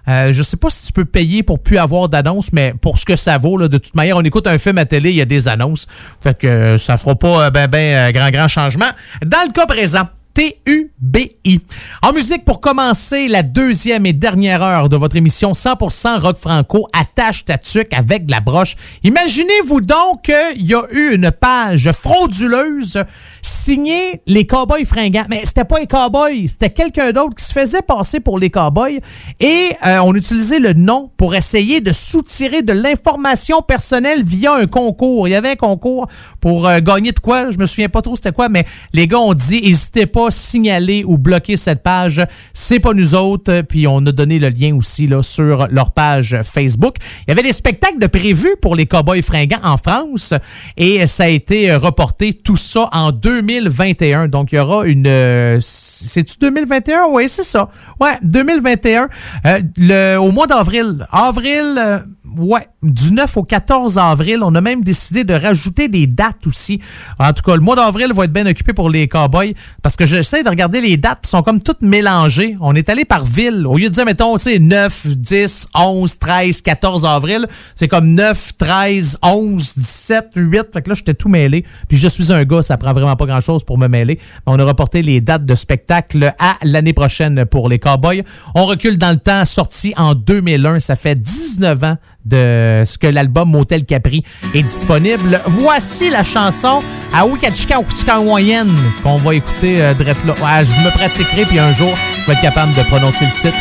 Euh, 0.08 0.32
je 0.32 0.42
sais 0.42 0.56
pas 0.56 0.70
si 0.70 0.86
tu 0.86 0.92
peux 0.92 1.04
payer 1.04 1.42
pour 1.42 1.60
plus 1.60 1.78
avoir 1.78 2.08
d'annonces, 2.08 2.52
mais 2.52 2.74
pour 2.80 2.98
ce 2.98 3.04
que 3.04 3.16
ça 3.16 3.38
vaut, 3.38 3.56
là, 3.56 3.68
de 3.68 3.78
toute 3.78 3.94
manière, 3.94 4.16
on 4.16 4.22
écoute 4.22 4.46
un 4.46 4.58
film 4.58 4.78
à 4.78 4.84
télé, 4.84 5.10
il 5.10 5.16
y 5.16 5.22
a 5.22 5.26
des 5.26 5.48
annonces. 5.48 5.86
Fait 6.20 6.36
que 6.36 6.46
euh, 6.46 6.78
ça 6.78 6.96
fera 6.96 7.14
pas 7.14 7.46
euh, 7.46 7.50
ben, 7.50 7.68
ben, 7.68 8.12
grand, 8.12 8.30
grand 8.30 8.48
changement. 8.48 8.90
Dans 9.24 9.46
le 9.46 9.52
cas 9.52 9.66
présent, 9.66 10.08
T-U-B-I. 10.34 11.60
En 12.02 12.12
musique, 12.12 12.44
pour 12.44 12.60
commencer 12.60 13.28
la 13.28 13.44
deuxième 13.44 14.04
et 14.04 14.12
dernière 14.12 14.62
heure 14.62 14.88
de 14.88 14.96
votre 14.96 15.14
émission 15.14 15.52
100% 15.52 16.20
rock 16.20 16.36
franco, 16.36 16.88
attache 16.92 17.44
ta 17.44 17.56
tuque 17.56 17.94
avec 17.94 18.26
de 18.26 18.32
la 18.32 18.40
broche. 18.40 18.74
Imaginez-vous 19.04 19.80
donc 19.80 20.22
qu'il 20.22 20.66
y 20.66 20.74
a 20.74 20.82
eu 20.90 21.14
une 21.14 21.30
page 21.30 21.90
frauduleuse 21.92 23.04
signée 23.42 24.22
les 24.26 24.46
Cowboys 24.46 24.84
fringants. 24.84 25.26
Mais 25.28 25.42
c'était 25.44 25.64
pas 25.64 25.78
les 25.78 25.86
Cowboys, 25.86 26.48
c'était 26.48 26.70
quelqu'un 26.70 27.12
d'autre 27.12 27.36
qui 27.36 27.44
se 27.44 27.52
faisait 27.52 27.82
passer 27.82 28.18
pour 28.18 28.38
les 28.38 28.50
Cowboys 28.50 29.00
et 29.38 29.70
euh, 29.86 29.98
on 30.02 30.14
utilisait 30.14 30.58
le 30.58 30.72
nom 30.72 31.10
pour 31.16 31.34
essayer 31.34 31.80
de 31.80 31.92
soutirer 31.92 32.62
de 32.62 32.72
l'information 32.72 33.62
personnelle 33.62 34.24
via 34.24 34.54
un 34.54 34.66
concours. 34.66 35.28
Il 35.28 35.32
y 35.32 35.34
avait 35.34 35.50
un 35.50 35.56
concours 35.56 36.08
pour 36.40 36.66
euh, 36.66 36.80
gagner 36.80 37.12
de 37.12 37.20
quoi, 37.20 37.50
je 37.50 37.58
me 37.58 37.66
souviens 37.66 37.88
pas 37.88 38.02
trop 38.02 38.16
c'était 38.16 38.32
quoi, 38.32 38.48
mais 38.48 38.64
les 38.92 39.06
gars 39.06 39.20
ont 39.20 39.34
dit 39.34 39.62
n'hésitez 39.62 40.06
pas 40.06 40.23
à 40.26 40.30
signaler 40.30 41.04
ou 41.04 41.18
bloquer 41.18 41.56
cette 41.56 41.82
page, 41.82 42.24
c'est 42.52 42.80
pas 42.80 42.92
nous 42.92 43.14
autres, 43.14 43.62
puis 43.62 43.86
on 43.86 43.98
a 44.06 44.12
donné 44.12 44.38
le 44.38 44.48
lien 44.48 44.74
aussi 44.76 45.06
là, 45.06 45.22
sur 45.22 45.68
leur 45.70 45.92
page 45.92 46.36
Facebook. 46.42 46.96
Il 47.26 47.30
y 47.30 47.32
avait 47.32 47.42
des 47.42 47.52
spectacles 47.52 47.98
de 47.98 48.06
prévus 48.06 48.56
pour 48.60 48.76
les 48.76 48.86
Cowboys 48.86 49.22
fringants 49.22 49.60
en 49.62 49.76
France 49.76 50.34
et 50.76 51.06
ça 51.06 51.24
a 51.24 51.28
été 51.28 51.74
reporté 51.74 52.32
tout 52.32 52.56
ça 52.56 52.88
en 52.92 53.12
2021. 53.12 54.28
Donc 54.28 54.52
il 54.52 54.56
y 54.56 54.58
aura 54.58 54.84
une 54.84 55.06
euh, 55.06 55.58
c'est-tu 55.60 56.36
2021 56.40 57.06
Oui, 57.10 57.28
c'est 57.28 57.44
ça. 57.44 57.68
Ouais, 58.00 58.14
2021 58.22 59.08
euh, 59.46 59.60
le 59.76 60.16
au 60.16 60.32
mois 60.32 60.46
d'avril. 60.46 61.06
Avril 61.10 61.74
euh, 61.78 61.98
Ouais, 62.38 62.66
du 62.82 63.12
9 63.12 63.36
au 63.36 63.42
14 63.44 63.98
avril, 63.98 64.40
on 64.42 64.54
a 64.54 64.60
même 64.60 64.82
décidé 64.82 65.24
de 65.24 65.34
rajouter 65.34 65.88
des 65.88 66.06
dates 66.06 66.46
aussi. 66.46 66.80
En 67.18 67.32
tout 67.32 67.42
cas, 67.42 67.54
le 67.54 67.60
mois 67.60 67.76
d'avril 67.76 68.12
va 68.12 68.24
être 68.24 68.32
bien 68.32 68.46
occupé 68.46 68.72
pour 68.72 68.90
les 68.90 69.06
Cowboys 69.06 69.54
parce 69.82 69.94
que 69.94 70.04
j'essaie 70.04 70.42
de 70.42 70.48
regarder 70.48 70.80
les 70.80 70.96
dates, 70.96 71.20
ils 71.24 71.28
sont 71.28 71.42
comme 71.42 71.62
toutes 71.62 71.82
mélangées. 71.82 72.56
On 72.60 72.74
est 72.74 72.88
allé 72.88 73.04
par 73.04 73.24
ville. 73.24 73.66
Au 73.66 73.76
lieu 73.76 73.88
de 73.88 73.94
dire, 73.94 74.04
mettons, 74.04 74.36
tu 74.36 74.44
sais, 74.44 74.58
9, 74.58 75.06
10, 75.16 75.68
11, 75.74 76.18
13, 76.18 76.62
14 76.62 77.04
avril, 77.06 77.46
c'est 77.74 77.88
comme 77.88 78.08
9, 78.08 78.52
13, 78.58 79.18
11, 79.22 79.74
17, 79.76 80.30
8. 80.34 80.62
Fait 80.72 80.82
que 80.82 80.88
là, 80.88 80.94
j'étais 80.94 81.14
tout 81.14 81.28
mêlé. 81.28 81.64
Puis 81.88 81.98
je 81.98 82.08
suis 82.08 82.32
un 82.32 82.44
gars, 82.44 82.62
ça 82.62 82.76
prend 82.76 82.92
vraiment 82.92 83.16
pas 83.16 83.26
grand-chose 83.26 83.64
pour 83.64 83.78
me 83.78 83.86
mêler. 83.86 84.18
On 84.46 84.58
a 84.58 84.64
reporté 84.64 85.02
les 85.02 85.20
dates 85.20 85.46
de 85.46 85.54
spectacle 85.54 86.34
à 86.38 86.56
l'année 86.62 86.92
prochaine 86.92 87.44
pour 87.44 87.68
les 87.68 87.78
Cowboys. 87.78 88.24
On 88.54 88.66
recule 88.66 88.98
dans 88.98 89.10
le 89.10 89.18
temps, 89.18 89.44
sorti 89.44 89.94
en 89.96 90.14
2001. 90.14 90.80
Ça 90.80 90.96
fait 90.96 91.14
19 91.14 91.84
ans 91.84 91.96
de 92.24 92.82
ce 92.84 92.98
que 92.98 93.06
l'album 93.06 93.50
Motel 93.50 93.84
Capri 93.84 94.24
est 94.54 94.62
disponible. 94.62 95.40
Voici 95.46 96.10
la 96.10 96.22
chanson 96.22 96.82
à 97.12 97.26
Wikachika 97.26 97.80
Moyenne 98.20 98.74
qu'on 99.02 99.16
va 99.16 99.34
écouter 99.34 99.76
euh, 99.80 99.94
là. 100.26 100.64
Je 100.64 100.84
me 100.84 100.90
pratiquerai 100.90 101.44
puis 101.44 101.58
un 101.58 101.72
jour 101.72 101.92
je 102.24 102.30
vais 102.30 102.32
être 102.32 102.42
capable 102.42 102.72
de 102.74 102.82
prononcer 102.82 103.26
le 103.26 103.32
titre. 103.32 103.58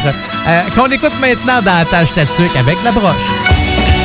Euh, 0.48 0.62
qu'on 0.76 0.90
écoute 0.90 1.14
maintenant 1.20 1.62
dans 1.62 1.86
tâche 1.90 2.10
statuque 2.10 2.56
avec 2.56 2.78
la 2.84 2.92
broche. 2.92 4.03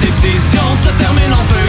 décision 0.00 0.66
se 0.82 0.88
termine 0.98 1.32
en 1.32 1.44
feu 1.52 1.65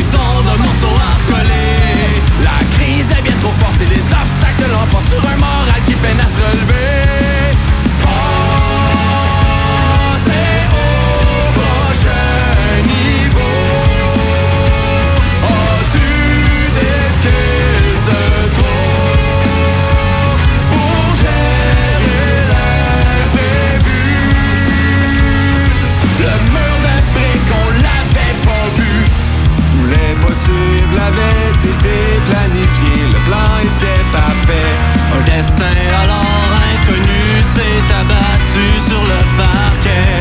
alors 35.63 36.51
inconnu 36.73 37.43
s'est 37.53 37.93
abattu 37.93 38.65
sur 38.87 39.03
le 39.03 39.19
parquet. 39.37 40.17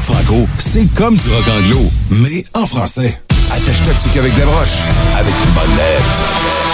franco, 0.00 0.46
c'est 0.58 0.86
comme 0.94 1.16
du 1.16 1.28
rock 1.28 1.48
anglo, 1.48 1.90
mais 2.10 2.44
en 2.54 2.66
français. 2.66 3.20
Attache-toi 3.50 3.94
qu'avec 4.12 4.34
des 4.34 4.42
broches, 4.42 4.82
avec 5.16 5.34
une 5.44 5.52
bonne. 5.52 6.65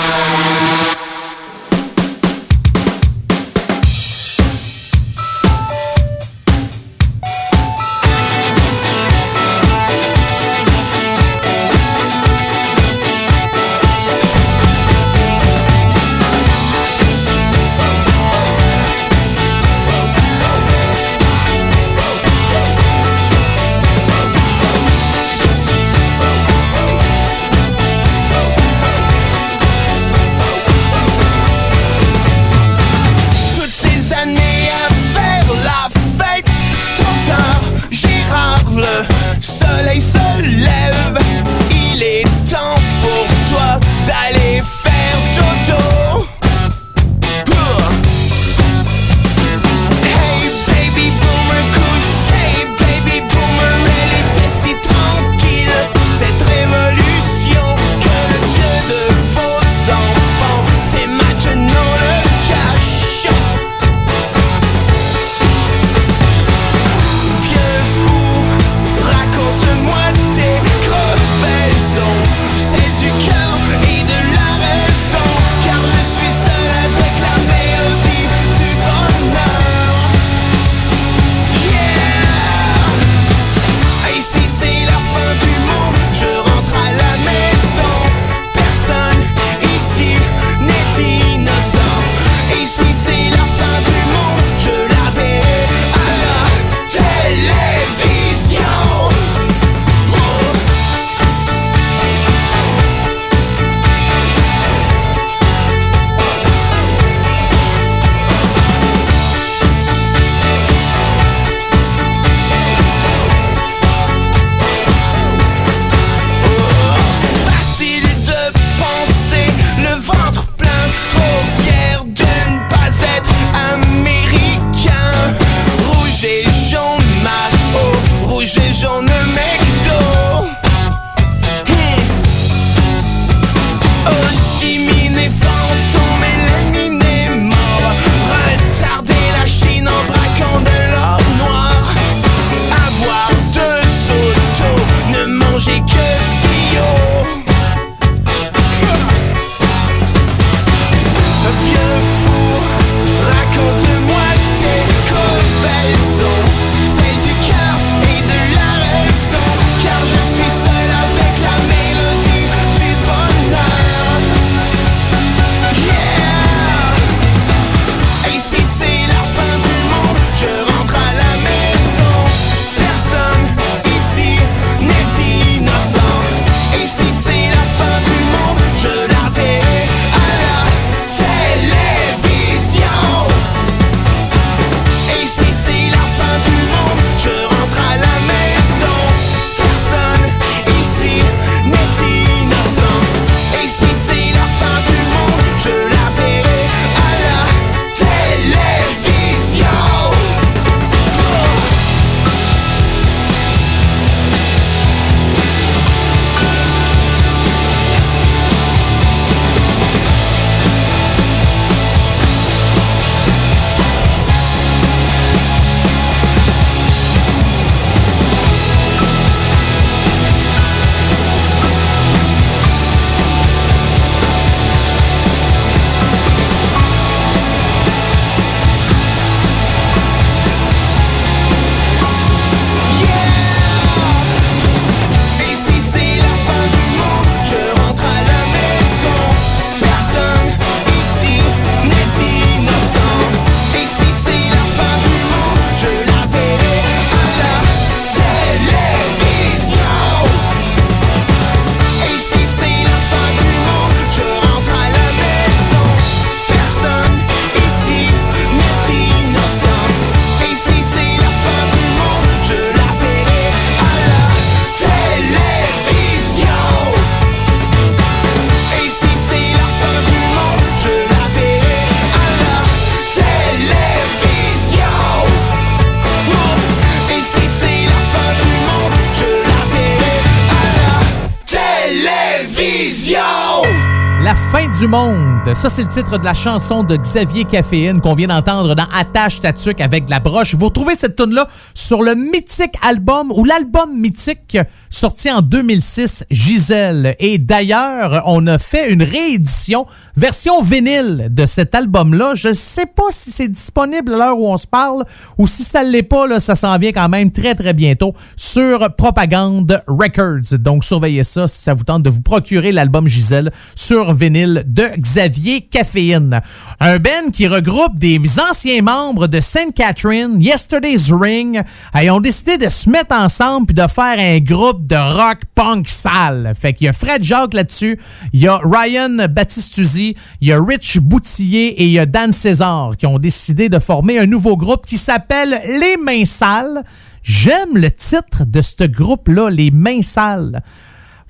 Monde. 285.63 285.72
Le 285.83 285.89
titre 285.89 286.17
de 286.17 286.25
la 286.25 286.33
chanson 286.33 286.85
de 286.85 286.95
Xavier 286.95 287.43
Caféine 287.43 288.01
qu'on 288.01 288.15
vient 288.15 288.29
d'entendre 288.29 288.77
dans 288.77 288.87
Attache 288.95 289.41
Tatuc 289.41 289.81
avec 289.81 290.09
la 290.09 290.21
broche. 290.21 290.55
Vous 290.55 290.67
retrouvez 290.67 290.95
cette 290.95 291.17
tune 291.17 291.35
là 291.35 291.49
sur 291.75 292.05
le 292.05 292.15
mythique 292.15 292.77
album 292.83 293.33
ou 293.33 293.45
l'album 293.45 293.93
mythique 293.93 294.59
sorti 294.91 295.29
en 295.29 295.41
2006, 295.41 296.25
Gisèle. 296.31 297.17
Et 297.19 297.39
d'ailleurs, 297.39 298.23
on 298.27 298.47
a 298.47 298.59
fait 298.59 298.93
une 298.93 299.03
réédition, 299.03 299.87
version 300.17 300.63
vinyle 300.63 301.29
de 301.31 301.47
cet 301.47 301.75
album-là. 301.75 302.35
Je 302.37 302.55
sais 302.55 302.87
pas 302.87 303.11
si 303.11 303.33
c'est 303.33 303.49
disponible 303.49 304.15
à 304.15 304.19
l'heure 304.19 304.39
où 304.39 304.47
on 304.47 304.59
se 304.59 304.69
parle 304.69 305.03
ou 305.37 305.49
si 305.49 305.65
ça 305.65 305.83
l'est 305.83 306.05
pas, 306.05 306.29
là, 306.29 306.39
ça 306.39 306.55
s'en 306.55 306.79
vient 306.79 306.93
quand 306.93 307.09
même 307.09 307.33
très 307.33 307.57
très 307.57 307.73
bientôt 307.73 308.15
sur 308.37 308.95
Propagande 308.95 309.83
Records. 309.89 310.59
Donc 310.61 310.85
surveillez 310.85 311.25
ça 311.25 311.49
si 311.49 311.61
ça 311.61 311.75
vous 311.75 311.85
tente 311.85 312.05
de 312.05 312.11
vous 312.11 312.23
procurer 312.23 312.71
l'album 312.71 313.09
Gisèle 313.09 313.51
sur 313.75 314.15
vinyle 314.15 314.63
de 314.67 314.85
Xavier 314.97 315.63
Caféine. 315.73 316.41
Un 316.79 316.99
band 316.99 317.31
qui 317.33 317.49
regroupe 317.49 317.99
des 317.99 318.21
anciens 318.39 318.83
membres 318.83 319.27
de 319.27 319.41
Saint 319.41 319.71
Catherine, 319.75 320.41
Yesterday's 320.41 321.11
Ring, 321.11 321.63
et 321.99 322.11
ont 322.11 322.21
décidé 322.21 322.59
de 322.59 322.69
se 322.69 322.89
mettre 322.89 323.17
ensemble 323.17 323.67
puis 323.67 323.75
de 323.75 323.87
faire 323.89 324.19
un 324.19 324.39
groupe 324.39 324.87
de 324.87 324.97
rock 324.97 325.39
punk 325.55 325.89
sale. 325.89 326.53
Fait 326.55 326.75
qu'il 326.75 326.85
y 326.85 326.89
a 326.89 326.93
Fred 326.93 327.25
Jacques 327.25 327.55
là-dessus, 327.55 327.99
il 328.33 328.41
y 328.41 328.49
a 328.49 328.61
Ryan 328.63 329.27
Battistuzzi, 329.29 330.15
il 330.41 330.49
y 330.49 330.53
a 330.53 330.63
Rich 330.63 330.99
Boutillier 331.01 331.69
et 331.69 331.85
il 331.85 331.91
y 331.91 331.99
a 331.99 332.07
Dan 332.07 332.33
César 332.33 332.93
qui 332.99 333.07
ont 333.07 333.19
décidé 333.19 333.69
de 333.69 333.79
former 333.79 334.19
un 334.19 334.27
nouveau 334.27 334.57
groupe 334.57 334.87
qui 334.87 334.99
s'appelle 334.99 335.61
Les 335.81 335.97
Mains 335.97 336.27
Sales. 336.27 336.85
J'aime 337.23 337.77
le 337.77 337.91
titre 337.91 338.45
de 338.45 338.61
ce 338.61 338.85
groupe-là, 338.85 339.49
Les 339.49 339.71
Mains 339.71 340.03
Sales. 340.03 340.63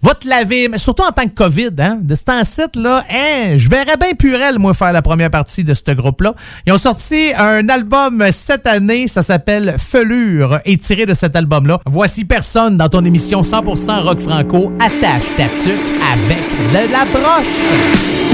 Va 0.02 0.14
te 0.14 0.28
laver, 0.28 0.68
mais 0.68 0.78
surtout 0.78 1.04
en 1.04 1.12
tant 1.12 1.28
que 1.28 1.34
COVID, 1.34 1.70
hein, 1.78 1.98
de 2.00 2.14
ce 2.16 2.24
temps-ci, 2.24 2.62
là, 2.74 3.04
hein, 3.08 3.56
je 3.56 3.68
verrais 3.68 3.96
bien 3.96 4.14
Purel, 4.18 4.58
moi, 4.58 4.74
faire 4.74 4.92
la 4.92 5.00
première 5.00 5.30
partie 5.30 5.62
de 5.62 5.74
ce 5.74 5.92
groupe-là. 5.92 6.34
Ils 6.66 6.72
ont 6.72 6.78
sorti 6.78 7.30
un 7.36 7.68
album 7.68 8.24
cette 8.32 8.66
année, 8.66 9.06
ça 9.06 9.22
s'appelle 9.22 9.76
Felure, 9.78 10.58
et 10.64 10.76
tiré 10.76 11.06
de 11.06 11.14
cet 11.14 11.36
album-là, 11.36 11.78
voici 11.86 12.24
personne 12.24 12.76
dans 12.76 12.88
ton 12.88 13.04
émission 13.04 13.42
100% 13.42 14.02
rock 14.02 14.20
franco, 14.20 14.72
attache 14.80 15.36
ta 15.36 15.48
tuque 15.48 15.92
avec 16.12 16.50
de 16.72 16.92
la 16.92 17.04
broche. 17.04 18.31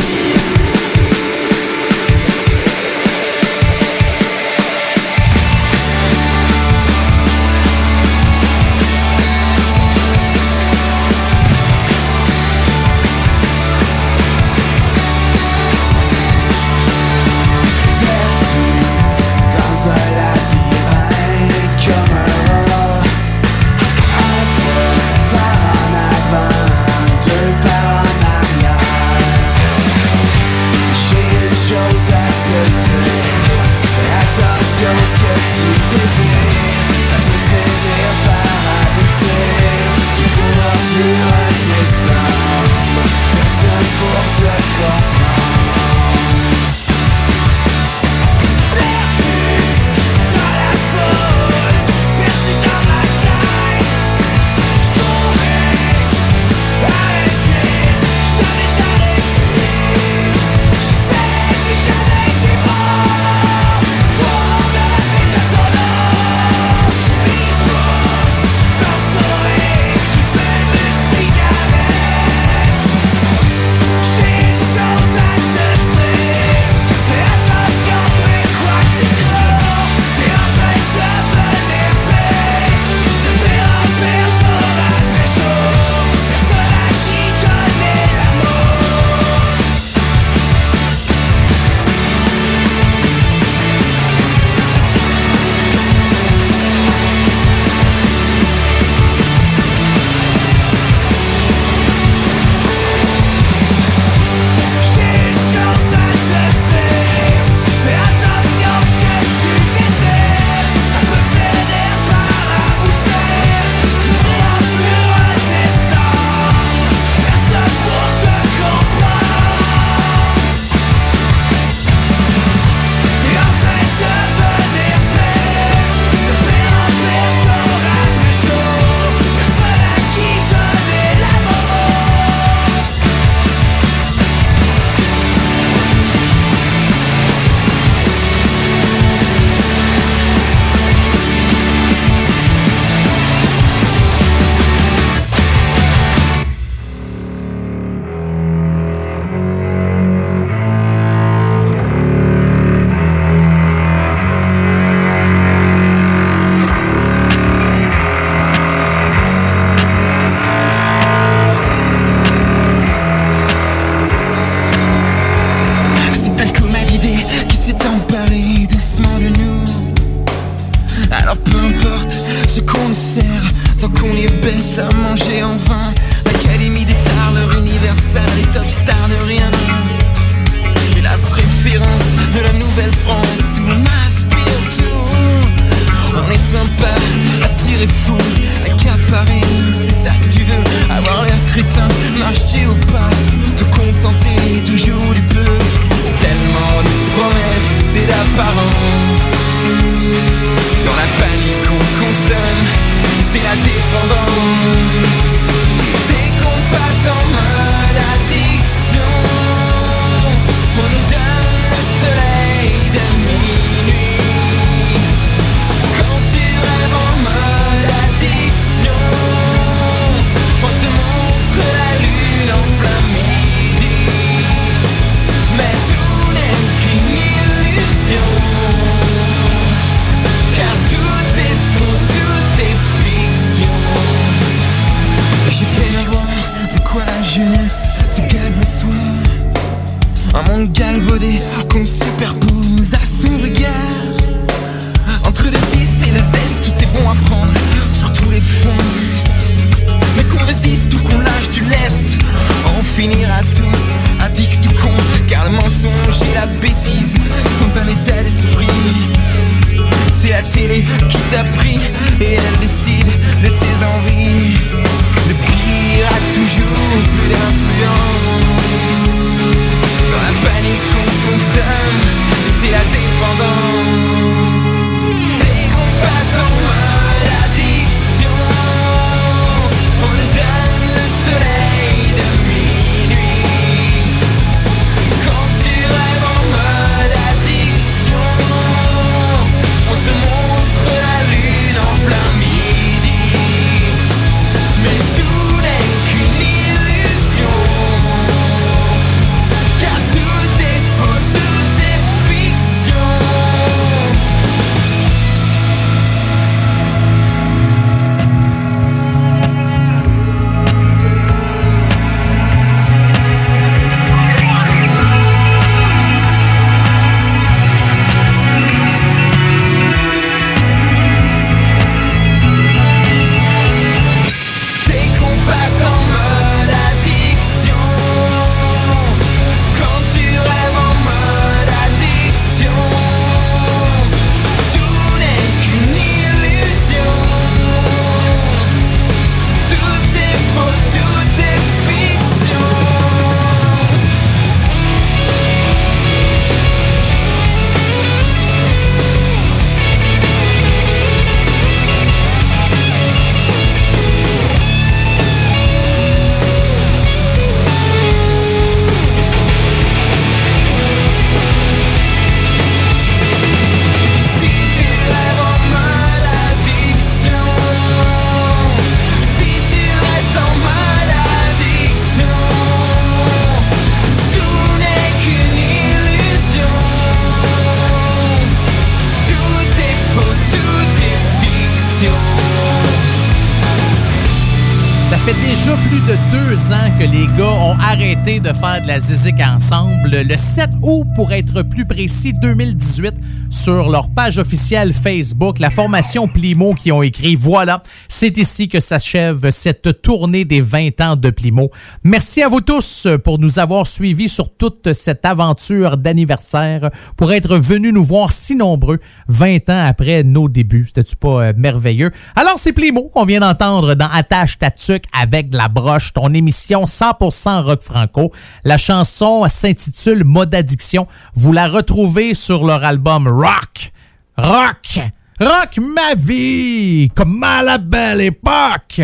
Zizik 388.99 389.41
ensemble. 389.41 390.11
Le 390.11 390.37
7 390.37 390.71
août, 390.83 391.07
pour 391.15 391.33
être 391.33 391.63
plus 391.63 391.87
précis, 391.87 392.33
2018, 392.33 393.15
sur 393.51 393.89
leur 393.89 394.11
page 394.11 394.39
officielle 394.39 394.93
Facebook, 394.93 395.59
la 395.59 395.71
formation 395.71 396.27
Plimo 396.27 396.75
qui 396.75 396.91
ont 396.93 397.03
écrit 397.03 397.35
Voilà, 397.35 397.83
c'est 398.09 398.39
ici 398.39 398.69
que 398.69 398.81
s'achève 398.81 399.51
cette 399.51 400.01
tournée 400.03 400.45
des 400.45 400.61
20 400.61 401.01
ans 401.03 401.17
de 401.17 401.31
Plimo. 401.31 401.71
Merci 402.03 402.43
à 402.43 402.49
vous 402.49 402.63
tous 402.63 403.07
pour 403.23 403.39
nous 403.39 403.59
avoir 403.59 403.87
suivis 403.87 404.29
sur 404.29 404.55
toute 404.55 404.93
cette 404.95 405.25
aventure 405.27 405.99
d'anniversaire, 405.99 406.91
pour 407.17 407.33
être 407.33 407.57
venus 407.59 407.93
nous 407.93 408.05
voir 408.05 408.33
si 408.33 408.57
nombreux 408.57 408.99
20 409.29 409.69
ans 409.69 409.87
après 409.87 410.25
nos 410.25 410.49
débuts. 410.49 410.87
C'était-tu 410.87 411.17
pas 411.17 411.49
euh, 411.49 411.53
merveilleux? 411.57 412.11
Alors, 412.35 412.55
c'est 412.57 412.73
Plimo 412.73 413.09
qu'on 413.09 413.27
vient 413.27 413.41
d'entendre 413.41 413.95
dans 413.95 414.09
Attache 414.09 414.59
ta 414.59 414.71
avec 415.13 415.53
la 415.53 415.69
broche, 415.69 416.13
ton 416.13 416.33
émission 416.33 416.85
100% 416.85 417.63
rock 417.63 417.83
franco. 417.83 418.33
La 418.65 418.79
chanson 418.79 419.45
s'intitule 419.49 420.25
Mode 420.25 420.55
addiction. 420.55 421.07
Vous 421.35 421.53
la 421.53 421.69
retrouvez 421.69 422.35
sur 422.35 422.65
leur 422.65 422.85
album 422.85 423.29
Rock. 423.29 423.93
Rock! 424.37 425.01
Rock 425.41 425.79
ma 425.79 426.15
vie! 426.17 427.11
Comme 427.15 427.43
à 427.45 427.63
la 427.63 427.79
belle 427.79 428.23
époque! 428.23 429.01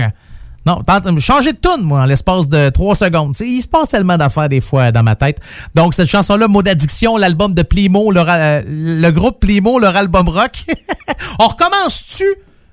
Non, 0.66 0.80
changer 1.20 1.52
de 1.52 1.58
tune, 1.58 1.82
moi, 1.82 2.00
en 2.00 2.04
l'espace 2.06 2.48
de 2.48 2.70
trois 2.70 2.94
secondes. 2.94 3.34
Il 3.40 3.60
se 3.60 3.68
passe 3.68 3.90
tellement 3.90 4.16
d'affaires 4.16 4.48
des 4.48 4.62
fois 4.62 4.90
dans 4.90 5.02
ma 5.02 5.14
tête. 5.14 5.38
Donc, 5.74 5.94
cette 5.94 6.08
chanson-là, 6.08 6.48
Mot 6.48 6.62
d'addiction, 6.62 7.18
l'album 7.18 7.54
de 7.54 7.62
Plimo, 7.62 8.10
leur, 8.10 8.26
euh, 8.28 8.62
le 8.66 9.10
groupe 9.10 9.40
Plimo, 9.40 9.78
leur 9.78 9.94
album 9.94 10.28
rock. 10.28 10.64
on 11.38 11.48
recommence-tu? 11.48 12.24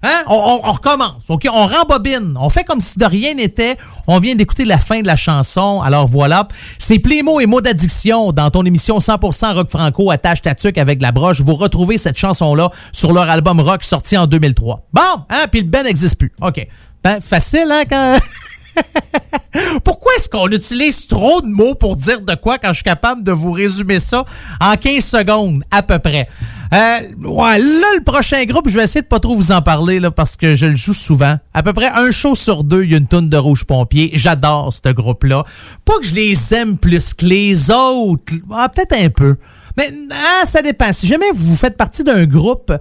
Hein? 0.04 0.24
On, 0.28 0.36
on- 0.64 0.68
on 0.68 0.72
recommence, 0.72 1.24
OK? 1.30 1.48
On 1.54 1.68
rembobine. 1.68 2.36
On 2.40 2.50
fait 2.50 2.64
comme 2.64 2.82
si 2.82 2.98
de 2.98 3.06
rien 3.06 3.36
n'était. 3.36 3.76
On 4.08 4.20
vient 4.20 4.36
d'écouter 4.36 4.66
la 4.66 4.78
fin 4.80 5.02
de 5.02 5.08
la 5.08 5.16
chanson. 5.16 5.82
Alors 5.82 6.08
voilà. 6.08 6.48
C'est 6.80 6.98
Plémo 7.00 7.40
et 7.40 7.46
mots 7.46 7.62
d'addiction 7.62 8.32
dans 8.32 8.50
ton 8.50 8.66
émission 8.66 8.98
100% 9.00 9.54
rock 9.54 9.70
franco 9.70 10.10
attache 10.12 10.42
ta 10.42 10.56
tuque 10.56 10.78
avec 10.78 11.02
la 11.02 11.12
broche. 11.12 11.42
Vous 11.42 11.56
retrouvez 11.56 11.98
cette 11.98 12.18
chanson-là 12.18 12.72
sur 12.92 13.14
leur 13.14 13.30
album 13.30 13.60
rock 13.60 13.84
sorti 13.84 14.18
en 14.18 14.26
2003. 14.28 14.88
Bon, 14.94 15.02
hein? 15.30 15.46
Puis 15.52 15.62
le 15.62 15.68
Ben 15.68 15.84
n'existe 15.84 16.16
plus. 16.18 16.32
OK. 16.42 16.66
Ben, 17.04 17.20
facile, 17.22 17.68
hein, 17.72 17.84
quand... 17.90 18.18
Pourquoi 19.84 20.14
est-ce 20.16 20.30
qu'on 20.30 20.48
utilise 20.48 21.08
trop 21.08 21.42
de 21.42 21.48
mots 21.48 21.76
pour 21.76 21.96
dire 21.96 22.22
de 22.22 22.36
quoi 22.36 22.58
quand 22.58 22.70
je 22.70 22.76
suis 22.76 22.84
capable 22.84 23.24
de 23.24 23.32
vous 23.32 23.52
résumer 23.52 24.00
ça 24.00 24.26
en 24.60 24.76
15 24.76 25.04
secondes 25.04 25.64
à 25.72 25.84
peu 25.84 26.00
près? 26.00 26.28
Euh, 26.74 27.00
ouais, 27.24 27.60
là, 27.60 27.88
le 27.98 28.04
prochain 28.04 28.44
groupe, 28.46 28.70
je 28.70 28.78
vais 28.78 28.84
essayer 28.84 29.02
de 29.02 29.08
pas 29.08 29.20
trop 29.20 29.36
vous 29.36 29.52
en 29.52 29.62
parler 29.62 30.00
là, 30.00 30.10
parce 30.10 30.38
que 30.38 30.56
je 30.56 30.68
le 30.68 30.76
joue 30.76 30.94
souvent. 30.94 31.38
À 31.54 31.64
peu 31.64 31.74
près 31.74 31.90
un 31.90 32.12
show 32.12 32.34
sur 32.34 32.64
deux, 32.64 32.84
il 32.84 32.92
y 32.92 32.94
a 32.94 32.98
une 32.98 33.08
tonne 33.08 33.30
de 33.30 33.38
Rouge 33.38 33.66
Pompier. 33.66 34.12
J'adore 34.14 34.72
ce 34.74 34.90
groupe-là. 34.90 35.44
Pas 35.84 36.00
que 36.00 36.06
je 36.06 36.16
les 36.16 36.54
aime 36.54 36.78
plus 36.78 37.14
que 37.14 37.26
les 37.26 37.70
autres. 37.72 38.34
Ah, 38.54 38.70
Peut-être 38.70 38.96
un 38.98 39.10
peu. 39.10 39.36
Mais 39.78 39.92
ah, 40.12 40.46
ça 40.46 40.62
dépend. 40.62 40.92
Si 40.94 41.08
jamais 41.08 41.32
vous 41.34 41.56
faites 41.56 41.76
partie 41.76 42.04
d'un 42.04 42.26
groupe, 42.26 42.74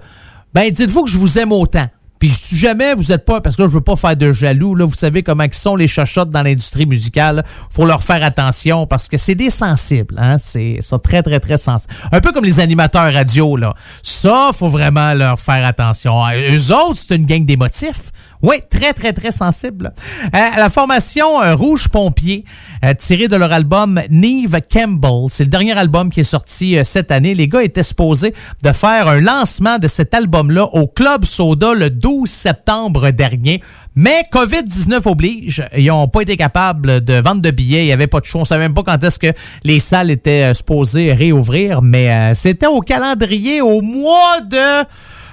ben 0.53 0.69
dites-vous 0.69 1.03
que 1.03 1.09
je 1.09 1.17
vous 1.17 1.37
aime 1.37 1.51
autant. 1.51 1.87
Puis 2.21 2.29
si 2.29 2.55
jamais 2.55 2.93
vous 2.93 3.11
êtes 3.11 3.25
pas, 3.25 3.41
parce 3.41 3.55
que 3.55 3.63
là, 3.63 3.67
je 3.67 3.73
veux 3.73 3.81
pas 3.81 3.95
faire 3.95 4.15
de 4.15 4.31
jaloux, 4.31 4.75
là, 4.75 4.85
vous 4.85 4.93
savez 4.93 5.23
comment 5.23 5.43
ils 5.43 5.53
sont 5.55 5.75
les 5.75 5.87
chochottes 5.87 6.29
dans 6.29 6.43
l'industrie 6.43 6.85
musicale. 6.85 7.43
faut 7.71 7.83
leur 7.83 8.03
faire 8.03 8.23
attention 8.23 8.85
parce 8.85 9.07
que 9.07 9.17
c'est 9.17 9.33
des 9.33 9.49
sensibles, 9.49 10.13
hein. 10.19 10.37
C'est 10.37 10.77
ça 10.81 10.99
très, 10.99 11.23
très, 11.23 11.39
très 11.39 11.57
sensible. 11.57 11.91
Un 12.11 12.19
peu 12.19 12.31
comme 12.31 12.45
les 12.45 12.59
animateurs 12.59 13.11
radio, 13.11 13.57
là. 13.57 13.73
Ça, 14.03 14.51
faut 14.53 14.69
vraiment 14.69 15.15
leur 15.15 15.39
faire 15.39 15.65
attention. 15.65 16.21
Eux 16.29 16.71
autres, 16.71 16.99
c'est 17.07 17.15
une 17.15 17.25
gang 17.25 17.43
d'émotifs. 17.43 18.11
Oui, 18.41 18.55
très, 18.69 18.93
très, 18.93 19.13
très 19.13 19.31
sensible. 19.31 19.93
Euh, 20.33 20.49
la 20.57 20.69
formation 20.69 21.41
euh, 21.43 21.53
Rouge 21.53 21.87
Pompier, 21.89 22.43
euh, 22.83 22.95
tirée 22.95 23.27
de 23.27 23.35
leur 23.35 23.51
album 23.51 24.01
Neve 24.09 24.61
Campbell, 24.71 25.29
c'est 25.29 25.43
le 25.43 25.49
dernier 25.49 25.77
album 25.77 26.09
qui 26.09 26.21
est 26.21 26.23
sorti 26.23 26.77
cette 26.83 27.11
année. 27.11 27.35
Les 27.35 27.47
gars 27.47 27.61
étaient 27.61 27.83
supposés 27.83 28.33
de 28.63 28.71
faire 28.71 29.07
un 29.07 29.19
lancement 29.19 29.77
de 29.77 29.87
cet 29.87 30.15
album-là 30.15 30.63
au 30.73 30.87
Club 30.87 31.23
Soda 31.23 31.75
le 31.75 31.91
12 31.91 32.27
septembre 32.27 33.11
dernier. 33.11 33.61
Mais 33.95 34.23
COVID-19 34.33 35.07
oblige. 35.07 35.63
Ils 35.77 35.87
n'ont 35.87 36.07
pas 36.07 36.21
été 36.21 36.35
capables 36.35 37.03
de 37.03 37.13
vendre 37.13 37.41
de 37.41 37.51
billets. 37.51 37.83
Il 37.83 37.87
n'y 37.87 37.93
avait 37.93 38.07
pas 38.07 38.21
de 38.21 38.25
show. 38.25 38.39
On 38.39 38.41
ne 38.41 38.47
savait 38.47 38.63
même 38.63 38.73
pas 38.73 38.83
quand 38.83 39.03
est-ce 39.03 39.19
que 39.19 39.33
les 39.63 39.79
salles 39.79 40.09
étaient 40.09 40.53
supposées 40.55 41.13
réouvrir. 41.13 41.81
Mais 41.81 42.33
c'était 42.33 42.67
au 42.67 42.79
calendrier 42.79 43.61
au 43.61 43.81
mois 43.81 44.41
de 44.41 44.85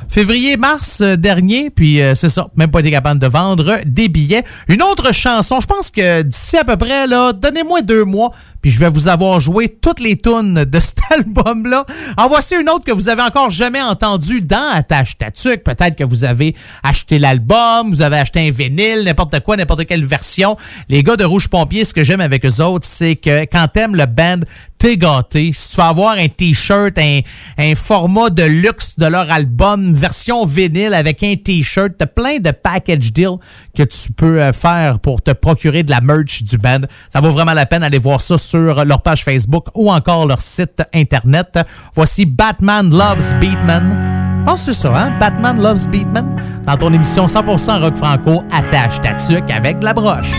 février-mars 0.08 1.00
euh, 1.00 1.16
dernier, 1.16 1.70
puis 1.70 2.00
euh, 2.00 2.14
c'est 2.14 2.28
ça, 2.28 2.48
même 2.56 2.70
pas 2.70 2.80
été 2.80 2.90
capable 2.90 3.20
de 3.20 3.26
vendre 3.26 3.80
des 3.84 4.08
billets. 4.08 4.44
Une 4.68 4.82
autre 4.82 5.12
chanson, 5.12 5.60
je 5.60 5.66
pense 5.66 5.90
que 5.90 6.22
d'ici 6.22 6.56
à 6.56 6.64
peu 6.64 6.76
près, 6.76 7.06
là, 7.06 7.32
donnez-moi 7.32 7.82
deux 7.82 8.04
mois, 8.04 8.32
puis 8.62 8.70
je 8.70 8.78
vais 8.78 8.88
vous 8.88 9.08
avoir 9.08 9.40
joué 9.40 9.68
toutes 9.68 10.00
les 10.00 10.16
tunes 10.16 10.64
de 10.64 10.80
cet 10.80 10.98
album-là. 11.10 11.84
En 12.16 12.28
voici 12.28 12.54
une 12.60 12.68
autre 12.68 12.84
que 12.84 12.92
vous 12.92 13.08
avez 13.08 13.22
encore 13.22 13.50
jamais 13.50 13.82
entendue 13.82 14.40
dans 14.40 14.70
Attache 14.72 15.16
Tatuc. 15.18 15.64
Peut-être 15.64 15.96
que 15.96 16.04
vous 16.04 16.24
avez 16.24 16.54
acheté 16.82 17.18
l'album, 17.18 17.90
vous 17.90 18.02
avez 18.02 18.18
acheté 18.18 18.46
un 18.46 18.50
vinyle, 18.50 19.04
n'importe 19.04 19.40
quoi, 19.40 19.56
n'importe 19.56 19.86
quelle 19.86 20.04
version. 20.04 20.56
Les 20.88 21.02
gars 21.02 21.16
de 21.16 21.24
Rouge 21.24 21.48
Pompier, 21.48 21.84
ce 21.84 21.94
que 21.94 22.02
j'aime 22.02 22.20
avec 22.20 22.44
eux 22.44 22.62
autres, 22.62 22.86
c'est 22.86 23.16
que 23.16 23.42
quand 23.44 23.68
t'aimes 23.72 23.96
le 23.96 24.06
band, 24.06 24.40
t'es 24.78 24.96
gâté. 24.96 25.50
Si 25.52 25.70
tu 25.70 25.76
vas 25.76 25.88
avoir 25.88 26.16
un 26.16 26.28
t-shirt, 26.28 26.98
un, 26.98 27.74
format 27.74 28.30
de 28.30 28.44
luxe 28.44 28.96
de 28.96 29.06
leur 29.06 29.30
album, 29.30 29.92
version 29.92 30.46
vinyle 30.46 30.94
avec 30.94 31.22
un 31.22 31.34
t-shirt, 31.34 31.92
t'as 31.98 32.06
plein 32.06 32.38
de 32.38 32.50
package 32.50 33.12
deals 33.12 33.38
que 33.76 33.82
tu 33.82 34.12
peux 34.12 34.40
euh, 34.40 34.52
faire 34.52 35.00
pour 35.00 35.20
te 35.20 35.32
procurer 35.32 35.82
de 35.82 35.90
la 35.90 36.00
merch 36.00 36.42
du 36.42 36.58
band. 36.58 36.82
Ça 37.08 37.20
vaut 37.20 37.32
vraiment 37.32 37.54
la 37.54 37.66
peine 37.66 37.80
d'aller 37.80 37.98
voir 37.98 38.20
ça 38.20 38.38
sur 38.48 38.84
leur 38.84 39.02
page 39.02 39.24
Facebook 39.24 39.66
ou 39.74 39.90
encore 39.90 40.26
leur 40.26 40.40
site 40.40 40.82
internet. 40.94 41.58
Voici 41.94 42.24
Batman 42.24 42.90
Loves 42.90 43.38
Beatman. 43.40 44.42
Pense 44.44 44.66
que 44.66 44.72
c'est 44.72 44.80
ça, 44.82 44.92
hein? 44.96 45.12
Batman 45.20 45.60
Loves 45.60 45.88
Beatman. 45.88 46.26
Dans 46.64 46.76
ton 46.76 46.92
émission 46.92 47.26
100% 47.26 47.80
rock 47.82 47.96
franco, 47.96 48.42
attache 48.50 49.00
ta 49.00 49.14
tuque 49.14 49.50
avec 49.50 49.82
la 49.82 49.92
broche. 49.92 50.32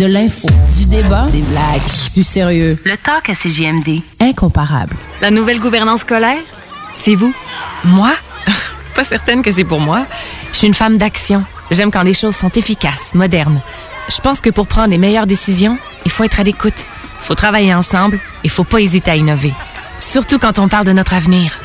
De 0.00 0.06
l'info, 0.06 0.48
du 0.78 0.86
débat, 0.86 1.26
des 1.26 1.42
blagues, 1.42 1.82
du 2.14 2.22
sérieux. 2.22 2.74
Le 2.86 2.96
talk 2.96 3.28
à 3.28 3.34
CGMD. 3.34 4.00
Incomparable. 4.18 4.96
La 5.20 5.30
nouvelle 5.30 5.60
gouvernance 5.60 6.00
scolaire, 6.00 6.40
c'est 6.94 7.14
vous. 7.14 7.34
Moi? 7.84 8.10
Pas 8.94 9.04
certaine 9.04 9.42
que 9.42 9.52
c'est 9.52 9.64
pour 9.64 9.78
moi. 9.78 10.06
Je 10.52 10.56
suis 10.56 10.66
une 10.66 10.72
femme 10.72 10.96
d'action. 10.96 11.44
J'aime 11.70 11.90
quand 11.90 12.02
les 12.02 12.14
choses 12.14 12.34
sont 12.34 12.48
efficaces, 12.48 13.12
modernes. 13.12 13.60
Je 14.08 14.18
pense 14.22 14.40
que 14.40 14.48
pour 14.48 14.68
prendre 14.68 14.88
les 14.88 14.96
meilleures 14.96 15.26
décisions, 15.26 15.76
il 16.06 16.10
faut 16.10 16.24
être 16.24 16.40
à 16.40 16.44
l'écoute. 16.44 16.86
Il 17.20 17.26
faut 17.26 17.34
travailler 17.34 17.74
ensemble. 17.74 18.20
Il 18.42 18.48
faut 18.48 18.64
pas 18.64 18.80
hésiter 18.80 19.10
à 19.10 19.16
innover. 19.16 19.52
Surtout 19.98 20.38
quand 20.38 20.58
on 20.58 20.68
parle 20.68 20.86
de 20.86 20.94
notre 20.94 21.12
avenir. 21.12 21.58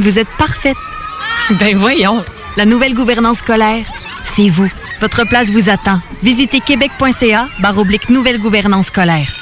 Vous 0.00 0.18
êtes 0.18 0.30
parfaite. 0.38 0.78
Ben 1.50 1.76
voyons. 1.76 2.24
La 2.56 2.64
nouvelle 2.64 2.94
gouvernance 2.94 3.38
scolaire, 3.38 3.84
c'est 4.24 4.48
vous. 4.48 4.70
Votre 5.02 5.26
place 5.26 5.50
vous 5.50 5.68
attend. 5.68 6.00
Visitez 6.22 6.60
québec.ca 6.60 7.48
barre 7.58 7.78
oblique 7.78 8.08
nouvelle 8.08 8.38
gouvernance 8.38 8.86
scolaire. 8.86 9.41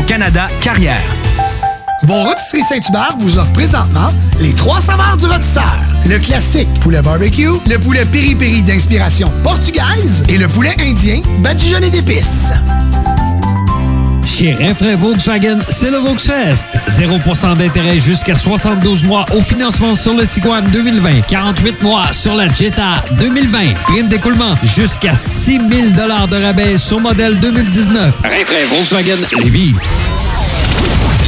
Canada 0.00 0.48
Carrière. 0.60 1.02
Vos 2.04 2.24
rôtisseries 2.24 2.62
Saint-Hubert 2.62 3.16
vous 3.18 3.38
offrent 3.38 3.52
présentement 3.52 4.08
les 4.40 4.52
trois 4.54 4.80
saveurs 4.80 5.16
du 5.16 5.26
rôtisseur. 5.26 5.76
Le 6.08 6.18
classique 6.18 6.68
poulet 6.80 7.02
barbecue, 7.02 7.50
le 7.68 7.78
poulet 7.78 8.04
piri-piri 8.04 8.62
d'inspiration 8.62 9.30
portugaise 9.44 10.24
et 10.28 10.38
le 10.38 10.48
poulet 10.48 10.74
indien 10.80 11.20
badigeonné 11.38 11.90
d'épices. 11.90 12.52
Chez 14.32 14.54
Renfrais 14.54 14.96
Volkswagen, 14.96 15.58
c'est 15.68 15.90
le 15.90 15.98
Volksfest. 15.98 16.66
0% 16.88 17.58
d'intérêt 17.58 18.00
jusqu'à 18.00 18.34
72 18.34 19.04
mois 19.04 19.26
au 19.34 19.42
financement 19.42 19.94
sur 19.94 20.14
le 20.14 20.26
Tiguan 20.26 20.64
2020. 20.72 21.20
48 21.28 21.82
mois 21.82 22.10
sur 22.12 22.34
la 22.34 22.48
Jetta 22.48 23.04
2020. 23.18 23.74
Prime 23.84 24.08
d'écoulement 24.08 24.54
jusqu'à 24.64 25.14
6 25.14 25.58
000 25.58 25.90
de 25.90 26.42
rabais 26.42 26.78
sur 26.78 26.98
modèle 26.98 27.38
2019. 27.40 28.14
Renfrais 28.24 28.64
Volkswagen 28.70 29.18
Lévis. 29.38 29.74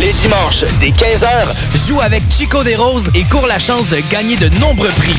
Les 0.01 0.13
dimanches, 0.15 0.65
dès 0.81 0.89
15h, 0.89 1.87
joue 1.87 2.01
avec 2.01 2.23
Chico 2.31 2.63
des 2.65 2.75
Roses 2.75 3.11
et 3.15 3.25
cours 3.25 3.47
la 3.47 3.59
chance 3.59 3.91
de 3.91 3.99
gagner 4.11 4.37
de 4.37 4.49
nombreux 4.61 4.89
prix. 4.97 5.17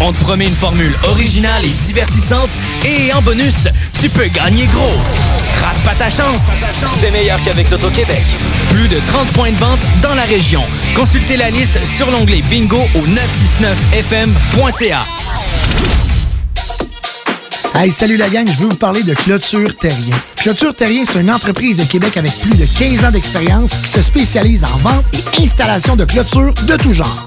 On 0.00 0.12
te 0.12 0.18
promet 0.20 0.46
une 0.46 0.54
formule 0.54 0.94
originale 1.04 1.64
et 1.64 1.70
divertissante 1.86 2.50
et 2.84 3.12
en 3.14 3.22
bonus, 3.22 3.68
tu 4.00 4.10
peux 4.10 4.26
gagner 4.26 4.66
gros. 4.66 4.98
Rate 5.62 5.78
pas 5.84 5.94
ta 5.94 6.10
chance. 6.10 6.42
C'est 7.00 7.10
meilleur 7.10 7.42
qu'avec 7.44 7.70
l'Auto-Québec. 7.70 8.22
Plus 8.70 8.88
de 8.88 8.98
30 9.06 9.28
points 9.28 9.50
de 9.50 9.56
vente 9.56 9.80
dans 10.02 10.14
la 10.14 10.24
région. 10.24 10.62
Consultez 10.94 11.36
la 11.36 11.50
liste 11.50 11.78
sur 11.84 12.10
l'onglet 12.10 12.42
bingo 12.42 12.80
au 12.94 13.06
969fm.ca. 13.06 15.04
Hey, 17.74 17.90
salut 17.90 18.16
la 18.16 18.28
gang, 18.30 18.46
je 18.46 18.58
veux 18.58 18.68
vous 18.68 18.76
parler 18.76 19.02
de 19.02 19.14
Clôture 19.14 19.76
Terrien. 19.76 20.16
Clôture 20.36 20.74
Terrien, 20.74 21.04
c'est 21.04 21.20
une 21.20 21.30
entreprise 21.30 21.76
de 21.76 21.84
Québec 21.84 22.16
avec 22.16 22.32
plus 22.38 22.54
de 22.54 22.64
15 22.64 23.04
ans 23.04 23.10
d'expérience 23.10 23.70
qui 23.82 23.90
se 23.90 24.00
spécialise 24.02 24.64
en 24.64 24.78
vente 24.78 25.04
et 25.12 25.44
installation 25.44 25.96
de 25.96 26.04
clôtures 26.04 26.54
de 26.66 26.76
tout 26.76 26.94
genre. 26.94 27.26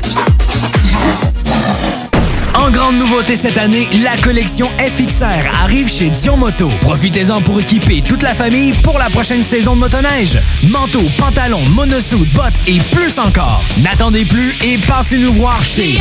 cette 3.25 3.57
année, 3.57 3.87
la 4.03 4.17
collection 4.21 4.69
FXR 4.77 5.47
arrive 5.61 5.87
chez 5.87 6.09
Dion 6.09 6.37
Moto. 6.37 6.69
Profitez-en 6.81 7.41
pour 7.41 7.59
équiper 7.59 8.01
toute 8.01 8.23
la 8.23 8.33
famille 8.33 8.73
pour 8.83 8.97
la 8.97 9.09
prochaine 9.09 9.43
saison 9.43 9.75
de 9.75 9.79
motoneige. 9.79 10.37
Manteaux, 10.63 11.07
pantalons, 11.17 11.63
monosuit, 11.69 12.25
bottes 12.33 12.59
et 12.67 12.79
plus 12.91 13.19
encore. 13.19 13.63
N'attendez 13.83 14.25
plus 14.25 14.53
et 14.63 14.77
passez-nous 14.87 15.33
voir 15.33 15.63
chez 15.63 15.99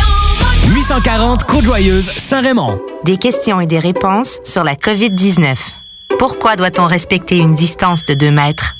840 0.75 1.45
Côte-Joyeuse, 1.45 2.11
Saint-Raymond. 2.17 2.81
Des 3.05 3.17
questions 3.17 3.61
et 3.61 3.67
des 3.67 3.79
réponses 3.79 4.41
sur 4.45 4.65
la 4.65 4.75
COVID-19. 4.75 5.55
Pourquoi 6.19 6.57
doit-on 6.57 6.87
respecter 6.87 7.39
une 7.39 7.55
distance 7.55 8.05
de 8.05 8.15
2 8.15 8.31
mètres? 8.31 8.77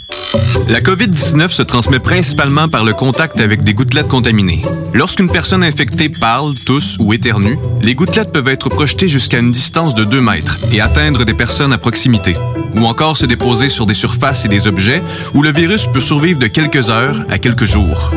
La 0.69 0.81
COVID-19 0.81 1.49
se 1.49 1.63
transmet 1.63 1.99
principalement 1.99 2.69
par 2.69 2.85
le 2.85 2.93
contact 2.93 3.41
avec 3.41 3.63
des 3.63 3.75
gouttelettes 3.75 4.09
contaminées. 4.09 4.63
Lorsqu'une 4.95 5.29
personne 5.29 5.65
infectée 5.65 6.09
parle, 6.09 6.55
tousse 6.55 6.97
ou 7.01 7.13
éternue, 7.13 7.59
les 7.83 7.95
gouttelettes 7.95 8.33
peuvent 8.33 8.49
être 8.49 8.69
projetées 8.69 9.09
jusqu'à 9.09 9.39
une 9.39 9.51
distance 9.51 9.95
de 9.95 10.05
2 10.05 10.21
mètres 10.21 10.59
et 10.73 10.81
atteindre 10.81 11.25
des 11.25 11.35
personnes 11.35 11.73
à 11.73 11.79
proximité, 11.79 12.37
ou 12.77 12.87
encore 12.87 13.17
se 13.17 13.27
déposer 13.27 13.69
sur 13.69 13.87
des 13.87 13.95
surfaces 13.95 14.45
et 14.45 14.49
des 14.49 14.69
objets 14.69 15.03
où 15.35 15.43
le 15.43 15.53
virus 15.53 15.87
peut 15.87 16.01
survivre 16.01 16.39
de 16.39 16.47
quelques 16.47 16.91
heures 16.91 17.25
à 17.29 17.39
quelques 17.39 17.65
jours. 17.65 18.11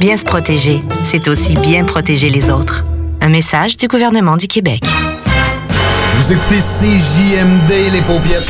Bien 0.00 0.16
se 0.16 0.24
protéger, 0.24 0.82
c'est 1.04 1.28
aussi 1.28 1.54
bien 1.54 1.84
protéger 1.84 2.30
les 2.30 2.50
autres. 2.50 2.84
Un 3.20 3.28
message 3.28 3.76
du 3.76 3.86
gouvernement 3.86 4.38
du 4.38 4.46
Québec. 4.46 4.82
Vous 6.14 6.32
écoutez 6.32 6.58
CJMD, 6.58 7.92
les 7.92 8.00
paupiètes. 8.02 8.48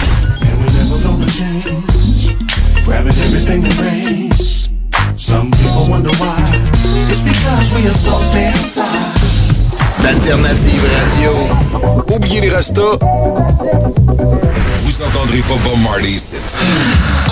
Grabbing 2.91 3.13
everything 3.23 3.63
that 3.63 3.81
rains. 3.81 4.69
Some 5.17 5.53
people 5.53 5.87
wonder 5.89 6.11
why. 6.19 6.35
It's 7.07 7.23
because 7.23 7.73
we 7.73 7.87
are 7.87 7.95
so 7.95 8.19
damn 8.35 8.53
fly. 8.53 8.83
D'Alternative 10.03 10.83
Radio. 10.99 11.31
Oubliez 12.13 12.41
les 12.41 12.51
restos. 12.51 12.99
Vous 14.83 15.03
entendrez 15.07 15.39
pas 15.39 15.55
Bob 15.63 15.79
Marley 15.85 16.15
ici. 16.15 16.35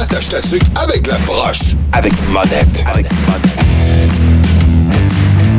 Attache 0.01 0.29
ta 0.29 0.41
tuque 0.43 0.63
avec 0.77 1.09
la 1.09 1.19
broche. 1.27 1.75
Avec 1.91 2.13
monette. 2.31 2.85
Avec 2.87 3.07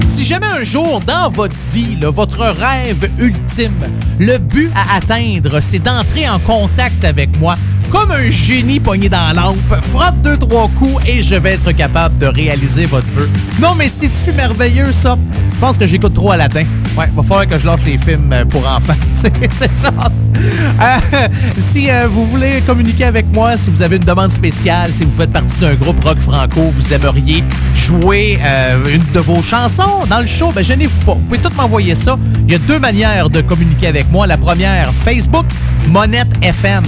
Si 0.08 0.24
jamais 0.24 0.48
un 0.48 0.64
jour 0.64 1.02
dans 1.02 1.30
votre 1.30 1.56
vie, 1.74 1.98
là, 2.00 2.10
votre 2.10 2.46
rêve 2.46 3.10
ultime, 3.20 3.86
le 4.18 4.38
but 4.38 4.72
à 4.76 4.96
atteindre, 4.96 5.60
c'est 5.60 5.80
d'entrer 5.80 6.30
en 6.30 6.40
contact 6.40 7.04
avec 7.04 7.38
moi, 7.38 7.58
comme 7.90 8.12
un 8.12 8.30
génie 8.30 8.80
pogné 8.80 9.10
dans 9.10 9.28
la 9.28 9.34
lampe, 9.34 9.76
frotte 9.82 10.22
deux, 10.22 10.38
trois 10.38 10.70
coups 10.78 11.04
et 11.08 11.22
je 11.22 11.36
vais 11.36 11.52
être 11.52 11.72
capable 11.72 12.18
de 12.18 12.28
réaliser 12.28 12.86
votre 12.86 13.08
vœu. 13.08 13.30
Non, 13.62 13.76
mais 13.76 13.90
c'est-tu 13.90 14.32
merveilleux, 14.36 14.92
ça? 14.92 15.18
Je 15.54 15.60
pense 15.60 15.78
que 15.78 15.88
j'écoute 15.88 16.14
trop 16.14 16.32
à 16.32 16.38
latin. 16.38 16.64
Ouais, 16.98 17.10
va 17.16 17.24
falloir 17.24 17.48
que 17.48 17.58
je 17.58 17.66
lâche 17.66 17.82
les 17.86 17.98
films 17.98 18.32
euh, 18.32 18.46
pour 18.46 18.68
enfants. 18.68 18.94
C'est 19.14 19.74
ça. 19.74 19.92
Euh, 20.82 21.28
si 21.58 21.90
euh, 21.90 22.08
vous 22.08 22.26
voulez 22.28 22.62
communiquer 22.66 23.06
avec 23.06 23.26
moi, 23.32 23.58
si 23.58 23.70
vous 23.70 23.82
avez 23.82 23.98
une 23.98 24.04
demande 24.04 24.32
spéciale, 24.32 24.94
si 24.94 25.04
vous 25.04 25.12
faites 25.12 25.32
partie 25.32 25.60
d'un 25.60 25.74
groupe 25.74 26.02
rock 26.04 26.20
franco, 26.20 26.62
vous 26.74 26.94
aimeriez 26.94 27.44
jouer 27.74 28.40
euh, 28.42 28.78
une 28.94 29.04
de 29.14 29.20
vos 29.20 29.42
chansons 29.42 30.06
dans 30.10 30.20
le 30.20 30.28
show, 30.28 30.52
ben 30.54 30.64
gênez-vous 30.64 31.00
pas. 31.06 31.14
Vous 31.14 31.22
pouvez 31.22 31.40
tout 31.40 31.52
m'envoyer 31.58 31.96
ça. 31.96 32.18
Il 32.48 32.52
y 32.52 32.56
a 32.56 32.60
deux 32.60 32.80
manières 32.80 33.30
de 33.30 33.42
communiquer 33.42 33.88
avec 33.88 34.10
moi. 34.12 34.28
La 34.28 34.38
première, 34.38 34.92
Facebook, 34.94 35.46
Monette 35.88 36.32
FM, 36.42 36.84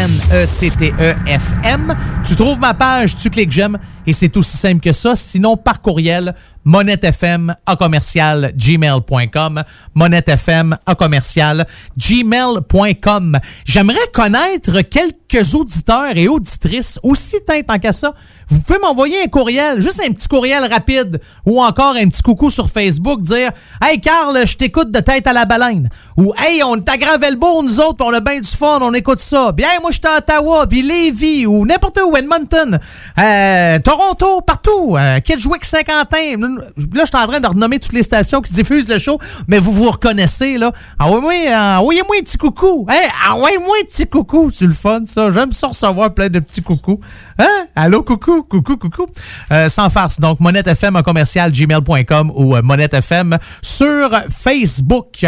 M-O-N-E-T-T-E-F-M. 0.00 1.94
Tu 2.26 2.34
trouves 2.36 2.58
ma 2.58 2.72
page, 2.72 3.16
tu 3.16 3.28
cliques 3.28 3.52
j'aime 3.52 3.78
et 4.06 4.12
c'est 4.12 4.34
aussi 4.36 4.56
simple 4.56 4.80
que 4.80 4.92
ça. 4.92 5.14
Sinon, 5.14 5.56
par 5.56 5.80
courriel, 5.80 6.34
monettefm 6.64 7.54
à 7.66 7.76
commercial 7.76 8.52
gmail.com 8.56 9.62
monettefm 9.94 10.76
à 10.86 10.94
commercial 10.94 11.66
gmail.com 11.96 13.38
J'aimerais 13.64 13.98
connaître 14.12 14.80
quelques 14.82 15.54
auditeurs 15.54 16.16
et 16.16 16.28
auditrices 16.28 16.98
aussi 17.02 17.36
en 17.68 17.78
qu'à 17.78 17.92
ça. 17.92 18.14
Vous 18.48 18.60
pouvez 18.60 18.80
m'envoyer 18.80 19.22
un 19.22 19.28
courriel, 19.28 19.80
juste 19.80 20.02
un 20.04 20.10
petit 20.10 20.26
courriel 20.26 20.64
rapide 20.64 21.20
ou 21.46 21.62
encore 21.62 21.94
un 21.94 22.08
petit 22.08 22.22
coucou 22.22 22.50
sur 22.50 22.68
Facebook, 22.68 23.22
dire 23.22 23.52
Hey 23.80 24.00
Carl, 24.00 24.36
je 24.44 24.56
t'écoute 24.56 24.90
de 24.90 25.00
tête 25.00 25.26
à 25.26 25.32
la 25.32 25.44
baleine. 25.44 25.88
Ou 26.16 26.32
Hey, 26.36 26.62
on 26.64 26.76
est 26.76 26.88
à 26.88 26.96
Gravelbourg, 26.96 27.62
nous 27.62 27.80
autres, 27.80 28.04
on 28.04 28.12
a 28.12 28.20
bien 28.20 28.40
du 28.40 28.48
fun, 28.48 28.80
on 28.82 28.92
écoute 28.92 29.20
ça. 29.20 29.52
Bien, 29.52 29.68
moi, 29.80 29.90
je 29.90 29.98
suis 29.98 30.06
à 30.06 30.18
Ottawa, 30.18 30.66
puis 30.66 30.82
Lévis, 30.82 31.46
ou 31.46 31.64
n'importe 31.64 32.00
où, 32.04 32.16
Edmonton, 32.16 32.78
euh, 33.18 33.78
Toronto, 33.78 34.40
partout, 34.40 34.96
euh, 34.98 35.20
Kedgewick, 35.20 35.64
Saint-Quentin. 35.64 36.49
Là, 36.56 36.64
je 36.76 37.06
suis 37.06 37.16
en 37.16 37.26
train 37.26 37.40
de 37.40 37.46
renommer 37.46 37.78
toutes 37.78 37.92
les 37.92 38.02
stations 38.02 38.40
qui 38.40 38.52
diffusent 38.52 38.88
le 38.88 38.98
show, 38.98 39.18
mais 39.48 39.58
vous 39.58 39.72
vous 39.72 39.90
reconnaissez, 39.90 40.58
là. 40.58 40.72
Envoyez-moi 40.98 41.32
euh, 41.32 41.76
envoyez-moi 41.78 42.16
un 42.18 42.22
petit 42.22 42.38
coucou. 42.38 42.86
Hey, 42.88 43.08
envoyez-moi 43.30 43.76
un 43.82 43.84
petit 43.84 44.06
coucou. 44.06 44.50
C'est 44.52 44.66
le 44.66 44.72
fun, 44.72 45.02
ça. 45.04 45.30
J'aime 45.30 45.52
ça 45.52 45.68
recevoir 45.68 46.14
plein 46.14 46.28
de 46.28 46.38
petits 46.38 46.62
coucous. 46.62 47.00
Hein? 47.38 47.66
Allô, 47.74 48.02
coucou, 48.02 48.42
coucou, 48.42 48.76
coucou. 48.76 49.06
Euh, 49.50 49.68
sans 49.68 49.88
farce. 49.88 50.20
Donc, 50.20 50.40
monettefm 50.40 50.96
en 50.96 51.02
commercial 51.02 51.52
gmail.com 51.52 52.32
ou 52.34 52.56
euh, 52.56 52.62
monettefm 52.62 53.38
sur 53.62 54.10
Facebook. 54.28 55.24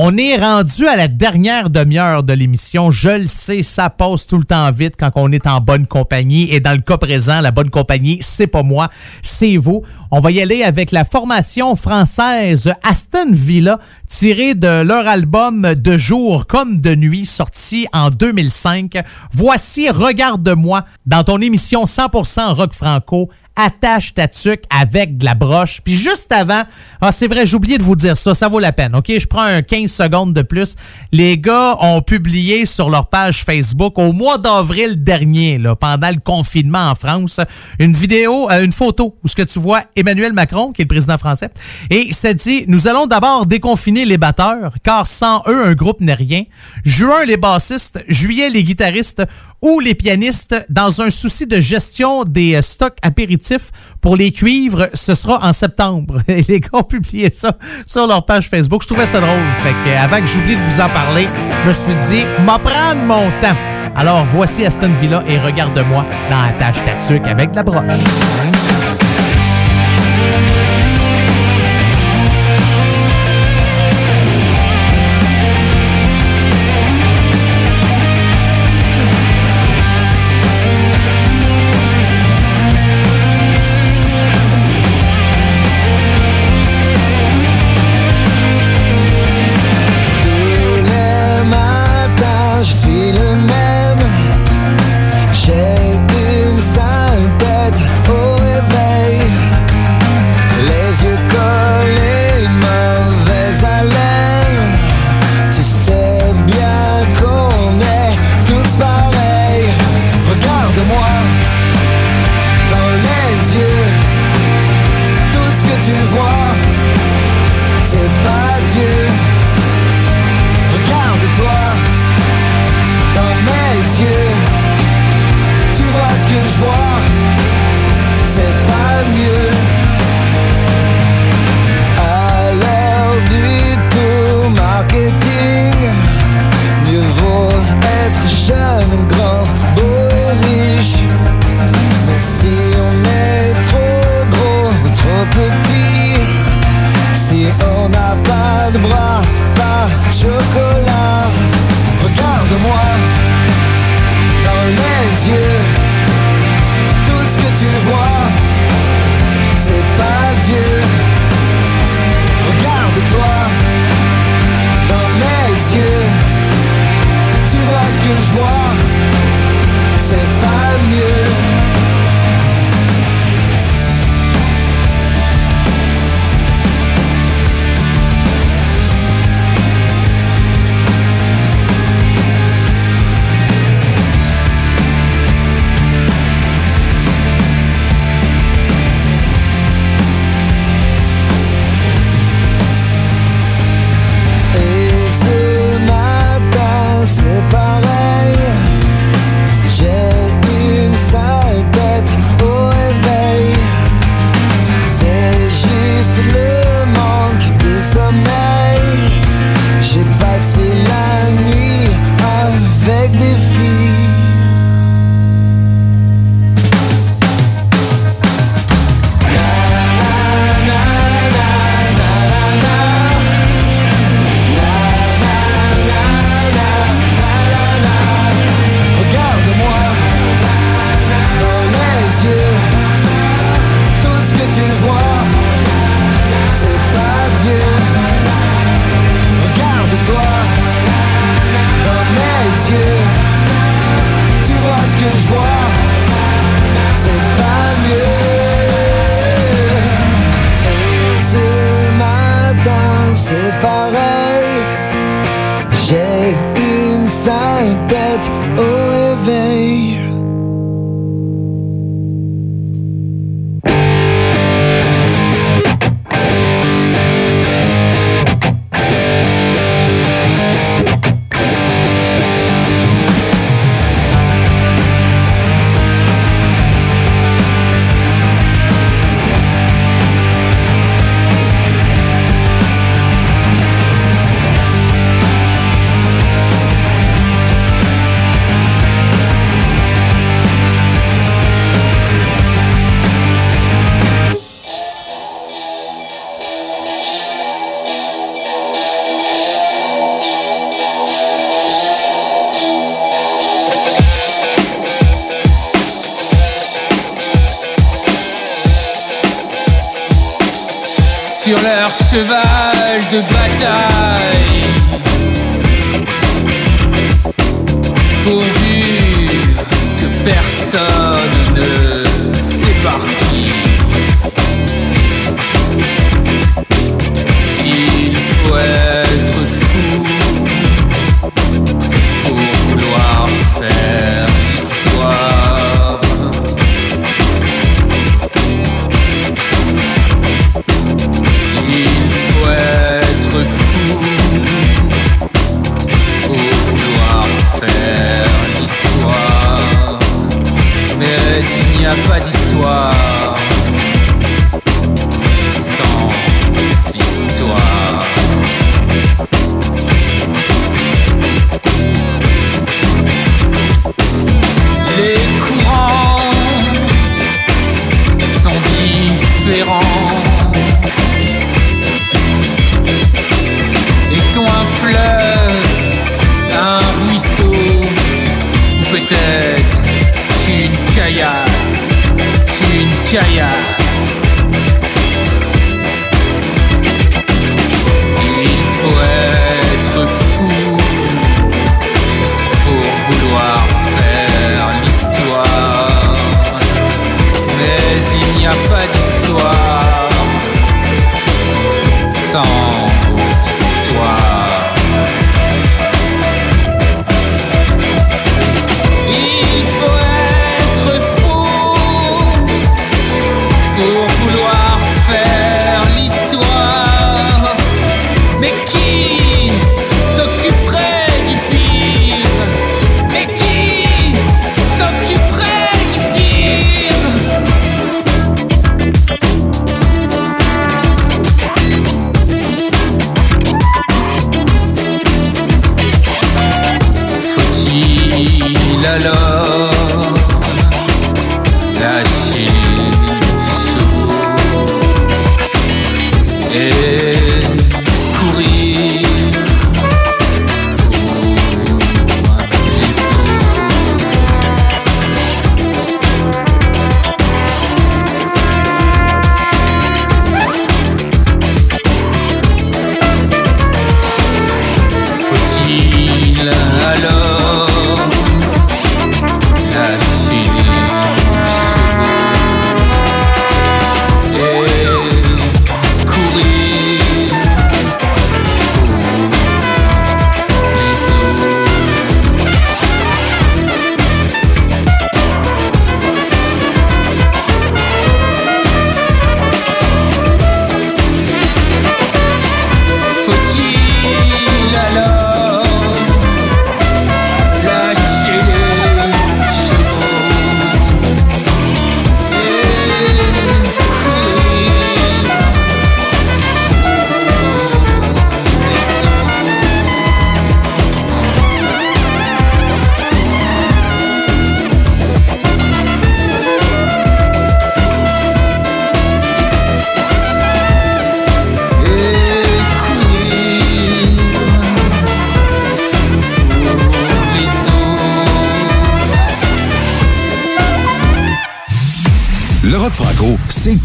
On 0.00 0.16
est 0.16 0.36
rendu 0.36 0.86
à 0.86 0.94
la 0.94 1.08
dernière 1.08 1.70
demi-heure 1.70 2.22
de 2.22 2.32
l'émission. 2.32 2.92
Je 2.92 3.22
le 3.22 3.26
sais, 3.26 3.64
ça 3.64 3.90
passe 3.90 4.28
tout 4.28 4.38
le 4.38 4.44
temps 4.44 4.70
vite 4.70 4.94
quand 4.96 5.10
on 5.16 5.32
est 5.32 5.48
en 5.48 5.60
bonne 5.60 5.88
compagnie. 5.88 6.54
Et 6.54 6.60
dans 6.60 6.74
le 6.74 6.82
cas 6.82 6.98
présent, 6.98 7.40
la 7.40 7.50
bonne 7.50 7.68
compagnie, 7.68 8.18
c'est 8.20 8.46
pas 8.46 8.62
moi, 8.62 8.90
c'est 9.22 9.56
vous. 9.56 9.82
On 10.12 10.20
va 10.20 10.30
y 10.30 10.40
aller 10.40 10.62
avec 10.62 10.92
la 10.92 11.02
formation 11.02 11.74
française 11.74 12.72
Aston 12.84 13.32
Villa, 13.32 13.80
tirée 14.06 14.54
de 14.54 14.84
leur 14.84 15.04
album 15.08 15.74
De 15.74 15.98
jour 15.98 16.46
comme 16.46 16.80
de 16.80 16.94
nuit, 16.94 17.26
sorti 17.26 17.88
en 17.92 18.10
2005. 18.10 18.98
Voici 19.32 19.90
Regarde-moi 19.90 20.84
dans 21.06 21.24
ton 21.24 21.40
émission 21.40 21.86
100% 21.86 22.54
rock 22.54 22.72
franco 22.72 23.30
attache 23.58 24.14
ta 24.14 24.28
tuque 24.28 24.62
avec 24.70 25.18
de 25.18 25.24
la 25.24 25.34
broche. 25.34 25.80
Puis 25.82 25.94
juste 25.94 26.30
avant, 26.30 26.62
ah, 27.00 27.10
c'est 27.10 27.26
vrai, 27.26 27.44
j'ai 27.44 27.56
oublié 27.56 27.76
de 27.76 27.82
vous 27.82 27.96
dire 27.96 28.16
ça, 28.16 28.32
ça 28.32 28.48
vaut 28.48 28.60
la 28.60 28.72
peine, 28.72 28.94
OK? 28.94 29.06
Je 29.08 29.26
prends 29.26 29.42
un 29.42 29.62
15 29.62 29.90
secondes 29.90 30.32
de 30.32 30.42
plus. 30.42 30.76
Les 31.10 31.36
gars 31.36 31.76
ont 31.80 32.00
publié 32.00 32.64
sur 32.66 32.88
leur 32.88 33.08
page 33.08 33.44
Facebook 33.44 33.98
au 33.98 34.12
mois 34.12 34.38
d'avril 34.38 35.02
dernier, 35.02 35.58
là, 35.58 35.74
pendant 35.74 36.08
le 36.08 36.20
confinement 36.20 36.90
en 36.90 36.94
France, 36.94 37.40
une 37.80 37.94
vidéo, 37.94 38.48
euh, 38.50 38.64
une 38.64 38.72
photo 38.72 39.16
où 39.24 39.28
ce 39.28 39.34
que 39.34 39.42
tu 39.42 39.58
vois 39.58 39.82
Emmanuel 39.96 40.32
Macron, 40.32 40.72
qui 40.72 40.82
est 40.82 40.84
le 40.84 40.88
président 40.88 41.18
français, 41.18 41.50
et 41.90 42.12
ça 42.12 42.32
dit, 42.32 42.64
nous 42.68 42.86
allons 42.86 43.06
d'abord 43.06 43.46
déconfiner 43.46 44.04
les 44.04 44.18
batteurs, 44.18 44.74
car 44.84 45.06
sans 45.06 45.42
eux, 45.48 45.66
un 45.66 45.74
groupe 45.74 46.00
n'est 46.00 46.14
rien. 46.14 46.44
Juin, 46.84 47.24
les 47.24 47.36
bassistes, 47.36 48.04
juillet, 48.06 48.50
les 48.50 48.62
guitaristes 48.62 49.22
ou 49.60 49.80
les 49.80 49.94
pianistes, 49.94 50.54
dans 50.68 51.02
un 51.02 51.10
souci 51.10 51.46
de 51.46 51.58
gestion 51.58 52.22
des 52.22 52.54
euh, 52.54 52.62
stocks 52.62 52.98
apéritifs 53.02 53.47
pour 54.00 54.16
les 54.16 54.32
cuivres, 54.32 54.88
ce 54.94 55.14
sera 55.14 55.46
en 55.46 55.52
septembre. 55.52 56.20
Les 56.28 56.60
gars 56.60 56.68
ont 56.72 56.82
publié 56.82 57.30
ça 57.30 57.56
sur 57.86 58.06
leur 58.06 58.24
page 58.24 58.48
Facebook. 58.48 58.82
Je 58.82 58.88
trouvais 58.88 59.06
ça 59.06 59.20
drôle. 59.20 59.44
Fait 59.62 59.74
que, 59.84 59.96
avant 59.96 60.20
que 60.20 60.26
j'oublie 60.26 60.56
de 60.56 60.60
vous 60.60 60.80
en 60.80 60.88
parler, 60.88 61.28
je 61.64 61.68
me 61.68 61.72
suis 61.72 62.06
dit, 62.08 62.24
m'a 62.44 62.58
prendre 62.58 63.02
mon 63.02 63.30
temps. 63.40 63.56
Alors 63.96 64.24
voici 64.24 64.64
Aston 64.64 64.92
Villa 64.92 65.24
et 65.26 65.38
regarde-moi 65.38 66.04
dans 66.30 66.46
la 66.46 66.52
tâche 66.52 66.84
tatuc 66.84 67.26
avec 67.26 67.54
la 67.54 67.62
broche. 67.62 68.57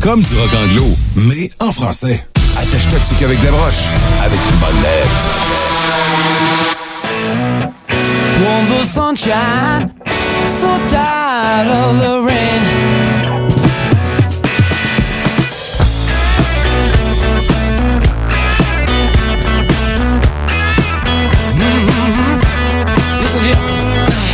Comme 0.04 0.22
du 0.22 0.36
rock 0.38 0.50
anglo, 0.54 0.86
mais 1.16 1.50
en 1.62 1.72
français. 1.72 2.26
Attache-toi 2.58 3.00
dessus 3.00 3.16
qu'avec 3.18 3.40
des 3.40 3.48
broches, 3.48 3.88
avec 4.22 4.38
une 4.52 4.58
bonne 4.58 4.82
lettre. 4.84 5.30
Want 8.44 8.66
the 8.68 8.86
sunshine, 8.86 9.94
so 10.46 10.68
tired 10.90 11.70
of 11.70 12.02
the 12.02 12.22
rain. 12.28 12.62
Mhm. 21.56 22.40
Here. 23.42 23.58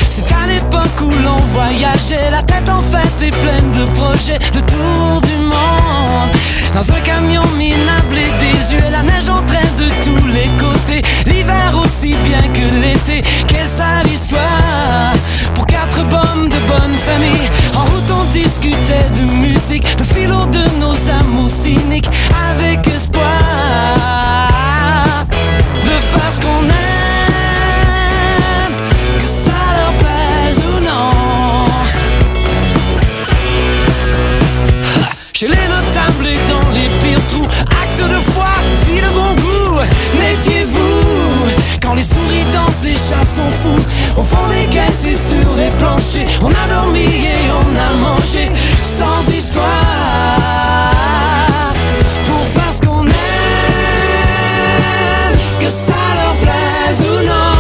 C'est 0.10 0.34
à 0.34 0.48
l'époque 0.48 1.02
où 1.02 1.12
l'on 1.24 1.38
voyageait, 1.54 2.32
la 2.32 2.42
tête 2.42 2.59
et 3.22 3.32
pleine 3.32 3.72
de 3.72 3.86
projets, 3.92 4.40
le 4.54 4.62
tour 4.62 5.22
du 5.22 5.36
monde. 5.44 6.32
Dans 6.74 6.92
un 6.92 7.00
camion 7.02 7.44
minable 7.58 8.18
et 8.18 8.32
désuet, 8.40 8.90
la 8.92 9.04
neige 9.04 9.30
entraîne 9.30 9.76
de 9.78 9.90
tous 10.04 10.28
les 10.28 10.48
côtés, 10.58 11.02
l'hiver 11.26 11.74
aussi 11.84 12.16
bien 12.24 12.42
que 12.54 12.66
l'été. 12.82 13.22
Quelle 13.48 13.68
sale 13.68 14.08
histoire 14.08 15.14
pour 15.56 15.66
quatre 15.66 16.04
bombes 16.08 16.50
de 16.50 16.60
bonne 16.68 16.98
famille. 16.98 17.50
En 17.76 17.82
route 17.82 18.12
on 18.12 18.24
discutait 18.32 19.10
de 19.16 19.34
musique, 19.34 19.86
de 19.98 20.04
philo 20.04 20.46
de 20.48 20.80
nos 20.80 20.96
amours 21.10 21.50
cyniques, 21.50 22.10
avec 22.52 22.88
espoir 22.88 24.29
sont 43.36 43.50
fous 43.50 43.80
Au 44.18 44.24
fond 44.24 44.48
des 44.50 44.68
caisses 44.68 45.06
et 45.06 45.16
sur 45.16 45.54
les 45.56 45.70
planchers 45.78 46.28
On 46.42 46.50
a 46.50 46.68
dormi 46.68 47.04
et 47.04 47.52
on 47.62 47.76
a 47.76 47.96
mangé 47.96 48.50
Sans 48.84 49.28
histoire. 49.32 49.66
Pour 52.26 52.44
faire 52.54 52.74
ce 52.74 52.82
qu'on 52.82 53.06
aime 53.06 53.14
Que 55.60 55.66
ça 55.66 56.02
leur 56.16 56.36
plaise 56.42 57.02
ou 57.02 57.24
non 57.26 57.59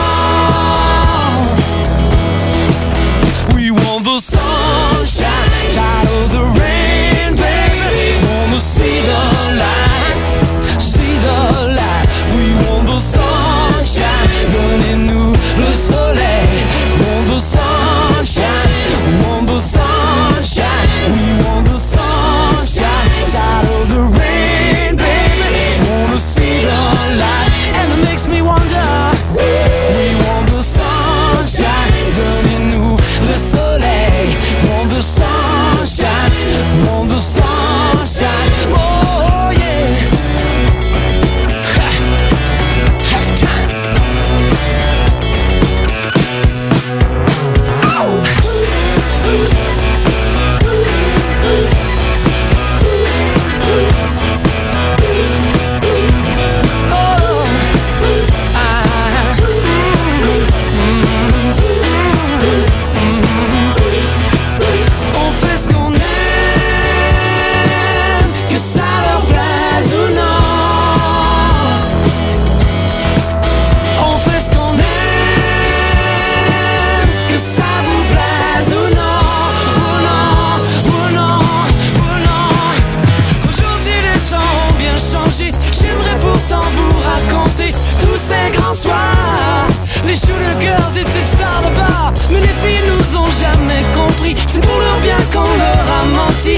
qu'on 95.31 95.39
leur 95.39 95.81
a 95.99 96.06
menti 96.06 96.57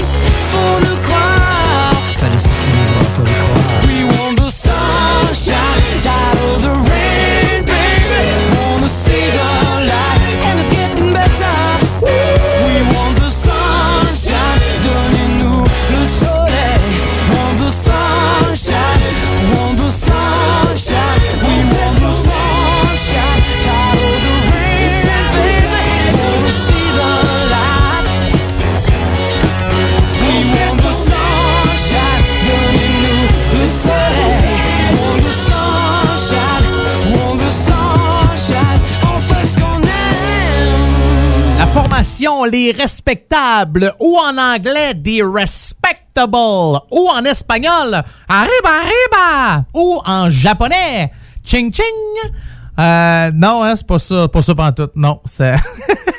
Les 42.22 42.70
Respectables, 42.70 43.92
ou 43.98 44.16
en 44.16 44.38
anglais, 44.38 44.94
The 44.94 45.22
Respectable, 45.24 46.78
ou 46.90 47.08
en 47.12 47.24
espagnol, 47.24 48.00
Arriba, 48.28 48.70
Arriba, 48.70 49.64
ou 49.74 50.00
en 50.06 50.30
japonais, 50.30 51.10
Ching 51.44 51.74
Ching. 51.74 52.32
Euh, 52.78 53.30
non, 53.34 53.64
hein, 53.64 53.74
c'est 53.74 53.86
pas 53.86 53.98
ça, 53.98 54.28
pas 54.28 54.40
ça 54.40 54.54
pantoute. 54.54 54.92
Non, 54.94 55.20
c'est... 55.24 55.56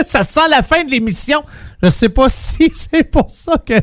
ça 0.04 0.22
sent 0.22 0.48
la 0.50 0.62
fin 0.62 0.84
de 0.84 0.90
l'émission. 0.90 1.42
Je 1.82 1.90
sais 1.90 2.08
pas 2.08 2.28
si 2.28 2.70
c'est 2.74 3.04
pour 3.04 3.30
ça 3.30 3.54
que. 3.64 3.74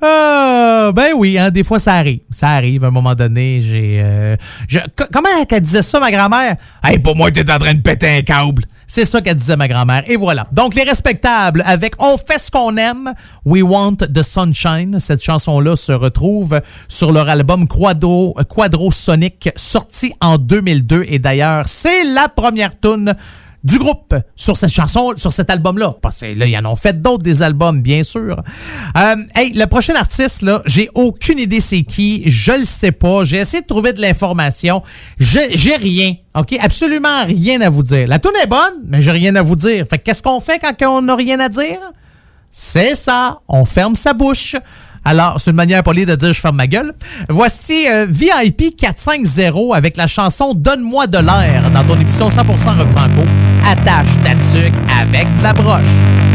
Ah, 0.00 0.90
ben 0.94 1.12
oui, 1.16 1.38
hein, 1.38 1.50
des 1.50 1.62
fois 1.62 1.78
ça 1.78 1.94
arrive. 1.94 2.20
Ça 2.30 2.50
arrive. 2.50 2.84
À 2.84 2.88
un 2.88 2.90
moment 2.90 3.14
donné, 3.14 3.60
j'ai. 3.60 4.00
euh, 4.02 4.36
comment 5.12 5.28
qu'elle 5.48 5.60
disait 5.60 5.82
ça, 5.82 6.00
ma 6.00 6.10
grand-mère? 6.10 6.56
Hey, 6.82 6.98
pour 6.98 7.16
moi, 7.16 7.30
t'es 7.30 7.50
en 7.50 7.58
train 7.58 7.74
de 7.74 7.80
péter 7.80 8.08
un 8.08 8.22
câble. 8.22 8.64
C'est 8.90 9.04
ça 9.04 9.20
qu'elle 9.20 9.34
disait, 9.34 9.56
ma 9.56 9.68
grand-mère. 9.68 10.02
Et 10.06 10.16
voilà. 10.16 10.46
Donc, 10.50 10.74
les 10.74 10.82
respectables, 10.82 11.62
avec 11.66 11.92
On 11.98 12.16
fait 12.16 12.38
ce 12.38 12.50
qu'on 12.50 12.74
aime, 12.78 13.12
We 13.44 13.62
Want 13.62 13.96
the 13.96 14.22
Sunshine. 14.22 14.98
Cette 14.98 15.22
chanson-là 15.22 15.76
se 15.76 15.92
retrouve 15.92 16.60
sur 16.88 17.12
leur 17.12 17.28
album 17.28 17.68
Quadro, 17.68 18.34
Quadro 18.48 18.90
Sonic, 18.90 19.50
sorti 19.56 20.14
en 20.22 20.38
2002. 20.38 21.04
Et 21.06 21.18
d'ailleurs, 21.18 21.68
c'est 21.68 22.02
la 22.04 22.30
première 22.30 22.80
tune 22.80 23.14
du 23.64 23.78
groupe 23.78 24.14
sur 24.36 24.56
cette 24.56 24.70
chanson, 24.70 25.14
sur 25.16 25.32
cet 25.32 25.50
album-là. 25.50 25.96
Parce 26.00 26.20
que 26.20 26.26
là, 26.26 26.46
ils 26.46 26.56
en 26.56 26.64
ont 26.64 26.76
fait 26.76 27.00
d'autres 27.00 27.22
des 27.22 27.42
albums, 27.42 27.82
bien 27.82 28.02
sûr. 28.02 28.42
Euh, 28.96 29.16
hey, 29.34 29.52
le 29.52 29.66
prochain 29.66 29.94
artiste, 29.94 30.42
là, 30.42 30.62
j'ai 30.66 30.88
aucune 30.94 31.38
idée 31.38 31.60
c'est 31.60 31.82
qui. 31.82 32.22
Je 32.26 32.52
le 32.52 32.64
sais 32.64 32.92
pas. 32.92 33.24
J'ai 33.24 33.38
essayé 33.38 33.62
de 33.62 33.66
trouver 33.66 33.92
de 33.92 34.00
l'information. 34.00 34.82
J'ai 35.18 35.76
rien. 35.76 36.14
OK? 36.36 36.56
Absolument 36.60 37.24
rien 37.24 37.60
à 37.60 37.68
vous 37.68 37.82
dire. 37.82 38.06
La 38.06 38.18
tune 38.18 38.30
est 38.42 38.46
bonne, 38.46 38.84
mais 38.86 39.00
j'ai 39.00 39.10
rien 39.10 39.34
à 39.36 39.42
vous 39.42 39.56
dire. 39.56 39.86
Fait 39.88 39.98
que 39.98 40.04
qu'est-ce 40.04 40.22
qu'on 40.22 40.40
fait 40.40 40.58
quand 40.58 40.74
on 40.88 41.02
n'a 41.02 41.16
rien 41.16 41.40
à 41.40 41.48
dire? 41.48 41.80
C'est 42.50 42.94
ça. 42.94 43.38
On 43.48 43.64
ferme 43.64 43.94
sa 43.94 44.12
bouche. 44.12 44.56
Alors, 45.04 45.40
c'est 45.40 45.50
une 45.50 45.56
manière 45.56 45.82
polie 45.82 46.06
de 46.06 46.14
dire 46.14 46.32
je 46.32 46.40
ferme 46.40 46.56
ma 46.56 46.66
gueule. 46.66 46.92
Voici 47.28 47.86
euh, 47.88 48.06
VIP 48.08 48.76
450 48.76 49.74
avec 49.74 49.96
la 49.96 50.06
chanson 50.06 50.54
Donne-moi 50.54 51.06
de 51.06 51.18
l'air 51.18 51.70
dans 51.70 51.84
ton 51.84 52.00
émission 52.00 52.28
100% 52.28 52.78
rock 52.78 52.90
franco. 52.90 53.22
Attache 53.64 54.08
ta 54.22 54.34
tuque 54.34 54.74
avec 55.00 55.36
de 55.36 55.42
la 55.42 55.52
broche. 55.52 56.27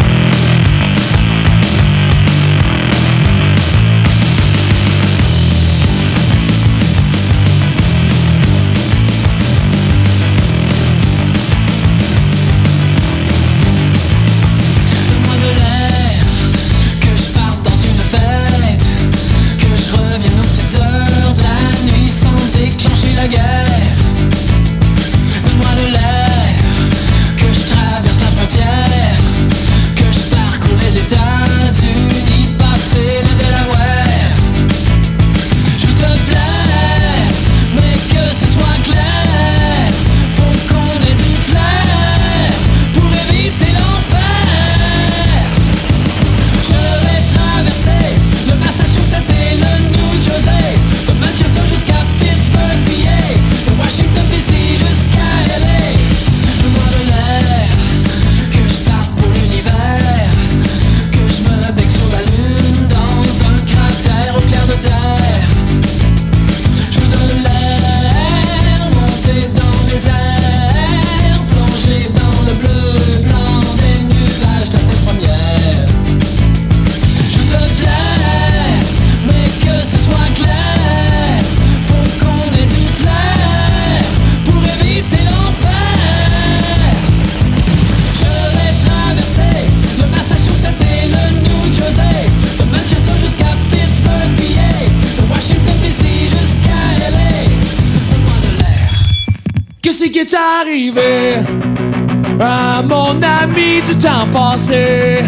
À 102.40 102.81
mon 102.84 103.22
ami 103.22 103.81
du 103.85 103.95
temps 103.98 104.27
passé? 104.31 105.19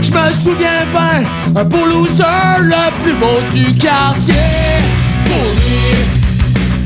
Je 0.00 0.12
me 0.12 0.30
souviens 0.42 0.86
bien, 0.92 1.24
un 1.56 1.64
beau 1.64 1.84
le 1.86 3.02
plus 3.02 3.14
beau 3.14 3.40
du 3.52 3.74
quartier. 3.74 4.34
Pour 5.26 5.50
lui, 5.64 5.96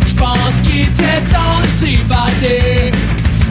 je 0.07 0.15
pense 0.15 0.63
qu'il 0.63 0.83
était 0.83 1.21
temps 1.31 1.61
de 1.63 1.67
s'évader. 1.67 2.93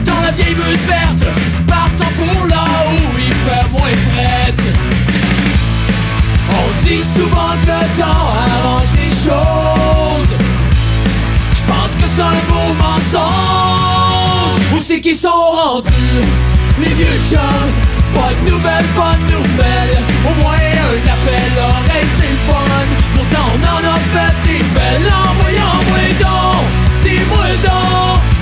Dans 0.04 0.20
la 0.24 0.32
vieille 0.32 0.54
bus 0.54 0.84
verte, 0.86 1.26
partant 1.66 2.12
pour 2.18 2.46
là 2.48 2.64
où 2.90 3.18
il 3.18 3.34
fait 3.44 3.70
moins 3.70 3.96
fret. 4.10 4.54
On 6.50 6.84
dit 6.84 7.04
souvent 7.14 7.54
que 7.62 7.66
le 7.66 8.02
temps 8.02 8.26
arrange 8.44 8.92
les 8.96 9.10
choses. 9.10 9.87
C'est 14.88 15.00
qu'ils 15.00 15.14
sont 15.14 15.28
rendus 15.28 15.92
Les 16.78 16.94
vieux 16.94 17.20
chums 17.28 17.72
Pas 18.14 18.30
de 18.32 18.50
nouvelles, 18.50 18.88
pas 18.96 19.16
de 19.20 19.32
nouvelles. 19.34 19.98
Au 20.24 20.42
moins 20.42 20.54
un 20.54 20.98
appel 21.14 21.52
aurait 21.60 22.04
été 22.08 22.28
fun. 22.48 22.86
Pourtant 23.14 23.46
on 23.52 23.60
en 23.68 23.82
a 23.92 23.98
fait 24.12 24.34
des 24.48 24.64
belles. 24.72 25.12
Envoyez, 25.28 25.60
envoyez 25.60 26.14
donc 26.24 26.64
Dis-moi 27.02 27.44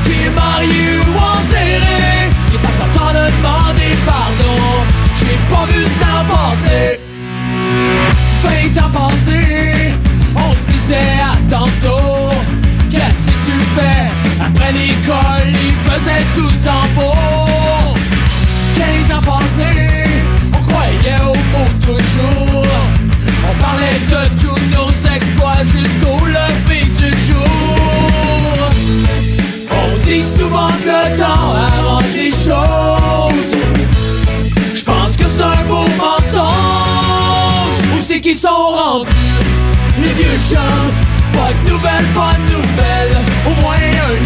Qui 0.05 0.13
est 0.13 0.31
marié 0.31 0.87
ou 1.09 1.17
enterré 1.19 2.31
Il 2.49 2.55
est 2.55 2.65
encore 2.65 2.93
temps 2.95 3.13
de 3.13 3.27
demander 3.37 3.97
pardon. 4.07 4.63
J'ai 5.19 5.39
pas 5.51 5.67
vu 5.67 5.81
le 5.81 5.91
temps 5.99 6.25
passer. 6.31 7.01
20 8.45 8.85
ans 8.85 8.93
passés, 8.95 9.95
on 10.37 10.53
se 10.53 10.73
disait 10.73 11.19
à 11.21 11.35
tantôt 11.51 12.31
Qu'est-ce 12.89 13.33
que 13.33 13.37
tu 13.47 13.57
fais? 13.75 14.26
Après 14.41 14.73
l'école, 14.73 15.49
il 15.49 15.75
faisait 15.91 16.25
tout 16.35 16.69
en 16.69 16.87
beau. 16.95 17.95
15 18.77 19.17
ans 19.17 19.23
passés, 19.23 20.05
on 20.53 20.63
croyait 20.71 21.21
au 21.25 21.33
beau 21.33 21.67
toujours. 21.81 22.67
On 23.49 23.55
parlait 23.59 24.01
de 24.11 24.23
tous 24.41 24.61
nos 24.77 24.91
exploits 25.15 25.65
jusqu'au 25.65 26.19
lever 26.27 26.85
du 26.85 27.11
jour. 27.27 28.71
On 29.71 30.07
dit 30.07 30.23
souvent 30.23 30.69
que 30.69 30.89
le 30.89 31.19
temps 31.19 31.55
arrange 31.55 32.15
les 32.15 32.31
choses. 32.31 33.55
Je 34.75 34.85
pense 34.85 35.17
que 35.17 35.25
c'est 35.25 35.43
un 35.43 35.65
beau 35.69 35.87
mensonge. 35.97 37.77
Où 37.95 37.99
c'est 38.05 38.21
qu'ils 38.21 38.35
sont 38.35 38.49
rendus? 38.49 39.11
Les 40.03 40.13
vieux 40.13 40.39
chums, 40.51 40.93
pas 41.33 41.53
de 41.53 41.71
nouvelles, 41.71 42.07
pas 42.15 42.35
de 42.37 42.53
nouvelles. 42.53 43.17
Au 43.47 43.61
moins 43.63 43.77
un 43.77 44.26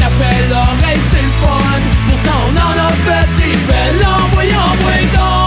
alors 0.51 0.74
est-il 0.93 1.28
fun. 1.40 1.81
Pourtant 2.09 2.40
on 2.48 2.55
en 2.56 2.77
a 2.86 2.93
fait 3.05 3.28
des 3.36 3.56
belles 3.68 4.05
en 4.06 4.27
voyant 4.35 4.70
Bouédon 4.81 5.39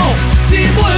Dis-moi 0.49 0.91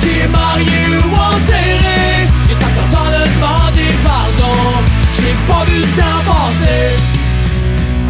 qui 0.00 0.12
est 0.20 0.28
marié 0.28 0.82
ou 0.96 1.12
enterré 1.14 2.26
Il 2.46 2.52
est 2.52 2.58
temps 2.58 3.10
de 3.14 3.22
demander 3.34 3.92
pardon 4.02 4.56
J'ai 5.12 5.34
pas 5.46 5.64
vu 5.64 5.76
le 5.80 5.88
temps 5.98 6.22
passer. 6.26 6.84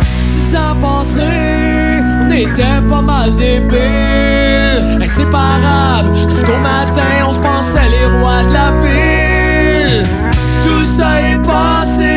Six 0.04 0.56
ans 0.56 0.76
on 2.24 2.30
était 2.30 2.80
pas 2.88 3.02
mal 3.02 3.34
débiles. 3.36 5.02
Inséparables, 5.02 6.12
jusqu'au 6.30 6.58
matin 6.58 7.26
on 7.28 7.32
se 7.32 7.38
pensait 7.38 7.88
les 7.90 8.06
rois 8.06 8.44
de 8.44 8.52
la 8.52 8.70
ville. 8.82 10.06
Tout 10.64 10.84
ça 10.96 11.20
est 11.20 11.42
passé 11.42 12.11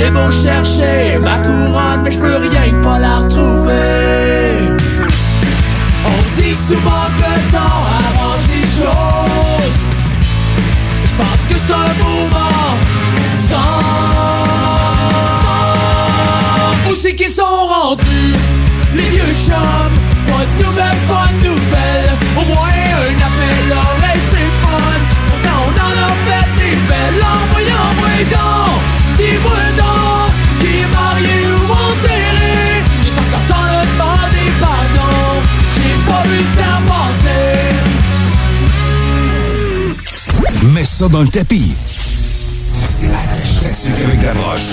J'ai 0.00 0.08
beau 0.08 0.30
chercher 0.30 1.18
ma 1.18 1.38
couronne, 1.40 2.00
mais 2.02 2.10
je 2.10 2.18
peux 2.18 2.36
rien 2.36 2.70
que 2.70 2.82
pas 2.82 2.98
la 2.98 3.18
retrouver. 3.18 4.70
On 6.06 6.40
dit 6.40 6.56
souvent 6.66 7.06
que 7.18 7.28
le 7.28 7.40
temps 7.52 7.84
arrange 8.00 8.46
les 8.48 8.62
choses. 8.62 9.78
Je 11.04 11.14
pense 11.16 11.42
que 11.48 11.54
c'est 11.54 11.74
un 11.74 11.92
mouvement 12.02 12.78
sans. 13.50 13.82
Où 16.90 16.94
c'est 16.94 17.14
qu'ils 17.14 17.28
sont 17.28 17.66
rendus, 17.68 18.34
les 18.94 19.10
vieux 19.10 19.34
chums? 19.44 19.94
Pas 20.28 20.44
de 20.46 20.64
nouvelles, 20.64 21.02
pas 21.10 21.28
de 21.28 21.46
nouvelles. 21.46 22.12
Au 22.38 22.44
moins 22.46 22.68
un 22.68 23.16
appel 23.28 23.66
aurait 23.70 24.16
été 24.16 24.42
fun? 24.62 24.98
Pourtant 25.28 25.58
on 25.66 25.72
en 25.78 25.94
a 26.04 26.10
fait 26.24 26.48
des 26.56 26.76
belles. 26.88 27.22
Envoyez, 27.22 27.72
envoyez! 27.72 28.69
dans 41.08 41.22
le 41.22 41.28
tapis. 41.28 41.72
Avec 44.02 44.22
la 44.22 44.34
broche. 44.34 44.70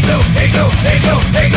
hey, 0.00 0.12
go, 0.12 0.18
hey, 0.32 0.48
go, 0.52 0.68
hey, 0.82 0.98
go, 1.00 1.18
hey, 1.32 1.49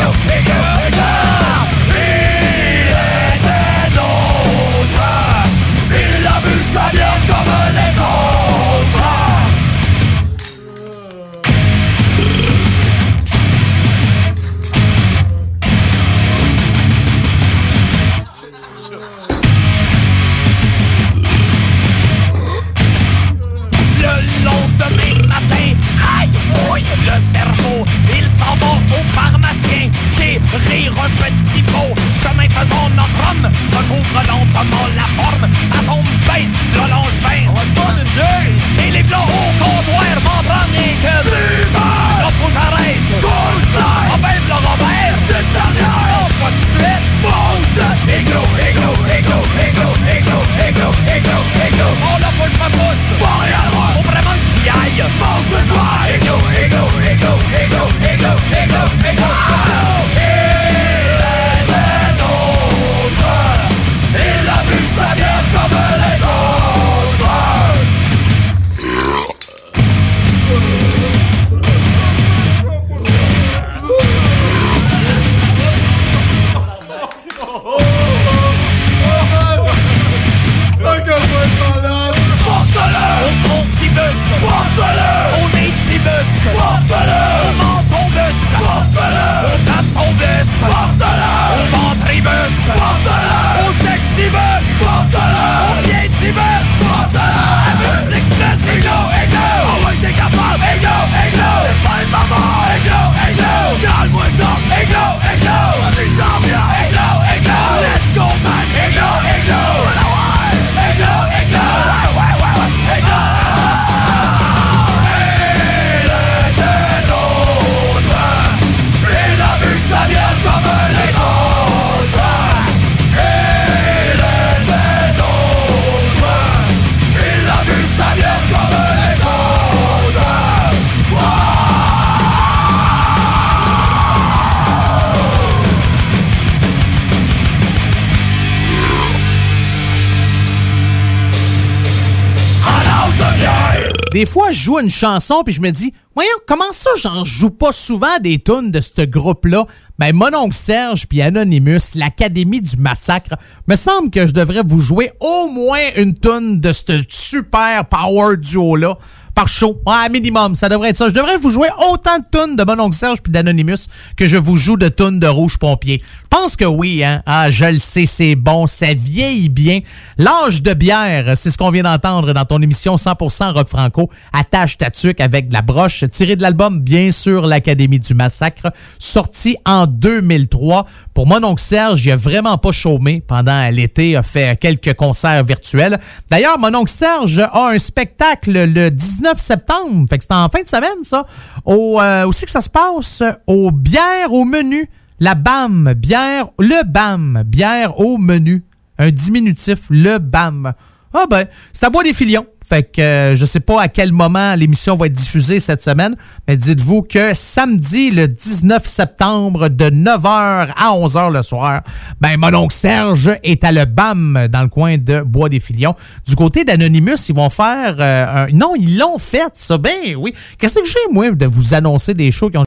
une 144.80 144.90
chanson 144.90 145.44
puis 145.44 145.54
je 145.54 145.62
me 145.62 145.72
dis, 145.72 145.94
voyons, 146.16 146.30
comment 146.48 146.72
ça, 146.72 146.90
j'en 147.02 147.24
joue 147.24 147.50
pas 147.50 147.72
souvent 147.72 148.18
des 148.22 148.40
tunes 148.40 148.72
de 148.72 148.82
ce 148.82 149.04
groupe-là? 149.04 149.66
Ben, 150.00 150.14
mon 150.14 150.34
oncle 150.36 150.56
Serge 150.56 151.08
puis 151.08 151.22
Anonymous, 151.22 151.95
l'Académie 151.95 152.62
du 152.62 152.78
Massacre, 152.78 153.36
me 153.68 153.76
semble 153.76 154.10
que 154.10 154.26
je 154.26 154.34
devrais 154.34 154.64
vous 154.66 154.80
jouer 154.80 155.12
au 155.20 155.48
moins 155.50 155.82
une 155.95 156.18
tune 156.18 156.60
de 156.60 156.72
ce 156.72 157.04
super 157.08 157.86
power 157.88 158.38
duo-là 158.38 158.98
par 159.35 159.47
show. 159.47 159.81
Ouais, 159.85 160.10
minimum, 160.10 160.55
ça 160.55 160.69
devrait 160.69 160.89
être 160.89 160.97
ça. 160.97 161.07
Je 161.07 161.14
devrais 161.14 161.38
vous 161.38 161.49
jouer 161.49 161.69
autant 161.91 162.18
de 162.19 162.23
tunes 162.31 162.55
de 162.55 162.64
Mon 162.64 162.84
Oncle 162.84 162.95
Serge 162.95 163.22
puis 163.22 163.31
d'Anonymous 163.31 163.88
que 164.15 164.27
je 164.27 164.38
vous 164.38 164.55
joue 164.55 164.77
de 164.77 164.89
tunes 164.89 165.19
de 165.19 165.27
Rouge 165.27 165.57
Pompier. 165.57 166.01
Je 166.01 166.27
pense 166.30 166.55
que 166.55 166.65
oui, 166.65 167.03
hein. 167.03 167.22
Ah, 167.26 167.49
je 167.49 167.65
le 167.65 167.80
sais, 167.80 168.05
c'est 168.05 168.35
bon, 168.35 168.68
ça 168.68 168.93
vieillit 168.93 169.49
bien. 169.49 169.80
L'âge 170.18 170.61
de 170.61 170.73
bière, 170.73 171.35
c'est 171.35 171.51
ce 171.51 171.57
qu'on 171.57 171.72
vient 171.72 171.84
d'entendre 171.84 172.34
dans 172.34 172.45
ton 172.45 172.61
émission 172.61 172.95
100% 172.95 173.53
rock 173.53 173.68
franco. 173.68 174.10
Attache 174.31 174.77
ta 174.77 174.89
avec 175.19 175.49
de 175.49 175.53
la 175.53 175.61
broche, 175.61 176.03
tiré 176.11 176.35
de 176.35 176.41
l'album, 176.41 176.80
bien 176.81 177.11
sûr, 177.11 177.45
l'Académie 177.45 177.99
du 177.99 178.14
Massacre, 178.14 178.72
sorti 178.99 179.57
en 179.65 179.88
2003. 179.88 180.85
Pour 181.14 181.27
Mon 181.27 181.43
Oncle 181.43 181.61
Serge, 181.61 182.05
il 182.05 182.11
a 182.11 182.15
vraiment 182.15 182.57
pas 182.57 182.72
chômé 182.72 183.22
pendant 183.27 183.69
l'été, 183.69 184.15
a 184.15 184.22
fait 184.22 184.60
quelques 184.60 184.93
concerts 184.93 185.43
virtuels. 185.43 185.99
D'ailleurs, 186.30 186.60
Mon 186.60 186.73
Oncle 186.73 186.91
Serge 186.91 187.39
a 187.39 187.69
un 187.69 187.80
spectacle 187.80 188.51
le 188.51 188.89
19 188.89 189.23
septembre, 189.38 190.06
fait 190.10 190.18
que 190.18 190.26
c'est 190.26 190.34
en 190.34 190.50
fin 190.50 190.62
de 190.62 190.68
semaine, 190.68 191.04
ça. 191.04 191.26
Au, 191.66 192.00
euh, 192.02 192.26
aussi 192.26 192.45
que 192.45 192.52
ça 192.52 192.62
se 192.62 192.70
passe 192.70 193.24
au 193.48 193.72
bière 193.72 194.32
au 194.32 194.45
menu. 194.45 194.90
La 195.20 195.36
BAM, 195.36 195.94
bière, 195.94 196.48
le 196.60 196.84
BAM, 196.84 197.44
bière 197.45 198.00
au 198.00 198.18
menu. 198.18 198.64
Un 198.98 199.12
diminutif, 199.12 199.86
le 199.90 200.18
BAM. 200.18 200.74
Ah 201.14 201.26
ben, 201.30 201.45
c'est 201.72 201.86
à 201.86 201.90
Bois 201.90 202.04
des 202.04 202.14
Filions. 202.14 202.48
Fait 202.68 202.84
que 202.84 203.02
euh, 203.02 203.35
je 203.35 203.45
sais 203.45 203.60
pas 203.60 203.81
à 203.81 203.88
quel 203.88 204.11
moment 204.11 204.56
l'émission 204.56 204.95
va 204.95 205.07
être 205.07 205.14
diffusée 205.14 205.60
cette 205.60 205.81
semaine, 205.81 206.15
mais 206.48 206.56
dites-vous 206.56 207.02
que 207.02 207.34
samedi 207.34 208.11
le 208.11 208.27
19 208.27 208.85
septembre 208.85 209.69
de 209.69 209.85
9h 209.90 210.69
à 210.76 210.91
11h 210.91 211.31
le 211.31 211.41
soir, 211.41 211.81
ben 212.22 212.38
mon 212.38 212.53
oncle 212.53 212.76
Serge 212.76 213.31
est 213.44 213.64
à 213.64 213.72
le 213.72 213.85
BAM 213.85 214.48
dans 214.49 214.61
le 214.61 214.69
coin 214.69 214.98
de 214.98 215.22
Bois 215.22 215.49
des 215.49 215.60
Filions. 215.60 215.95
Du 216.27 216.35
côté 216.35 216.64
d'Anonymous, 216.64 217.30
ils 217.30 217.35
vont 217.35 217.49
faire 217.49 217.95
euh, 217.99 218.45
un... 218.45 218.48
non, 218.53 218.73
ils 218.80 218.98
l'ont 218.98 219.18
fait 219.18 219.49
ça. 219.53 219.77
Ben 219.77 220.15
oui. 220.18 220.34
Qu'est-ce 220.57 220.80
que 220.80 220.85
j'ai 220.85 221.11
moi 221.11 221.31
de 221.31 221.45
vous 221.45 221.73
annoncer 221.73 222.14
des 222.14 222.31
shows 222.31 222.49
qui 222.49 222.57
ont 222.57 222.61